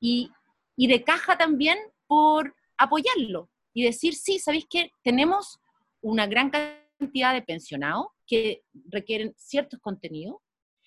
Y, 0.00 0.30
y 0.76 0.86
de 0.86 1.02
Caja 1.02 1.36
también 1.36 1.78
por 2.06 2.54
apoyarlo 2.76 3.50
y 3.74 3.84
decir, 3.84 4.14
sí, 4.14 4.38
¿sabéis 4.38 4.66
que 4.68 4.92
tenemos 5.02 5.60
una 6.00 6.26
gran 6.26 6.50
cantidad 6.50 7.34
de 7.34 7.42
pensionados 7.42 8.06
que 8.26 8.62
requieren 8.90 9.34
ciertos 9.36 9.80
contenidos? 9.80 10.36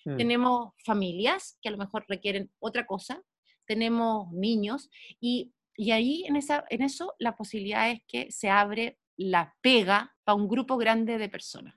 Hmm. 0.04 0.16
Tenemos 0.16 0.72
familias 0.84 1.58
que 1.62 1.68
a 1.68 1.72
lo 1.72 1.78
mejor 1.78 2.04
requieren 2.08 2.50
otra 2.58 2.86
cosa, 2.86 3.22
tenemos 3.66 4.30
niños 4.32 4.90
y, 5.20 5.52
y 5.76 5.90
ahí 5.92 6.24
en, 6.26 6.36
esa, 6.36 6.64
en 6.70 6.82
eso 6.82 7.14
la 7.18 7.36
posibilidad 7.36 7.90
es 7.90 8.00
que 8.06 8.30
se 8.30 8.50
abre 8.50 8.98
la 9.16 9.54
pega 9.60 10.14
para 10.24 10.36
un 10.36 10.48
grupo 10.48 10.76
grande 10.76 11.18
de 11.18 11.28
personas 11.28 11.74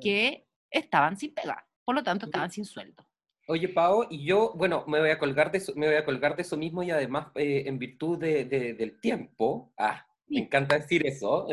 que 0.00 0.46
estaban 0.70 1.16
sin 1.16 1.34
pega, 1.34 1.66
por 1.84 1.94
lo 1.94 2.02
tanto 2.02 2.26
estaban 2.26 2.50
sin 2.50 2.64
sueldo. 2.64 3.04
Oye, 3.48 3.68
Pau, 3.68 4.06
y 4.10 4.24
yo, 4.24 4.52
bueno, 4.54 4.84
me 4.86 5.00
voy 5.00 5.10
a 5.10 5.18
colgar 5.18 5.50
de 5.50 5.58
eso, 5.58 5.72
me 5.74 5.86
voy 5.86 5.96
a 5.96 6.04
colgar 6.04 6.36
de 6.36 6.42
eso 6.42 6.56
mismo 6.56 6.82
y 6.82 6.90
además 6.90 7.28
eh, 7.34 7.64
en 7.66 7.78
virtud 7.78 8.18
de, 8.18 8.44
del 8.44 9.00
tiempo, 9.00 9.72
ah, 9.78 10.06
me 10.26 10.40
encanta 10.40 10.78
decir 10.78 11.06
eso, 11.06 11.48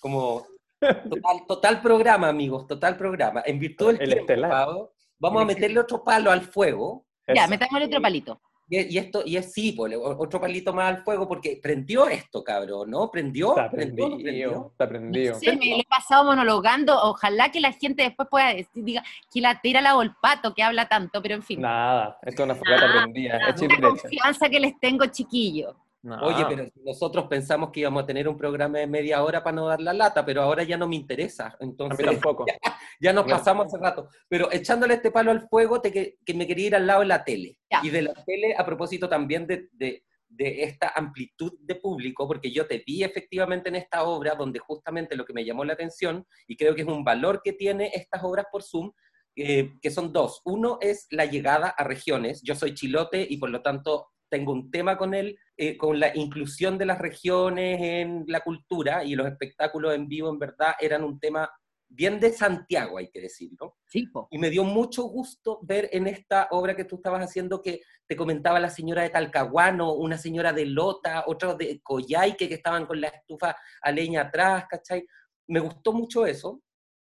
como 0.00 0.46
total, 0.80 1.46
total, 1.46 1.82
programa, 1.82 2.28
amigos, 2.28 2.66
total 2.66 2.96
programa. 2.96 3.42
En 3.44 3.58
virtud 3.58 3.98
del 3.98 4.08
tiempo, 4.08 4.48
Pau, 4.48 4.90
vamos 5.18 5.42
a 5.42 5.44
meterle 5.44 5.80
otro 5.80 6.02
palo 6.02 6.30
al 6.30 6.40
fuego. 6.40 7.06
Ya, 7.32 7.46
metamos 7.46 7.76
el 7.76 7.88
otro 7.88 8.00
palito. 8.00 8.40
Y, 8.66 8.96
esto, 8.96 9.22
y 9.26 9.36
es 9.36 9.52
sí, 9.52 9.72
pues, 9.72 9.94
otro 10.02 10.40
palito 10.40 10.72
más 10.72 10.96
al 10.96 11.04
fuego, 11.04 11.28
porque 11.28 11.60
prendió 11.62 12.08
esto, 12.08 12.42
cabrón, 12.42 12.90
¿no? 12.90 13.10
¿Prendió? 13.10 13.50
Está 13.50 13.70
prendido, 13.70 14.68
está 14.72 14.88
prendido. 14.88 15.34
Sí, 15.38 15.46
me 15.56 15.68
lo 15.68 15.76
he 15.76 15.84
pasado 15.84 16.24
monologando, 16.24 16.98
ojalá 17.02 17.50
que 17.50 17.60
la 17.60 17.72
gente 17.72 18.04
después 18.04 18.28
pueda 18.30 18.54
decir, 18.54 18.84
diga, 18.84 19.04
que 19.32 19.40
la 19.40 19.60
tira 19.60 19.80
la 19.80 19.94
el 20.00 20.14
pato, 20.20 20.54
que 20.54 20.62
habla 20.62 20.88
tanto, 20.88 21.20
pero 21.22 21.34
en 21.34 21.42
fin. 21.42 21.60
Nada, 21.60 22.18
esto 22.22 22.42
es 22.42 22.46
una 22.46 22.54
fogata 22.54 22.90
prendida. 22.90 23.38
es 23.48 23.60
una 23.60 23.80
confianza 23.80 24.48
que 24.48 24.60
les 24.60 24.78
tengo, 24.80 25.06
chiquillo. 25.06 25.76
Oye, 26.22 26.44
pero 26.48 26.66
nosotros 26.84 27.26
pensamos 27.28 27.70
que 27.70 27.80
íbamos 27.80 28.02
a 28.02 28.06
tener 28.06 28.28
un 28.28 28.36
programa 28.36 28.78
de 28.78 28.86
media 28.86 29.22
hora 29.22 29.42
para 29.42 29.56
no 29.56 29.66
dar 29.66 29.80
la 29.80 29.94
lata, 29.94 30.24
pero 30.24 30.42
ahora 30.42 30.62
ya 30.62 30.76
no 30.76 30.86
me 30.86 30.96
interesa. 30.96 31.56
Entonces, 31.60 32.04
tampoco. 32.04 32.44
Ya, 33.00 33.12
nos 33.12 33.24
pasamos 33.24 33.66
hace 33.66 33.78
rato. 33.78 34.08
Pero 34.28 34.50
echándole 34.52 34.94
este 34.94 35.10
palo 35.10 35.32
al 35.32 35.48
fuego, 35.48 35.80
te, 35.80 35.90
que, 35.90 36.16
que 36.24 36.32
me 36.32 36.46
quería 36.46 36.66
ir 36.68 36.76
al 36.76 36.86
lado 36.86 37.00
de 37.00 37.06
la 37.06 37.24
tele. 37.24 37.58
Y 37.82 37.90
de 37.90 38.02
la 38.02 38.14
tele, 38.14 38.54
a 38.56 38.64
propósito 38.64 39.08
también 39.08 39.46
de, 39.46 39.68
de, 39.72 40.04
de, 40.28 40.62
esta 40.62 40.92
amplitud 40.94 41.54
de 41.60 41.74
público, 41.74 42.26
porque 42.28 42.52
yo 42.52 42.66
te 42.66 42.82
vi 42.86 43.02
efectivamente 43.02 43.68
en 43.68 43.74
esta 43.74 44.04
obra, 44.04 44.36
donde 44.36 44.60
justamente 44.60 45.16
lo 45.16 45.24
que 45.24 45.32
me 45.32 45.44
llamó 45.44 45.64
la 45.64 45.72
atención, 45.72 46.24
y 46.46 46.56
creo 46.56 46.74
que 46.74 46.82
es 46.82 46.88
un 46.88 47.02
valor 47.02 47.42
que 47.42 47.52
tiene 47.52 47.90
estas 47.92 48.22
obras 48.22 48.46
por 48.50 48.62
Zoom, 48.62 48.92
eh, 49.36 49.72
que 49.82 49.90
son 49.90 50.12
dos. 50.12 50.40
Uno 50.44 50.78
es 50.80 51.08
la 51.10 51.24
llegada 51.24 51.68
a 51.68 51.82
regiones. 51.82 52.40
Yo 52.42 52.54
soy 52.54 52.74
chilote 52.74 53.26
y 53.28 53.36
por 53.38 53.50
lo 53.50 53.60
tanto 53.60 54.06
tengo 54.34 54.52
un 54.52 54.68
tema 54.68 54.98
con 54.98 55.14
él, 55.14 55.38
eh, 55.56 55.76
con 55.76 56.00
la 56.00 56.10
inclusión 56.16 56.76
de 56.76 56.86
las 56.86 56.98
regiones 56.98 57.80
en 57.80 58.24
la 58.26 58.40
cultura 58.40 59.04
y 59.04 59.14
los 59.14 59.28
espectáculos 59.28 59.94
en 59.94 60.08
vivo, 60.08 60.28
en 60.28 60.40
verdad, 60.40 60.74
eran 60.80 61.04
un 61.04 61.20
tema 61.20 61.48
bien 61.88 62.18
de 62.18 62.32
Santiago, 62.32 62.98
hay 62.98 63.10
que 63.10 63.20
decirlo. 63.20 63.76
Sí, 63.86 64.08
Y 64.32 64.38
me 64.38 64.50
dio 64.50 64.64
mucho 64.64 65.04
gusto 65.04 65.60
ver 65.62 65.88
en 65.92 66.08
esta 66.08 66.48
obra 66.50 66.74
que 66.74 66.84
tú 66.84 66.96
estabas 66.96 67.22
haciendo 67.22 67.62
que 67.62 67.82
te 68.08 68.16
comentaba 68.16 68.58
la 68.58 68.70
señora 68.70 69.02
de 69.02 69.10
Talcahuano, 69.10 69.92
una 69.92 70.18
señora 70.18 70.52
de 70.52 70.66
Lota, 70.66 71.22
otros 71.28 71.56
de 71.56 71.80
Coyhaique 71.80 72.48
que 72.48 72.54
estaban 72.54 72.86
con 72.86 73.00
la 73.00 73.06
estufa 73.06 73.54
a 73.82 73.92
leña 73.92 74.22
atrás, 74.22 74.64
¿cachai? 74.68 75.06
Me 75.46 75.60
gustó 75.60 75.92
mucho 75.92 76.26
eso. 76.26 76.60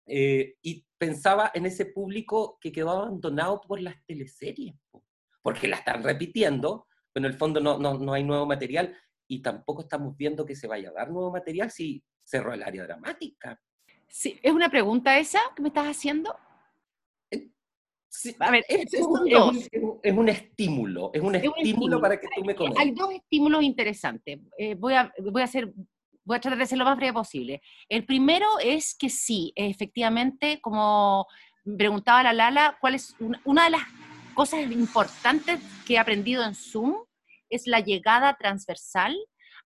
Eh, 0.05 0.57
y 0.61 0.85
pensaba 0.99 1.49
en 1.55 1.65
ese 1.65 1.87
público 1.87 2.59
que 2.61 2.71
quedó 2.71 2.91
abandonado 2.91 3.61
por 3.61 3.81
las 3.81 3.95
teleseries, 4.05 4.75
porque 5.41 5.67
la 5.67 5.77
están 5.77 6.03
repitiendo, 6.03 6.85
pero 7.15 7.27
en 7.27 7.31
el 7.31 7.39
fondo 7.39 7.61
no, 7.61 7.77
no, 7.77 7.97
no 7.97 8.11
hay 8.11 8.25
nuevo 8.25 8.45
material 8.45 8.93
y 9.25 9.41
tampoco 9.41 9.83
estamos 9.83 10.17
viendo 10.17 10.45
que 10.45 10.53
se 10.53 10.67
vaya 10.67 10.89
a 10.89 10.91
dar 10.91 11.09
nuevo 11.09 11.31
material 11.31 11.71
si 11.71 12.03
cerró 12.21 12.53
el 12.53 12.61
área 12.61 12.83
dramática. 12.83 13.57
Sí, 14.09 14.37
¿es 14.43 14.51
una 14.51 14.67
pregunta 14.67 15.17
esa 15.17 15.39
que 15.55 15.61
me 15.61 15.69
estás 15.69 15.87
haciendo? 15.87 16.35
Eh, 17.31 17.49
a 18.37 18.51
ver, 18.51 18.65
es, 18.67 18.93
un, 18.95 19.29
es, 19.29 20.13
un, 20.13 20.27
estímulo, 20.27 21.11
es 21.13 21.21
un, 21.21 21.35
estímulo, 21.35 22.01
para 22.01 22.19
que 22.19 22.27
tú 22.35 22.43
me 22.43 22.53
comentes. 22.53 22.83
Hay 22.83 22.91
dos 22.91 23.13
estímulos 23.13 23.63
interesantes. 23.63 24.37
Eh, 24.57 24.75
voy, 24.75 24.95
a, 24.95 25.13
voy, 25.31 25.41
a 25.41 25.45
hacer, 25.45 25.71
voy 26.25 26.35
a 26.35 26.41
tratar 26.41 26.59
de 26.59 26.65
ser 26.65 26.77
lo 26.77 26.83
más 26.83 26.97
breve 26.97 27.13
posible. 27.13 27.61
El 27.87 28.05
primero 28.05 28.45
es 28.61 28.93
que 28.93 29.09
sí, 29.09 29.53
efectivamente, 29.55 30.59
como 30.59 31.27
preguntaba 31.77 32.23
la 32.23 32.33
Lala, 32.33 32.77
¿cuál 32.81 32.95
es 32.95 33.15
una 33.45 33.63
de 33.63 33.69
las 33.69 33.83
cosas 34.35 34.61
importantes 34.69 35.59
que 35.87 35.95
he 35.95 35.97
aprendido 35.97 36.43
en 36.43 36.53
Zoom 36.53 36.97
es 37.49 37.65
la 37.65 37.79
llegada 37.79 38.35
transversal 38.37 39.15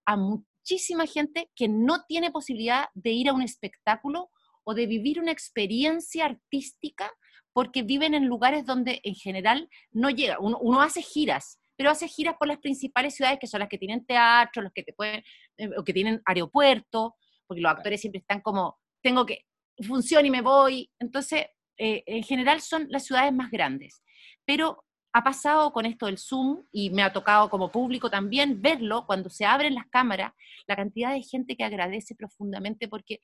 a 0.06 0.16
muchísima 0.16 1.08
gente 1.08 1.50
que 1.56 1.68
no 1.68 2.06
tiene 2.08 2.32
posibilidad 2.32 2.86
de 2.94 3.12
ir 3.12 3.30
a 3.30 3.34
un 3.34 3.42
espectáculo 3.42 4.30
o 4.64 4.74
de 4.74 4.86
vivir 4.86 5.20
una 5.20 5.32
experiencia 5.32 6.26
artística 6.26 7.12
porque 7.52 7.82
viven 7.82 8.14
en 8.14 8.28
lugares 8.28 8.66
donde 8.66 9.02
en 9.04 9.16
general 9.16 9.68
no 9.92 10.12
llega. 10.12 10.38
Uno, 10.40 10.82
hace 10.82 11.02
giras, 11.02 11.60
pero 11.76 11.90
hace 11.90 12.08
giras 12.08 12.36
por 12.38 12.48
las 12.48 12.60
principales 12.60 13.16
ciudades 13.16 13.40
que 13.40 13.48
son 13.48 13.62
las 13.62 13.70
que 13.70 13.80
tienen 13.80 14.06
teatro, 14.06 14.62
los 14.62 14.72
que 14.72 14.84
te 14.84 14.94
pueden, 14.94 15.24
eh, 15.58 15.70
o 15.78 15.84
que 15.84 15.94
tienen 15.94 16.22
aeropuerto, 16.26 17.16
porque 17.48 17.62
los 17.62 17.72
actores 17.72 18.00
siempre 18.00 18.20
están 18.20 18.42
como, 18.42 18.78
tengo 19.02 19.26
que, 19.26 19.46
funciona 19.82 20.28
y 20.28 20.32
me 20.32 20.42
voy. 20.42 20.92
Entonces, 21.00 21.48
eh, 21.78 22.04
en 22.06 22.24
general 22.24 22.62
son 22.62 22.86
las 22.90 23.06
ciudades 23.06 23.34
más 23.34 23.50
grandes 23.50 24.04
pero 24.46 24.86
ha 25.12 25.24
pasado 25.24 25.72
con 25.74 25.86
esto 25.86 26.06
del 26.06 26.18
Zoom 26.18 26.64
y 26.72 26.90
me 26.92 27.02
ha 27.02 27.12
tocado 27.12 27.50
como 27.50 27.72
público 27.72 28.10
también 28.10 28.62
verlo 28.62 29.06
cuando 29.06 29.30
se 29.30 29.46
abren 29.46 29.76
las 29.76 29.88
cámaras, 29.88 30.34
la 30.68 30.76
cantidad 30.76 31.12
de 31.12 31.24
gente 31.24 31.56
que 31.56 31.64
agradece 31.64 32.16
profundamente 32.16 32.88
porque 32.88 33.20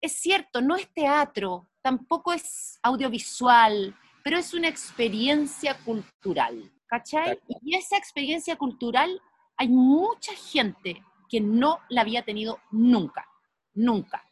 es 0.00 0.12
cierto, 0.12 0.60
no 0.60 0.76
es 0.76 0.92
teatro, 0.92 1.68
tampoco 1.80 2.32
es 2.32 2.78
audiovisual, 2.82 3.96
pero 4.22 4.36
es 4.36 4.52
una 4.52 4.68
experiencia 4.68 5.78
cultural, 5.78 6.70
¿cachai? 6.86 7.38
Y 7.62 7.76
esa 7.76 7.96
experiencia 7.96 8.56
cultural 8.56 9.20
hay 9.56 9.68
mucha 9.68 10.34
gente 10.34 11.02
que 11.28 11.40
no 11.40 11.80
la 11.88 12.02
había 12.02 12.22
tenido 12.22 12.60
nunca, 12.70 13.26
nunca, 13.72 14.28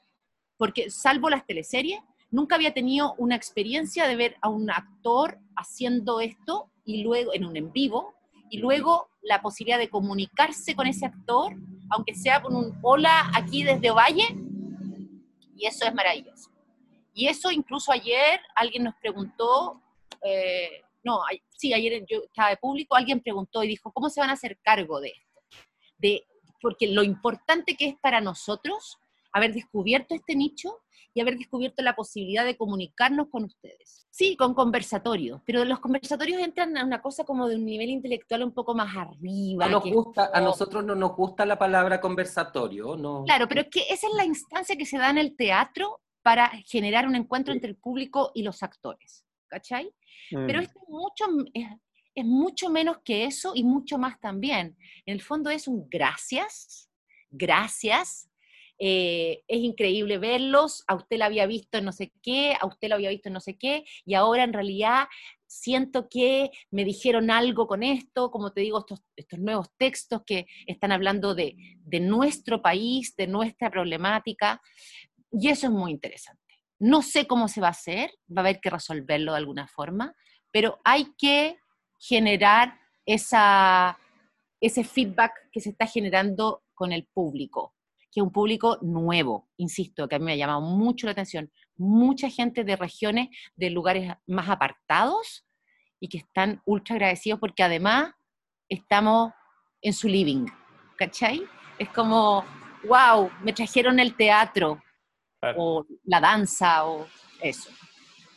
porque 0.56 0.90
salvo 0.90 1.30
las 1.30 1.46
teleseries, 1.46 2.00
nunca 2.32 2.56
había 2.56 2.74
tenido 2.74 3.14
una 3.18 3.36
experiencia 3.36 4.08
de 4.08 4.16
ver 4.16 4.36
a 4.40 4.48
un 4.48 4.70
actor 4.70 5.38
haciendo 5.54 6.20
esto 6.20 6.70
y 6.84 7.04
luego 7.04 7.32
en 7.34 7.44
un 7.44 7.56
en 7.56 7.70
vivo 7.72 8.14
y 8.50 8.58
luego 8.58 9.08
la 9.22 9.40
posibilidad 9.40 9.78
de 9.78 9.88
comunicarse 9.88 10.74
con 10.74 10.86
ese 10.86 11.06
actor, 11.06 11.54
aunque 11.90 12.14
sea 12.14 12.42
con 12.42 12.56
un 12.56 12.76
hola 12.82 13.30
aquí 13.34 13.62
desde 13.62 13.90
Valle, 13.90 14.26
y 15.56 15.66
eso 15.66 15.86
es 15.86 15.94
maravilloso. 15.94 16.50
Y 17.14 17.28
eso 17.28 17.50
incluso 17.50 17.92
ayer 17.92 18.40
alguien 18.56 18.84
nos 18.84 18.94
preguntó, 18.96 19.80
eh, 20.22 20.82
no, 21.04 21.20
sí, 21.56 21.72
ayer 21.72 22.04
yo 22.10 22.22
estaba 22.24 22.50
de 22.50 22.56
público, 22.56 22.96
alguien 22.96 23.20
preguntó 23.20 23.62
y 23.62 23.68
dijo, 23.68 23.92
¿cómo 23.92 24.08
se 24.10 24.20
van 24.20 24.30
a 24.30 24.34
hacer 24.34 24.58
cargo 24.62 25.00
de 25.00 25.08
esto? 25.08 25.40
De, 25.98 26.26
porque 26.60 26.88
lo 26.88 27.02
importante 27.02 27.76
que 27.76 27.88
es 27.88 27.94
para 28.00 28.20
nosotros 28.20 28.98
haber 29.32 29.52
descubierto 29.52 30.14
este 30.14 30.34
nicho 30.34 30.80
y 31.14 31.20
haber 31.20 31.36
descubierto 31.36 31.82
la 31.82 31.94
posibilidad 31.94 32.44
de 32.44 32.56
comunicarnos 32.56 33.28
con 33.28 33.44
ustedes. 33.44 34.06
Sí, 34.10 34.36
con 34.36 34.54
conversatorios, 34.54 35.40
pero 35.44 35.64
los 35.64 35.80
conversatorios 35.80 36.40
entran 36.40 36.76
a 36.76 36.84
una 36.84 37.00
cosa 37.00 37.24
como 37.24 37.48
de 37.48 37.56
un 37.56 37.64
nivel 37.64 37.90
intelectual 37.90 38.42
un 38.42 38.52
poco 38.52 38.74
más 38.74 38.96
arriba. 38.96 39.68
nos 39.68 39.84
gusta, 39.84 40.30
A 40.32 40.40
nosotros 40.40 40.84
no 40.84 40.94
nos 40.94 41.16
gusta 41.16 41.46
la 41.46 41.58
palabra 41.58 42.00
conversatorio, 42.00 42.96
¿no? 42.96 43.24
Claro, 43.24 43.48
pero 43.48 43.62
es 43.62 43.68
que 43.70 43.80
esa 43.90 44.06
es 44.06 44.14
la 44.14 44.24
instancia 44.24 44.76
que 44.76 44.86
se 44.86 44.98
da 44.98 45.10
en 45.10 45.18
el 45.18 45.36
teatro 45.36 46.00
para 46.22 46.50
generar 46.66 47.06
un 47.06 47.16
encuentro 47.16 47.52
entre 47.52 47.70
el 47.70 47.76
público 47.76 48.30
y 48.34 48.42
los 48.42 48.62
actores, 48.62 49.24
¿cachai? 49.48 49.92
Pero 50.30 50.60
mm. 50.60 50.62
esto 50.62 50.80
es 50.80 50.88
mucho, 50.88 51.24
es 52.14 52.24
mucho 52.24 52.70
menos 52.70 52.98
que 53.04 53.24
eso 53.24 53.52
y 53.54 53.64
mucho 53.64 53.98
más 53.98 54.20
también. 54.20 54.76
En 55.06 55.14
el 55.14 55.22
fondo 55.22 55.50
es 55.50 55.66
un 55.68 55.88
gracias, 55.88 56.88
gracias. 57.30 58.28
Eh, 58.84 59.44
es 59.46 59.58
increíble 59.58 60.18
verlos, 60.18 60.82
a 60.88 60.96
usted 60.96 61.16
la 61.16 61.26
había 61.26 61.46
visto 61.46 61.78
en 61.78 61.84
no 61.84 61.92
sé 61.92 62.12
qué, 62.20 62.56
a 62.60 62.66
usted 62.66 62.88
lo 62.88 62.96
había 62.96 63.10
visto 63.10 63.28
en 63.28 63.34
no 63.34 63.38
sé 63.38 63.56
qué, 63.56 63.84
y 64.04 64.14
ahora 64.14 64.42
en 64.42 64.52
realidad 64.52 65.06
siento 65.46 66.08
que 66.08 66.50
me 66.72 66.84
dijeron 66.84 67.30
algo 67.30 67.68
con 67.68 67.84
esto, 67.84 68.32
como 68.32 68.52
te 68.52 68.62
digo, 68.62 68.80
estos, 68.80 69.04
estos 69.14 69.38
nuevos 69.38 69.68
textos 69.76 70.22
que 70.26 70.48
están 70.66 70.90
hablando 70.90 71.36
de, 71.36 71.54
de 71.84 72.00
nuestro 72.00 72.60
país, 72.60 73.14
de 73.14 73.28
nuestra 73.28 73.70
problemática, 73.70 74.60
y 75.30 75.48
eso 75.48 75.68
es 75.68 75.72
muy 75.72 75.92
interesante. 75.92 76.40
No 76.80 77.02
sé 77.02 77.28
cómo 77.28 77.46
se 77.46 77.60
va 77.60 77.68
a 77.68 77.70
hacer, 77.70 78.10
va 78.28 78.38
a 78.38 78.46
haber 78.46 78.60
que 78.60 78.70
resolverlo 78.70 79.30
de 79.30 79.38
alguna 79.38 79.68
forma, 79.68 80.16
pero 80.50 80.80
hay 80.82 81.14
que 81.16 81.56
generar 82.00 82.80
esa, 83.06 83.96
ese 84.60 84.82
feedback 84.82 85.34
que 85.52 85.60
se 85.60 85.70
está 85.70 85.86
generando 85.86 86.64
con 86.74 86.90
el 86.90 87.06
público, 87.06 87.76
que 88.12 88.20
es 88.20 88.24
un 88.24 88.30
público 88.30 88.78
nuevo, 88.82 89.48
insisto, 89.56 90.06
que 90.06 90.16
a 90.16 90.18
mí 90.18 90.26
me 90.26 90.32
ha 90.32 90.36
llamado 90.36 90.60
mucho 90.60 91.06
la 91.06 91.12
atención. 91.12 91.50
Mucha 91.76 92.28
gente 92.28 92.62
de 92.62 92.76
regiones, 92.76 93.28
de 93.56 93.70
lugares 93.70 94.12
más 94.26 94.50
apartados 94.50 95.46
y 95.98 96.08
que 96.08 96.18
están 96.18 96.60
ultra 96.66 96.96
agradecidos 96.96 97.40
porque 97.40 97.62
además 97.62 98.12
estamos 98.68 99.32
en 99.80 99.94
su 99.94 100.08
living, 100.08 100.46
¿cachai? 100.96 101.42
Es 101.78 101.88
como, 101.88 102.44
wow, 102.84 103.30
me 103.42 103.54
trajeron 103.54 103.98
el 103.98 104.14
teatro, 104.14 104.82
o 105.56 105.84
la 106.04 106.20
danza, 106.20 106.86
o 106.86 107.06
eso. 107.40 107.70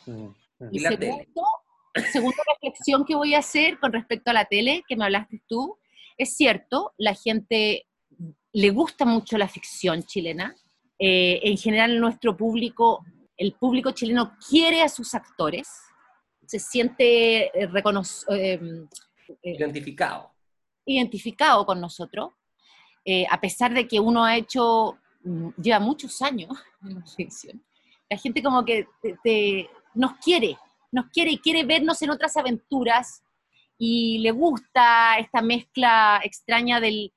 Mm, 0.06 0.28
mm. 0.58 0.68
Y, 0.72 0.80
la 0.80 2.04
segunda 2.12 2.42
reflexión 2.52 3.04
que 3.04 3.14
voy 3.14 3.34
a 3.34 3.38
hacer 3.38 3.78
con 3.78 3.92
respecto 3.92 4.30
a 4.30 4.34
la 4.34 4.44
tele, 4.44 4.84
que 4.86 4.96
me 4.96 5.04
hablaste 5.04 5.42
tú, 5.46 5.78
es 6.18 6.36
cierto, 6.36 6.92
la 6.98 7.14
gente 7.14 7.86
le 8.52 8.70
gusta 8.70 9.04
mucho 9.04 9.36
la 9.36 9.48
ficción 9.48 10.02
chilena. 10.02 10.54
Eh, 10.98 11.40
en 11.42 11.58
general, 11.58 12.00
nuestro 12.00 12.34
público, 12.34 13.04
el 13.36 13.52
público 13.52 13.90
chileno 13.90 14.34
quiere 14.48 14.82
a 14.82 14.88
sus 14.88 15.14
actores, 15.14 15.68
se 16.46 16.58
siente 16.58 17.46
eh, 17.48 17.68
eh, 18.28 18.60
identificado. 19.42 20.32
Identificado 20.86 21.66
con 21.66 21.80
nosotros, 21.80 22.30
a 23.30 23.40
pesar 23.40 23.74
de 23.74 23.86
que 23.86 24.00
uno 24.00 24.24
ha 24.24 24.36
hecho, 24.36 24.98
mm, 25.22 25.50
lleva 25.60 25.78
muchos 25.78 26.22
años 26.22 26.50
en 26.82 26.94
la 26.94 27.06
ficción. 27.06 27.62
La 28.08 28.16
gente 28.16 28.42
como 28.42 28.64
que 28.64 28.86
nos 29.94 30.12
quiere, 30.14 30.56
nos 30.92 31.10
quiere 31.10 31.32
y 31.32 31.38
quiere 31.38 31.64
vernos 31.64 32.00
en 32.00 32.10
otras 32.10 32.36
aventuras 32.36 33.22
y 33.76 34.18
le 34.18 34.30
gusta 34.30 35.18
esta 35.18 35.42
mezcla 35.42 36.20
extraña 36.24 36.80
del 36.80 37.12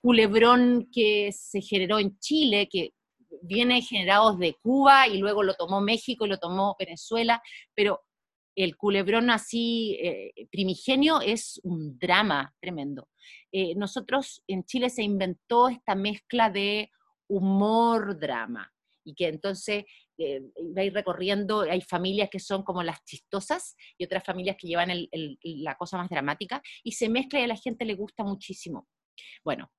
culebrón 0.00 0.88
que 0.92 1.30
se 1.32 1.60
generó 1.60 1.98
en 1.98 2.18
Chile, 2.18 2.68
que 2.70 2.94
viene 3.42 3.82
generado 3.82 4.36
de 4.36 4.54
Cuba 4.54 5.08
y 5.08 5.18
luego 5.18 5.42
lo 5.42 5.54
tomó 5.54 5.80
México 5.80 6.26
y 6.26 6.28
lo 6.28 6.38
tomó 6.38 6.76
Venezuela, 6.78 7.42
pero 7.74 8.00
el 8.56 8.76
culebrón 8.76 9.30
así 9.30 9.96
eh, 10.02 10.32
primigenio 10.50 11.20
es 11.20 11.60
un 11.62 11.98
drama 11.98 12.54
tremendo. 12.60 13.08
Eh, 13.52 13.74
nosotros 13.76 14.42
en 14.46 14.64
Chile 14.64 14.90
se 14.90 15.02
inventó 15.02 15.68
esta 15.68 15.94
mezcla 15.94 16.50
de 16.50 16.90
humor-drama 17.28 18.72
y 19.04 19.14
que 19.14 19.28
entonces 19.28 19.84
eh, 20.18 20.40
va 20.76 20.82
a 20.82 20.84
ir 20.84 20.92
recorriendo, 20.92 21.62
hay 21.62 21.80
familias 21.80 22.28
que 22.28 22.40
son 22.40 22.62
como 22.62 22.82
las 22.82 23.02
chistosas 23.04 23.76
y 23.96 24.04
otras 24.04 24.24
familias 24.24 24.56
que 24.58 24.66
llevan 24.66 24.90
la 25.42 25.74
cosa 25.76 25.96
más 25.96 26.10
dramática, 26.10 26.60
y 26.82 26.92
se 26.92 27.08
mezcla 27.08 27.40
y 27.40 27.44
a 27.44 27.48
la 27.48 27.56
gente 27.56 27.86
le 27.86 27.94
gusta 27.94 28.24
muchísimo. 28.24 28.88
Bueno, 29.42 29.70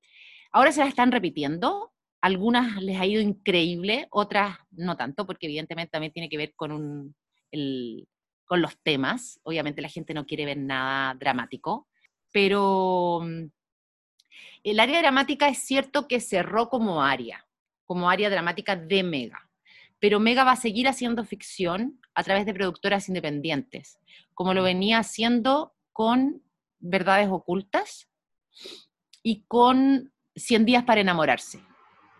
ahora 0.51 0.71
se 0.71 0.81
la 0.81 0.87
están 0.87 1.11
repitiendo, 1.11 1.91
algunas 2.21 2.81
les 2.81 2.99
ha 2.99 3.05
ido 3.05 3.21
increíble, 3.21 4.07
otras 4.11 4.57
no 4.71 4.95
tanto, 4.97 5.25
porque 5.25 5.47
evidentemente 5.47 5.91
también 5.91 6.13
tiene 6.13 6.29
que 6.29 6.37
ver 6.37 6.53
con, 6.55 7.15
con 8.45 8.61
los 8.61 8.77
temas, 8.83 9.39
obviamente 9.43 9.81
la 9.81 9.89
gente 9.89 10.13
no 10.13 10.25
quiere 10.25 10.45
ver 10.45 10.57
nada 10.57 11.15
dramático, 11.15 11.87
pero 12.31 13.21
mm, 13.23 13.49
el 14.63 14.79
área 14.79 14.99
dramática 14.99 15.49
es 15.49 15.59
cierto 15.59 16.07
que 16.07 16.19
cerró 16.19 16.69
como 16.69 17.03
área, 17.03 17.45
como 17.85 18.09
área 18.09 18.29
dramática 18.29 18.75
de 18.75 19.03
Mega 19.03 19.51
pero 20.01 20.19
Mega 20.19 20.43
va 20.43 20.53
a 20.53 20.57
seguir 20.57 20.87
haciendo 20.87 21.23
ficción 21.23 22.01
a 22.15 22.23
través 22.23 22.47
de 22.47 22.55
productoras 22.55 23.07
independientes, 23.07 23.99
como 24.33 24.55
lo 24.55 24.63
venía 24.63 24.97
haciendo 24.97 25.75
con 25.93 26.41
Verdades 26.79 27.29
Ocultas 27.29 28.09
y 29.21 29.43
con 29.47 30.11
100 30.35 30.65
días 30.65 30.83
para 30.83 31.01
enamorarse, 31.01 31.59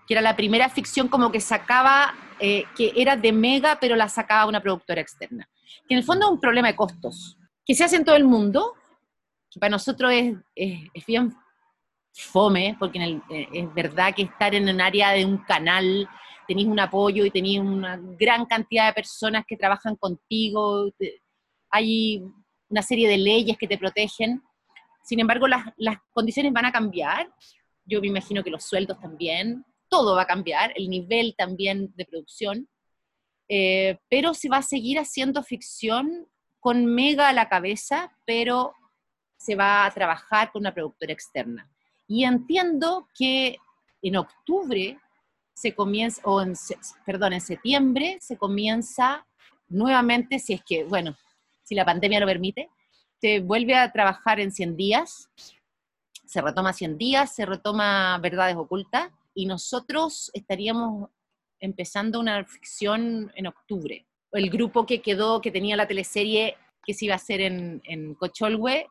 que 0.08 0.14
era 0.14 0.22
la 0.22 0.36
primera 0.36 0.70
ficción 0.70 1.08
como 1.08 1.32
que 1.32 1.40
sacaba, 1.40 2.14
eh, 2.40 2.66
que 2.76 2.94
era 2.96 3.16
de 3.16 3.32
Mega, 3.32 3.78
pero 3.80 3.96
la 3.96 4.10
sacaba 4.10 4.48
una 4.48 4.62
productora 4.62 5.02
externa. 5.02 5.48
Que 5.88 5.94
en 5.96 6.00
el 6.00 6.04
fondo 6.04 6.26
es 6.26 6.32
un 6.32 6.40
problema 6.40 6.68
de 6.68 6.76
costos, 6.76 7.38
que 7.66 7.76
se 7.76 7.84
hace 7.84 7.96
en 7.96 8.06
todo 8.06 8.16
el 8.16 8.26
mundo, 8.26 8.74
que 9.50 9.60
para 9.60 9.72
nosotros 9.72 10.12
es, 10.14 10.36
es, 10.56 11.06
bien 11.06 11.34
fome, 12.14 12.76
porque 12.80 13.00
eh, 13.30 13.48
es 13.54 13.74
verdad 13.74 14.14
que 14.16 14.24
estar 14.24 14.54
en 14.56 14.70
un 14.70 14.82
área 14.82 15.12
de 15.12 15.26
un 15.26 15.38
canal 15.40 16.08
tenéis 16.48 16.68
un 16.68 16.80
apoyo 16.80 17.24
y 17.26 17.32
tenéis 17.32 17.60
una 17.60 17.98
gran 18.20 18.46
cantidad 18.46 18.88
de 18.88 18.94
personas 18.94 19.46
que 19.48 19.56
trabajan 19.56 19.96
contigo, 19.96 20.92
hay 21.70 22.22
una 22.70 22.82
serie 22.82 23.08
de 23.08 23.18
leyes 23.18 23.58
que 23.58 23.68
te 23.68 23.78
protegen. 23.78 24.42
Sin 25.04 25.20
embargo, 25.20 25.48
las, 25.48 25.64
las 25.78 25.98
condiciones 26.12 26.52
van 26.52 26.66
a 26.66 26.72
cambiar. 26.72 27.32
Yo 27.92 28.00
me 28.00 28.08
imagino 28.08 28.42
que 28.42 28.50
los 28.50 28.64
sueldos 28.64 28.98
también, 29.02 29.66
todo 29.90 30.16
va 30.16 30.22
a 30.22 30.26
cambiar, 30.26 30.72
el 30.78 30.90
nivel 30.90 31.36
también 31.38 31.92
de 31.98 32.06
producción, 32.06 32.70
eh, 33.50 34.00
pero 34.10 34.34
se 34.34 34.48
va 34.48 34.58
a 34.58 34.62
seguir 34.62 34.98
haciendo 34.98 35.44
ficción 35.44 36.26
con 36.62 36.86
mega 36.86 37.28
a 37.28 37.34
la 37.34 37.50
cabeza, 37.50 38.16
pero 38.26 38.74
se 39.38 39.56
va 39.56 39.86
a 39.86 39.92
trabajar 39.92 40.54
con 40.54 40.62
una 40.62 40.74
productora 40.74 41.12
externa. 41.12 41.70
Y 42.08 42.24
entiendo 42.24 43.10
que 43.14 43.58
en 44.02 44.16
octubre 44.16 44.98
se 45.54 45.76
comienza, 45.76 46.22
o 46.24 46.42
en, 46.42 46.54
perdón, 47.06 47.34
en 47.34 47.42
septiembre 47.42 48.20
se 48.22 48.38
comienza 48.38 49.28
nuevamente, 49.68 50.40
si 50.40 50.54
es 50.54 50.64
que, 50.64 50.86
bueno, 50.86 51.18
si 51.62 51.76
la 51.76 51.84
pandemia 51.84 52.22
lo 52.22 52.26
permite, 52.26 52.70
se 53.20 53.42
vuelve 53.42 53.76
a 53.76 53.92
trabajar 53.92 54.40
en 54.40 54.54
100 54.54 54.78
días, 54.78 55.30
se 56.32 56.40
retoma 56.40 56.72
100 56.72 56.98
días, 56.98 57.36
se 57.36 57.46
retoma 57.46 58.18
Verdades 58.20 58.56
Ocultas, 58.56 59.12
y 59.34 59.48
nosotros 59.48 60.32
estaríamos 60.34 61.10
empezando 61.60 62.22
una 62.22 62.46
ficción 62.46 63.30
en 63.36 63.48
octubre. 63.48 64.08
El 64.32 64.50
grupo 64.50 64.86
que 64.86 65.02
quedó, 65.02 65.42
que 65.42 65.52
tenía 65.52 65.76
la 65.76 65.90
teleserie 65.90 66.56
que 66.86 66.94
se 66.94 67.04
iba 67.04 67.16
a 67.16 67.18
hacer 67.18 67.42
en, 67.42 67.82
en 67.84 68.16
Cocholwe, 68.16 68.88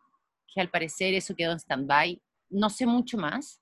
que 0.53 0.61
al 0.61 0.68
parecer 0.68 1.14
eso 1.14 1.34
quedó 1.34 1.53
en 1.53 1.61
stand-by, 1.61 2.20
no 2.51 2.68
sé 2.68 2.84
mucho 2.84 3.16
más, 3.16 3.59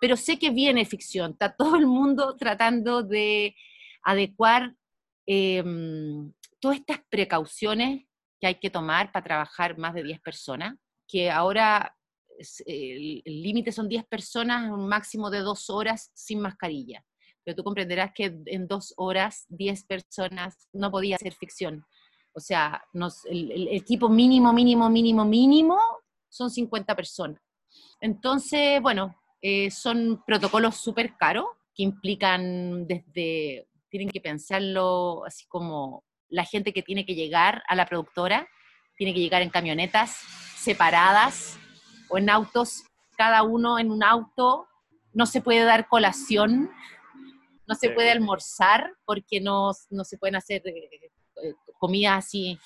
pero 0.00 0.16
sé 0.16 0.36
que 0.36 0.50
viene 0.50 0.84
ficción, 0.84 1.30
está 1.30 1.54
todo 1.54 1.76
el 1.76 1.86
mundo 1.86 2.36
tratando 2.36 3.04
de 3.04 3.54
adecuar 4.02 4.74
em, 5.24 6.32
todas 6.58 6.78
estas 6.78 6.98
precauciones 7.08 8.06
que 8.40 8.48
hay 8.48 8.54
que 8.56 8.70
tomar 8.70 9.12
para 9.12 9.22
trabajar 9.24 9.78
más 9.78 9.94
de 9.94 10.02
10 10.02 10.20
personas, 10.20 10.74
que 11.06 11.30
ahora 11.30 11.94
el 12.66 13.22
límite 13.24 13.72
son 13.72 13.88
10 13.88 14.04
personas, 14.06 14.70
un 14.70 14.88
máximo 14.88 15.30
de 15.30 15.40
dos 15.40 15.70
horas 15.70 16.10
sin 16.14 16.40
mascarilla. 16.40 17.04
Pero 17.44 17.56
tú 17.56 17.64
comprenderás 17.64 18.12
que 18.14 18.34
en 18.46 18.66
dos 18.66 18.94
horas 18.96 19.44
10 19.48 19.84
personas 19.84 20.68
no 20.72 20.90
podía 20.90 21.16
hacer 21.16 21.34
ficción. 21.34 21.84
O 22.32 22.40
sea, 22.40 22.82
el, 23.26 23.50
el 23.52 23.68
equipo 23.68 24.08
mínimo, 24.08 24.52
mínimo, 24.52 24.88
mínimo, 24.90 25.24
mínimo 25.24 25.78
son 26.28 26.50
50 26.50 26.96
personas. 26.96 27.40
Entonces, 28.00 28.80
bueno, 28.82 29.14
eh, 29.40 29.70
son 29.70 30.22
protocolos 30.26 30.76
súper 30.76 31.16
caros 31.16 31.44
que 31.74 31.82
implican 31.82 32.86
desde, 32.86 33.68
tienen 33.90 34.08
que 34.08 34.20
pensarlo 34.20 35.22
así 35.26 35.44
como 35.46 36.02
la 36.28 36.44
gente 36.44 36.72
que 36.72 36.82
tiene 36.82 37.04
que 37.04 37.14
llegar 37.14 37.62
a 37.68 37.74
la 37.74 37.86
productora, 37.86 38.48
tiene 38.96 39.12
que 39.12 39.20
llegar 39.20 39.42
en 39.42 39.50
camionetas 39.50 40.20
separadas 40.56 41.58
o 42.08 42.18
en 42.18 42.30
autos, 42.30 42.84
cada 43.16 43.42
uno 43.42 43.78
en 43.78 43.90
un 43.90 44.02
auto, 44.02 44.66
no 45.12 45.26
se 45.26 45.40
puede 45.40 45.64
dar 45.64 45.88
colación, 45.88 46.70
no 47.66 47.74
se 47.74 47.88
Sí. 47.88 47.94
puede 47.94 48.10
almorzar 48.10 48.92
porque 49.04 49.40
no, 49.40 49.72
no 49.90 50.04
se 50.04 50.18
pueden 50.18 50.36
hacer 50.36 50.62
eh, 50.66 50.90
eh, 51.42 51.54
comidas 51.78 52.24
así. 52.26 52.58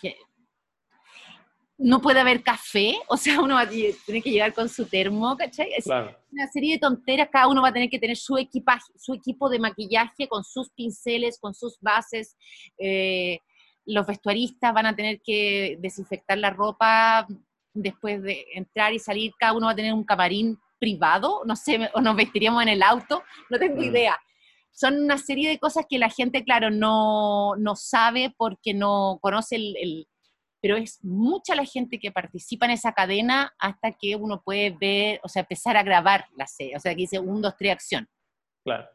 No 1.81 2.01
puede 2.01 2.19
haber 2.19 2.43
café, 2.43 2.97
o 3.07 3.17
sea, 3.17 3.41
uno 3.41 3.55
va 3.55 3.61
a 3.61 3.69
tener 3.69 4.23
que 4.23 4.31
llegar 4.33 4.53
con 4.53 4.69
su 4.69 4.85
termo, 4.87 5.37
¿cachai? 5.37 5.73
Es 5.77 5.85
Claro. 5.85 6.17
una 6.33 6.49
serie 6.49 6.73
de 6.75 6.81
tonteras, 6.81 7.29
cada 7.31 7.47
uno 7.47 7.63
va 7.63 7.69
a 7.69 7.73
tener 7.73 7.89
que 7.89 8.01
tener 8.01 8.17
su 8.17 8.37
equipaje, 8.37 8.93
su 8.97 9.15
equipo 9.15 9.49
de 9.49 9.61
maquillaje 9.61 10.27
con 10.27 10.43
sus 10.43 10.71
pinceles, 10.71 11.39
con 11.41 11.55
sus 11.55 11.79
bases. 11.81 12.37
eh, 12.79 13.39
los 13.91 14.07
vestuaristas 14.07 14.75
van 14.75 14.85
a 14.85 14.95
tener 14.95 15.19
que 15.25 15.79
desinfectar 15.81 16.37
la 16.37 16.51
ropa 16.51 17.27
después 17.83 18.23
de 18.23 18.47
entrar 18.55 18.93
y 18.93 18.99
salir, 18.99 19.33
cada 19.39 19.53
uno 19.53 19.67
va 19.67 19.73
a 19.73 19.77
tener 19.77 19.93
un 19.93 20.05
camarín 20.05 20.59
privado, 20.79 21.43
no 21.45 21.57
sé, 21.57 21.91
o 21.95 22.01
nos 22.01 22.15
vestiríamos 22.17 22.63
en 22.63 22.69
el 22.69 22.83
auto, 22.83 23.23
no 23.51 23.59
tengo 23.59 23.81
Mm. 23.81 23.85
idea. 23.85 24.19
Son 24.71 24.95
una 25.03 25.19
serie 25.19 25.49
de 25.49 25.59
cosas 25.59 25.87
que 25.89 25.99
la 25.99 26.09
gente, 26.09 26.45
claro, 26.45 26.71
no, 26.71 27.57
no 27.57 27.75
sabe 27.75 28.33
porque 28.37 28.75
no 28.75 29.19
conoce 29.21 29.57
el, 29.57 29.77
el- 29.77 30.09
Pero 30.61 30.77
es 30.77 30.99
mucha 31.05 31.55
la 31.55 31.65
gente 31.65 32.01
que 32.01 32.11
participa 32.11 32.67
en 32.67 32.73
esa 32.73 32.93
cadena 32.93 33.53
hasta 33.61 33.93
que 33.93 34.17
uno 34.17 34.43
puede 34.45 34.71
ver, 34.71 35.21
o 35.23 35.29
sea, 35.29 35.43
empezar 35.43 35.77
a 35.77 35.85
grabar 35.85 36.27
la 36.37 36.47
serie, 36.49 36.77
o 36.77 36.81
sea, 36.81 36.93
que 36.93 37.03
dice 37.03 37.19
un, 37.21 37.41
dos, 37.41 37.55
tres, 37.57 37.73
acción. 37.73 38.09
Claro. 38.65 38.89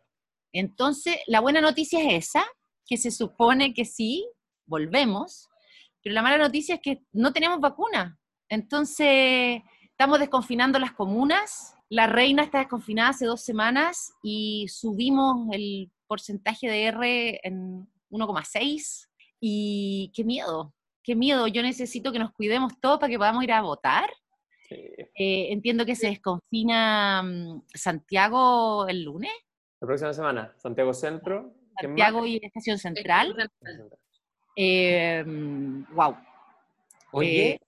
Entonces, 0.52 1.18
la 1.28 1.40
buena 1.40 1.62
noticia 1.62 2.00
es 2.02 2.28
esa, 2.30 2.46
que 2.86 2.98
se 2.98 3.12
supone 3.12 3.74
que 3.74 3.86
sí, 3.86 4.28
volvemos, 4.66 5.50
pero 6.04 6.14
la 6.14 6.22
mala 6.22 6.38
noticia 6.38 6.76
es 6.76 6.82
que 6.82 7.00
no 7.14 7.32
tenemos 7.32 7.60
vacuna. 7.62 8.20
Entonces, 8.54 9.64
estamos 9.90 10.20
desconfinando 10.20 10.78
las 10.78 10.92
comunas, 10.92 11.76
la 11.90 12.06
reina 12.06 12.44
está 12.44 12.60
desconfinada 12.60 13.10
hace 13.10 13.26
dos 13.26 13.42
semanas 13.42 14.14
y 14.22 14.68
subimos 14.70 15.48
el 15.52 15.92
porcentaje 16.06 16.68
de 16.68 16.84
R 16.86 17.40
en 17.42 17.88
1,6 18.12 19.10
y 19.40 20.12
qué 20.14 20.24
miedo, 20.24 20.72
qué 21.02 21.16
miedo, 21.16 21.48
yo 21.48 21.64
necesito 21.64 22.12
que 22.12 22.20
nos 22.20 22.32
cuidemos 22.32 22.80
todos 22.80 23.00
para 23.00 23.10
que 23.10 23.18
podamos 23.18 23.44
ir 23.44 23.54
a 23.54 23.62
votar. 23.64 24.08
Sí. 24.70 24.76
Eh, 24.76 25.48
entiendo 25.52 25.84
que 25.84 25.96
se 25.96 26.08
desconfina 26.08 27.24
mm, 27.24 27.64
Santiago 27.74 28.88
el 28.88 29.04
lunes. 29.04 29.32
La 29.82 29.88
próxima 29.88 30.14
semana, 30.14 30.54
Santiago 30.58 30.94
Centro. 30.94 31.56
Santiago 31.82 32.24
y 32.28 32.40
Estación 32.40 32.78
Central. 32.78 33.36
Eh, 34.56 35.24
wow. 35.96 36.16
Oye, 37.14 37.54
Eh, 37.54 37.60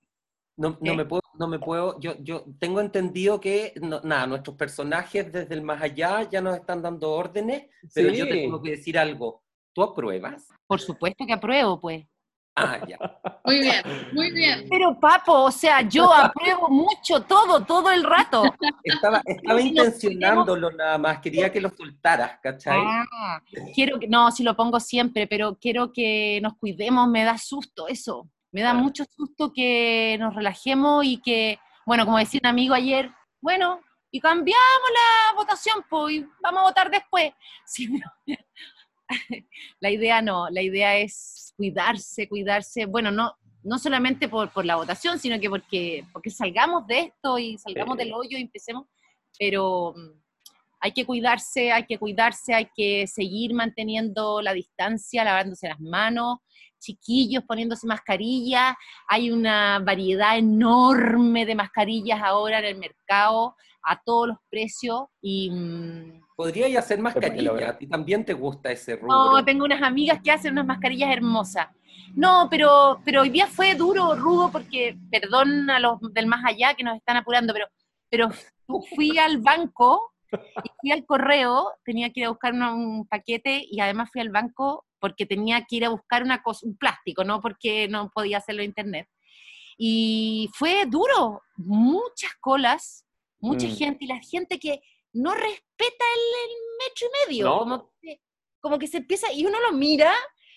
no, 0.58 0.78
no 0.80 0.94
me 0.96 1.06
puedo, 1.06 1.22
no 1.38 1.48
me 1.48 1.60
puedo, 1.60 2.00
yo, 2.00 2.16
yo 2.20 2.46
tengo 2.60 2.80
entendido 2.80 3.40
que, 3.40 3.74
no- 3.82 4.02
nada, 4.04 4.26
nuestros 4.28 4.56
personajes 4.56 5.32
desde 5.32 5.54
el 5.54 5.62
más 5.62 5.82
allá 5.82 6.24
ya 6.30 6.42
nos 6.42 6.56
están 6.56 6.82
dando 6.82 7.12
órdenes, 7.12 7.66
pero 7.94 8.10
yo 8.10 8.26
te 8.26 8.36
tengo 8.38 8.62
que 8.62 8.72
decir 8.72 8.98
algo. 8.98 9.44
¿Tú 9.74 9.84
apruebas? 9.84 10.48
Por 10.68 10.80
supuesto 10.80 11.26
que 11.26 11.34
apruebo, 11.34 11.80
pues. 11.80 12.06
Ah, 12.56 12.80
ya. 12.88 12.98
Muy 13.44 13.60
bien, 13.60 13.84
muy 14.14 14.32
bien. 14.32 14.66
Pero 14.70 14.98
papo, 14.98 15.34
o 15.44 15.52
sea, 15.52 15.82
yo 15.82 16.12
apruebo 16.14 16.70
mucho, 16.70 17.22
todo, 17.24 17.66
todo 17.66 17.92
el 17.92 18.04
rato. 18.04 18.44
Estaba, 18.82 19.22
estaba 19.26 19.60
intencionándolo 19.62 20.72
nada 20.72 20.98
más, 20.98 21.20
quería 21.20 21.52
que 21.52 21.60
lo 21.60 21.70
soltaras, 21.70 22.40
¿cachai? 22.42 22.78
Ah, 22.78 23.42
quiero 23.74 24.00
que, 24.00 24.08
no, 24.08 24.32
si 24.32 24.44
lo 24.44 24.56
pongo 24.56 24.80
siempre, 24.80 25.28
pero 25.28 25.58
quiero 25.60 25.92
que 25.92 26.40
nos 26.42 26.56
cuidemos, 26.56 27.10
me 27.10 27.26
da 27.26 27.38
susto 27.38 27.88
eso. 27.90 28.30
Me 28.56 28.62
da 28.62 28.74
mucho 28.74 29.04
susto 29.04 29.52
que 29.54 30.16
nos 30.18 30.34
relajemos 30.34 31.04
y 31.04 31.18
que, 31.18 31.60
bueno, 31.86 32.06
como 32.06 32.18
decía 32.18 32.40
un 32.42 32.48
amigo 32.48 32.74
ayer, 32.74 33.12
bueno, 33.42 33.82
y 34.10 34.22
cambiamos 34.22 34.90
la 34.94 35.36
votación, 35.36 35.84
pues, 35.90 36.16
y 36.16 36.26
vamos 36.42 36.62
a 36.62 36.64
votar 36.64 36.90
después. 36.90 37.34
Sí, 37.66 37.90
pero- 37.90 38.38
la 39.82 39.90
idea 39.92 40.22
no, 40.22 40.50
la 40.50 40.62
idea 40.62 40.96
es 40.96 41.54
cuidarse, 41.58 42.30
cuidarse, 42.30 42.86
bueno, 42.86 43.12
no, 43.12 43.34
no 43.64 43.78
solamente 43.78 44.30
por, 44.30 44.50
por 44.54 44.64
la 44.66 44.78
votación, 44.78 45.20
sino 45.20 45.38
que 45.38 45.50
porque, 45.50 46.06
porque 46.14 46.30
salgamos 46.30 46.88
de 46.88 47.00
esto 47.02 47.38
y 47.38 47.58
salgamos 47.58 47.98
Sí. 47.98 48.06
del 48.06 48.14
hoyo 48.14 48.38
y 48.38 48.42
empecemos, 48.44 48.86
pero 49.38 49.94
mm, 49.98 50.22
hay 50.86 50.92
que 50.92 51.04
cuidarse, 51.04 51.72
hay 51.72 51.86
que 51.88 51.98
cuidarse, 51.98 52.54
hay 52.54 52.68
que 52.76 53.08
seguir 53.08 53.56
manteniendo 53.56 54.40
la 54.40 54.54
distancia, 54.54 55.24
lavándose 55.24 55.68
las 55.68 55.80
manos, 55.80 56.38
chiquillos 56.80 57.44
poniéndose 57.44 57.88
mascarillas, 57.88 58.76
hay 59.08 59.32
una 59.32 59.80
variedad 59.80 60.38
enorme 60.38 61.48
de 61.48 61.56
mascarillas 61.56 62.22
ahora 62.22 62.60
en 62.60 62.66
el 62.66 62.78
mercado, 62.78 63.56
a 63.84 64.00
todos 64.00 64.28
los 64.28 64.38
precios, 64.48 65.06
y... 65.22 65.50
mm, 65.50 66.22
Podría 66.36 66.78
hacer 66.78 67.00
mascarilla, 67.00 67.42
logra. 67.42 67.70
a 67.72 67.78
ti 67.80 67.88
también 67.88 68.24
te 68.24 68.34
gusta 68.34 68.72
ese 68.72 68.96
rubro. 68.96 69.32
no, 69.32 69.44
tengo 69.44 69.66
unas 69.66 69.82
amigas 69.82 70.20
que 70.24 70.30
hacen 70.30 70.52
unas 70.52 70.68
mascarillas 70.68 71.12
hermosas. 71.12 71.68
No, 72.14 72.48
pero, 72.52 73.02
pero 73.04 73.22
hoy 73.22 73.30
día 73.30 73.48
fue 73.48 73.74
duro, 73.74 74.14
rudo, 74.14 74.52
porque, 74.52 74.96
perdón 75.10 75.68
a 75.72 75.80
los 75.80 76.00
del 76.14 76.28
más 76.28 76.46
allá 76.46 76.76
que 76.76 76.84
nos 76.84 76.96
están 76.98 77.18
apurando, 77.18 77.54
pero, 77.54 77.66
pero 78.12 78.30
fui 78.96 79.18
al 79.18 79.40
banco 79.40 80.12
y 80.32 80.70
fui 80.82 80.92
al 80.92 81.06
correo, 81.06 81.72
tenía 81.84 82.12
que 82.12 82.22
ir 82.22 82.26
a 82.26 82.30
buscar 82.30 82.54
una- 82.54 82.74
un 82.74 83.08
paquete 83.08 83.64
y 83.70 83.80
además 83.80 84.10
fui 84.12 84.22
al 84.22 84.30
banco 84.30 84.86
porque 85.00 85.26
tenía 85.26 85.66
que 85.66 85.76
ir 85.78 85.86
a 85.86 85.90
buscar 85.90 86.24
una 86.24 86.42
cosa, 86.42 86.66
un 86.66 86.78
plástico, 86.78 87.24
no 87.24 87.42
porque 87.42 87.88
no 87.88 88.10
podía 88.10 88.38
hacerlo 88.40 88.62
en 88.62 88.70
internet. 88.70 89.08
Y 89.78 90.50
fue 90.54 90.86
duro, 90.86 91.42
muchas 91.58 92.32
colas, 92.40 93.06
mucha 93.40 93.68
Mm. 93.68 93.76
gente, 93.76 94.06
y 94.06 94.08
la 94.08 94.20
gente 94.20 94.58
que 94.60 94.82
no 95.14 95.34
respeta 95.34 96.06
el, 96.16 96.50
el 96.50 96.56
metro 96.80 97.08
y 97.08 97.30
medio, 97.30 97.46
No. 97.46 97.60
como, 97.60 97.92
que, 98.02 98.22
como 98.62 98.80
que 98.80 98.88
se 98.88 98.98
empieza, 98.98 99.32
y 99.32 99.46
uno 99.46 99.60
lo 99.60 99.74
mira 99.74 100.14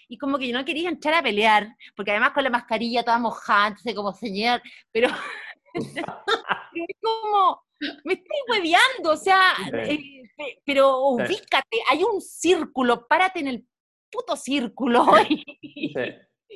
y 0.09 0.17
como 0.17 0.39
que 0.39 0.49
yo 0.49 0.57
no 0.57 0.65
quería 0.65 0.89
entrar 0.89 1.15
a 1.15 1.23
pelear, 1.23 1.77
porque 1.95 2.13
además 2.13 2.31
con 2.33 2.43
la 2.45 2.51
mascarilla 2.51 3.03
toda 3.03 3.19
mojada, 3.19 3.69
entonces 3.69 3.95
como 3.95 4.13
señor, 4.15 4.63
pero 4.93 5.09
es 6.75 6.97
como, 7.03 7.63
me 8.05 8.15
estoy 8.15 8.37
hueveando, 8.51 9.11
o 9.13 9.17
sea, 9.17 9.41
eh, 9.73 10.23
pe- 10.37 10.63
pero 10.65 10.99
ubícate, 11.09 11.79
hay 11.91 12.05
un 12.05 12.21
círculo, 12.21 13.07
párate 13.07 13.41
en 13.41 13.49
el 13.49 13.67
puto 14.11 14.37
círculo 14.37 15.05
y, 15.29 15.93
Sí. 15.93 16.01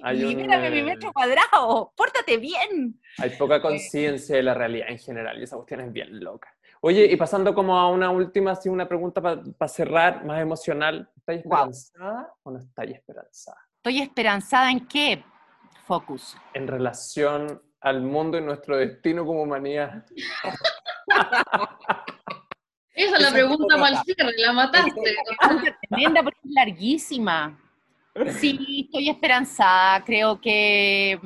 Hay, 0.05 0.25
mi 0.25 0.43
eh, 0.43 0.83
metro 0.83 1.13
cuadrado, 1.13 1.93
pórtate 1.95 2.39
bien. 2.39 2.99
hay 3.19 3.31
poca 3.37 3.61
conciencia 3.61 4.37
de 4.37 4.43
la 4.43 4.55
realidad 4.55 4.89
en 4.89 4.99
general 4.99 5.39
y 5.39 5.43
esa 5.45 5.57
cuestión 5.57 5.81
es 5.83 5.93
bien 5.93 6.19
loca. 6.25 6.49
Oye, 6.81 7.05
y 7.05 7.17
pasando 7.17 7.55
como 7.55 7.79
a 7.79 7.89
una 7.91 8.11
última, 8.11 8.53
así 8.53 8.69
una 8.71 8.89
pregunta 8.89 9.21
para 9.21 9.69
cerrar, 9.69 10.25
más 10.25 10.41
emocional. 10.41 11.09
¿Estáis 11.17 11.43
esperanzada 11.43 12.35
o 12.43 12.51
no 12.51 12.59
estáis 12.59 12.95
esperanzada? 12.97 13.59
Estoy 13.77 14.01
esperanzada 14.01 14.71
en 14.71 14.89
qué, 14.89 15.23
Focus. 15.85 16.37
En 16.55 16.67
relación 16.67 17.63
al 17.83 18.01
mundo 18.01 18.39
y 18.39 18.41
nuestro 18.41 18.77
destino 18.77 19.27
como 19.27 19.43
humanidad. 19.43 20.05
Esa 22.95 23.17
es 23.17 23.23
la 23.23 23.33
pregunta 23.33 23.77
para 23.77 23.89
el 23.89 23.97
cierre, 24.05 24.33
la 24.37 24.53
mataste. 24.53 25.17
Pregunta 25.41 25.79
tremenda 25.89 26.23
porque 26.23 26.39
es 26.45 26.51
larguísima. 26.53 27.59
Sí, 28.39 28.85
estoy 28.87 29.09
esperanzada. 29.09 30.05
Creo 30.05 30.41
que, 30.41 31.19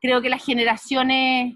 creo 0.00 0.20
que 0.20 0.28
las 0.28 0.44
generaciones 0.44 1.54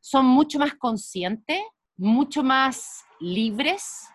son 0.00 0.26
mucho 0.26 0.58
más 0.58 0.74
conscientes, 0.74 1.60
mucho 1.96 2.44
más 2.44 3.04
libres, 3.18 4.08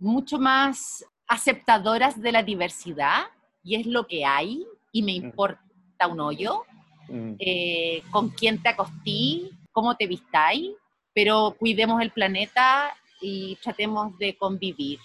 mucho 0.00 0.38
más 0.38 1.04
aceptadoras 1.28 2.20
de 2.20 2.32
la 2.32 2.42
diversidad, 2.42 3.26
y 3.62 3.76
es 3.76 3.86
lo 3.86 4.06
que 4.06 4.24
hay, 4.24 4.66
y 4.90 5.02
me 5.02 5.12
importa 5.12 5.60
un 6.10 6.20
hoyo. 6.20 6.64
Mm, 7.08 7.34
eh, 7.38 8.02
con 8.10 8.30
quién 8.30 8.62
te 8.62 8.68
acostí, 8.70 9.50
cómo 9.72 9.96
te 9.96 10.06
vistáis, 10.06 10.70
pero 11.14 11.54
cuidemos 11.58 12.00
el 12.00 12.10
planeta 12.10 12.94
y 13.20 13.56
tratemos 13.56 14.16
de 14.18 14.36
convivir. 14.36 14.98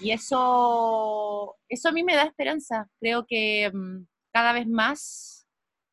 Y 0.00 0.10
eso, 0.10 1.56
eso 1.68 1.88
a 1.88 1.92
mí 1.92 2.04
me 2.04 2.14
da 2.14 2.24
esperanza. 2.24 2.88
Creo 3.00 3.24
que 3.26 3.70
mm, 3.72 4.06
cada 4.32 4.52
vez 4.52 4.66
más 4.66 5.46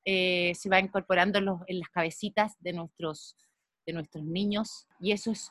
eh, 0.06 0.54
se 0.56 0.68
va 0.70 0.80
incorporando 0.80 1.40
en, 1.40 1.46
los- 1.46 1.62
en 1.68 1.80
las 1.80 1.90
cabecitas 1.90 2.54
de 2.60 2.74
nuestros, 2.74 3.36
de 3.86 3.94
nuestros 3.94 4.24
niños 4.26 4.86
y 5.00 5.12
eso 5.14 5.32
es 5.32 5.50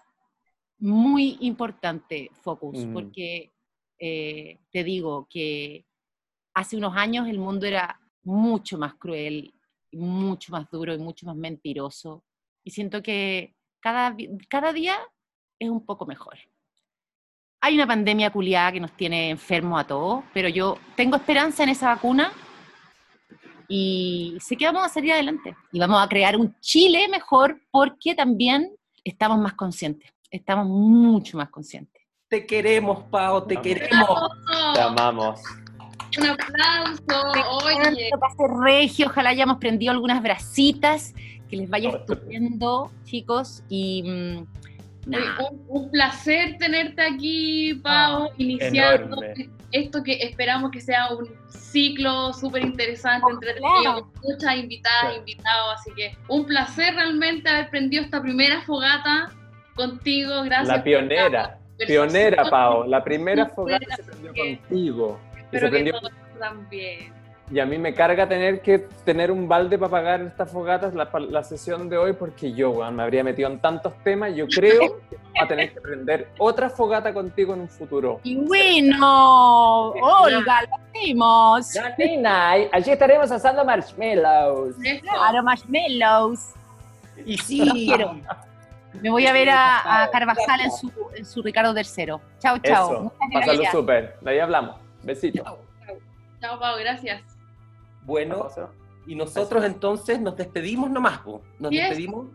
muy 0.79 1.39
importante, 1.41 2.31
Focus, 2.43 2.85
Mm. 2.85 2.93
porque 2.93 3.51
eh, 3.99 4.59
te 4.73 4.83
digo 4.85 5.27
que 5.31 5.87
hace 6.55 6.77
unos 6.77 6.95
años 6.97 7.29
el 7.29 7.39
mundo 7.39 7.67
era 7.67 7.99
mucho 8.25 8.79
más 8.79 8.95
cruel, 8.95 9.55
mucho 9.93 10.53
más 10.53 10.71
duro 10.71 10.95
y 10.95 10.99
mucho 10.99 11.27
más 11.27 11.37
mentiroso. 11.37 12.25
Y 12.65 12.71
siento 12.71 13.03
que 13.03 13.55
cada, 13.81 14.13
día 14.73 14.97
es 15.59 15.69
un 15.69 15.85
poco 15.85 16.07
mejor. 16.07 16.39
Hay 17.61 17.75
una 17.75 17.87
pandemia 17.87 18.31
culiada 18.31 18.73
que 18.73 18.81
nos 18.81 18.93
tiene 18.97 19.31
enfermos 19.31 19.81
a 19.81 19.87
todos, 19.87 20.25
pero 20.33 20.49
yo 20.49 20.79
tengo 20.97 21.17
esperanza 21.17 21.63
en 21.63 21.69
esa 21.69 21.89
vacuna 21.89 22.33
y 23.69 24.37
sé 24.41 24.57
que 24.57 24.67
vamos 24.67 24.85
a 24.85 24.89
salir 24.89 25.13
adelante. 25.13 25.57
Y 25.71 25.79
vamos 25.79 26.03
a 26.03 26.09
crear 26.09 26.37
un 26.37 26.59
Chile 26.61 27.09
mejor 27.09 27.61
porque 27.71 28.15
también 28.15 28.75
estamos 29.05 29.39
más 29.39 29.55
conscientes, 29.55 30.13
estamos 30.31 30.67
mucho 30.67 31.37
más 31.37 31.51
conscientes. 31.51 32.03
Te 32.29 32.47
queremos, 32.47 33.05
Pau, 33.11 33.47
te 33.47 33.57
queremos. 33.61 34.31
Te 34.75 34.81
amamos. 34.81 35.41
Un 36.19 36.27
aplauso. 36.27 37.57
Oye, 37.65 38.11
pase 38.21 38.45
regio, 38.65 39.07
ojalá 39.07 39.31
hayamos 39.31 39.59
prendido 39.59 39.93
algunas 39.93 40.23
brasitas, 40.23 41.15
que 41.49 41.57
les 41.57 41.69
vaya 41.71 41.91
estupendo, 41.91 42.91
chicos, 43.05 43.63
y 43.69 44.03
mm, 44.03 44.47
nada. 45.11 45.37
un, 45.51 45.65
un 45.69 45.91
placer 45.91 46.57
tenerte 46.59 47.03
aquí, 47.03 47.75
Pau, 47.83 48.31
iniciando 48.39 49.23
enorme. 49.23 49.51
esto 49.73 50.03
que 50.03 50.15
esperamos 50.23 50.71
que 50.71 50.81
sea 50.81 51.09
un 51.15 51.29
ciclo 51.49 52.33
súper 52.33 52.65
interesante, 52.65 53.31
entretenido, 53.31 53.81
claro. 53.83 54.01
con 54.03 54.33
muchas 54.33 54.57
invitadas, 54.57 55.01
Claro. 55.03 55.17
invitados, 55.19 55.75
así 55.81 55.91
que 55.97 56.17
un 56.29 56.45
placer 56.47 56.95
realmente 56.95 57.49
haber 57.49 57.71
prendido 57.71 58.03
esta 58.05 58.21
primera 58.21 58.61
fogata 58.63 59.31
contigo, 59.75 60.43
gracias. 60.45 60.69
La 60.69 60.85
pionera. 60.85 61.59
Pionera. 61.87 62.49
Pau. 62.49 62.85
La 62.87 63.03
primera 63.03 63.47
fogata 63.47 63.97
se 63.97 64.03
prendió 64.05 64.33
que- 64.33 64.59
contigo. 64.59 65.19
Y, 65.53 65.59
se 65.59 65.67
Espero 65.67 65.71
que 65.71 65.71
prendió- 65.71 66.01
todos 66.01 66.13
también. 66.39 67.13
y 67.51 67.61
a 67.61 67.67
mí 67.67 67.77
me 67.77 67.93
carga 67.95 68.27
tener 68.27 68.63
que 68.63 68.79
tener 69.05 69.31
un 69.31 69.47
balde 69.47 69.77
para 69.79 69.91
pagar 69.91 70.21
estas 70.23 70.51
fogatas, 70.51 70.95
la, 70.95 71.11
la 71.29 71.45
sesión 71.45 71.89
de 71.91 71.99
hoy, 71.99 72.15
porque 72.15 72.53
yo, 72.53 72.73
me 72.91 73.03
habría 73.03 73.23
metido 73.23 73.51
en 73.51 73.61
tantos 73.61 73.93
temas. 74.03 74.35
Yo 74.35 74.47
creo 74.47 74.81
que 75.11 75.17
vamos 75.17 75.43
a 75.43 75.47
tener 75.49 75.75
que 75.75 75.81
prender 75.81 76.29
otra 76.39 76.71
fogata 76.71 77.13
contigo 77.13 77.53
en 77.53 77.61
un 77.61 77.69
futuro. 77.69 78.21
Y 78.25 78.37
bueno, 78.37 79.91
Olga, 79.91 80.63
lo 80.63 80.77
hacemos. 80.77 81.77
allí 82.73 82.91
estaremos 82.91 83.31
asando 83.31 83.65
marshmallows. 83.65 84.77
Claro, 85.03 85.43
marshmallows. 85.43 86.55
Y 87.27 87.37
sí, 87.37 87.69
Quiero. 87.71 88.17
Me 89.01 89.11
voy 89.11 89.27
a 89.27 89.33
ver 89.33 89.49
a, 89.51 90.03
a 90.05 90.11
Carvajal 90.11 90.61
en 90.61 90.71
su, 90.71 90.91
en 91.17 91.25
su 91.25 91.43
Ricardo 91.43 91.75
III. 91.75 92.15
Chao, 92.39 92.59
chao. 92.59 93.13
Pásalo 93.33 93.63
súper. 93.71 94.17
De 94.21 94.31
ahí 94.33 94.39
hablamos. 94.39 94.77
Besitos. 95.03 95.45
Chao, 96.41 96.59
Pau, 96.59 96.79
gracias. 96.79 97.23
Bueno, 98.05 98.49
y 99.07 99.15
nosotros 99.15 99.65
entonces 99.65 100.21
nos 100.21 100.37
despedimos 100.37 100.91
nomás, 100.91 101.19
po. 101.19 101.43
Nos 101.59 101.71
despedimos. 101.71 102.27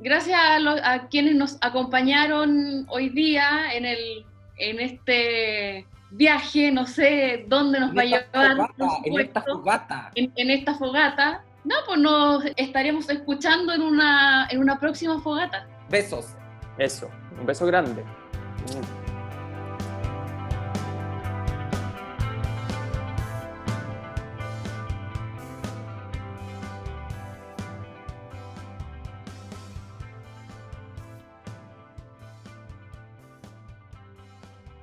Gracias 0.00 0.38
a, 0.40 0.58
los- 0.58 0.80
a 0.82 1.08
quienes 1.08 1.34
nos 1.34 1.58
acompañaron 1.60 2.86
hoy 2.88 3.10
día 3.10 3.74
en, 3.74 3.84
el, 3.84 4.24
en 4.56 4.80
este 4.80 5.86
viaje, 6.12 6.72
no 6.72 6.86
sé 6.86 7.44
dónde 7.48 7.80
nos 7.80 7.94
va 7.96 8.00
a 8.02 8.04
En 8.04 8.10
llevar, 8.10 8.56
fogata, 8.56 8.88
en 9.04 9.20
esta 9.20 9.42
fogata. 9.42 10.10
en, 10.14 10.32
en 10.36 10.50
esta 10.50 10.74
fogata. 10.74 11.44
No, 11.64 11.74
pues 11.86 11.98
nos 12.00 12.44
estaremos 12.56 13.10
escuchando 13.10 13.72
en 13.74 13.82
una, 13.82 14.48
en 14.50 14.60
una 14.60 14.78
próxima 14.80 15.20
fogata. 15.20 15.66
Besos. 15.90 16.34
Eso. 16.78 17.10
Un 17.38 17.44
beso 17.46 17.66
grande. 17.66 18.02
Mm. 18.02 18.99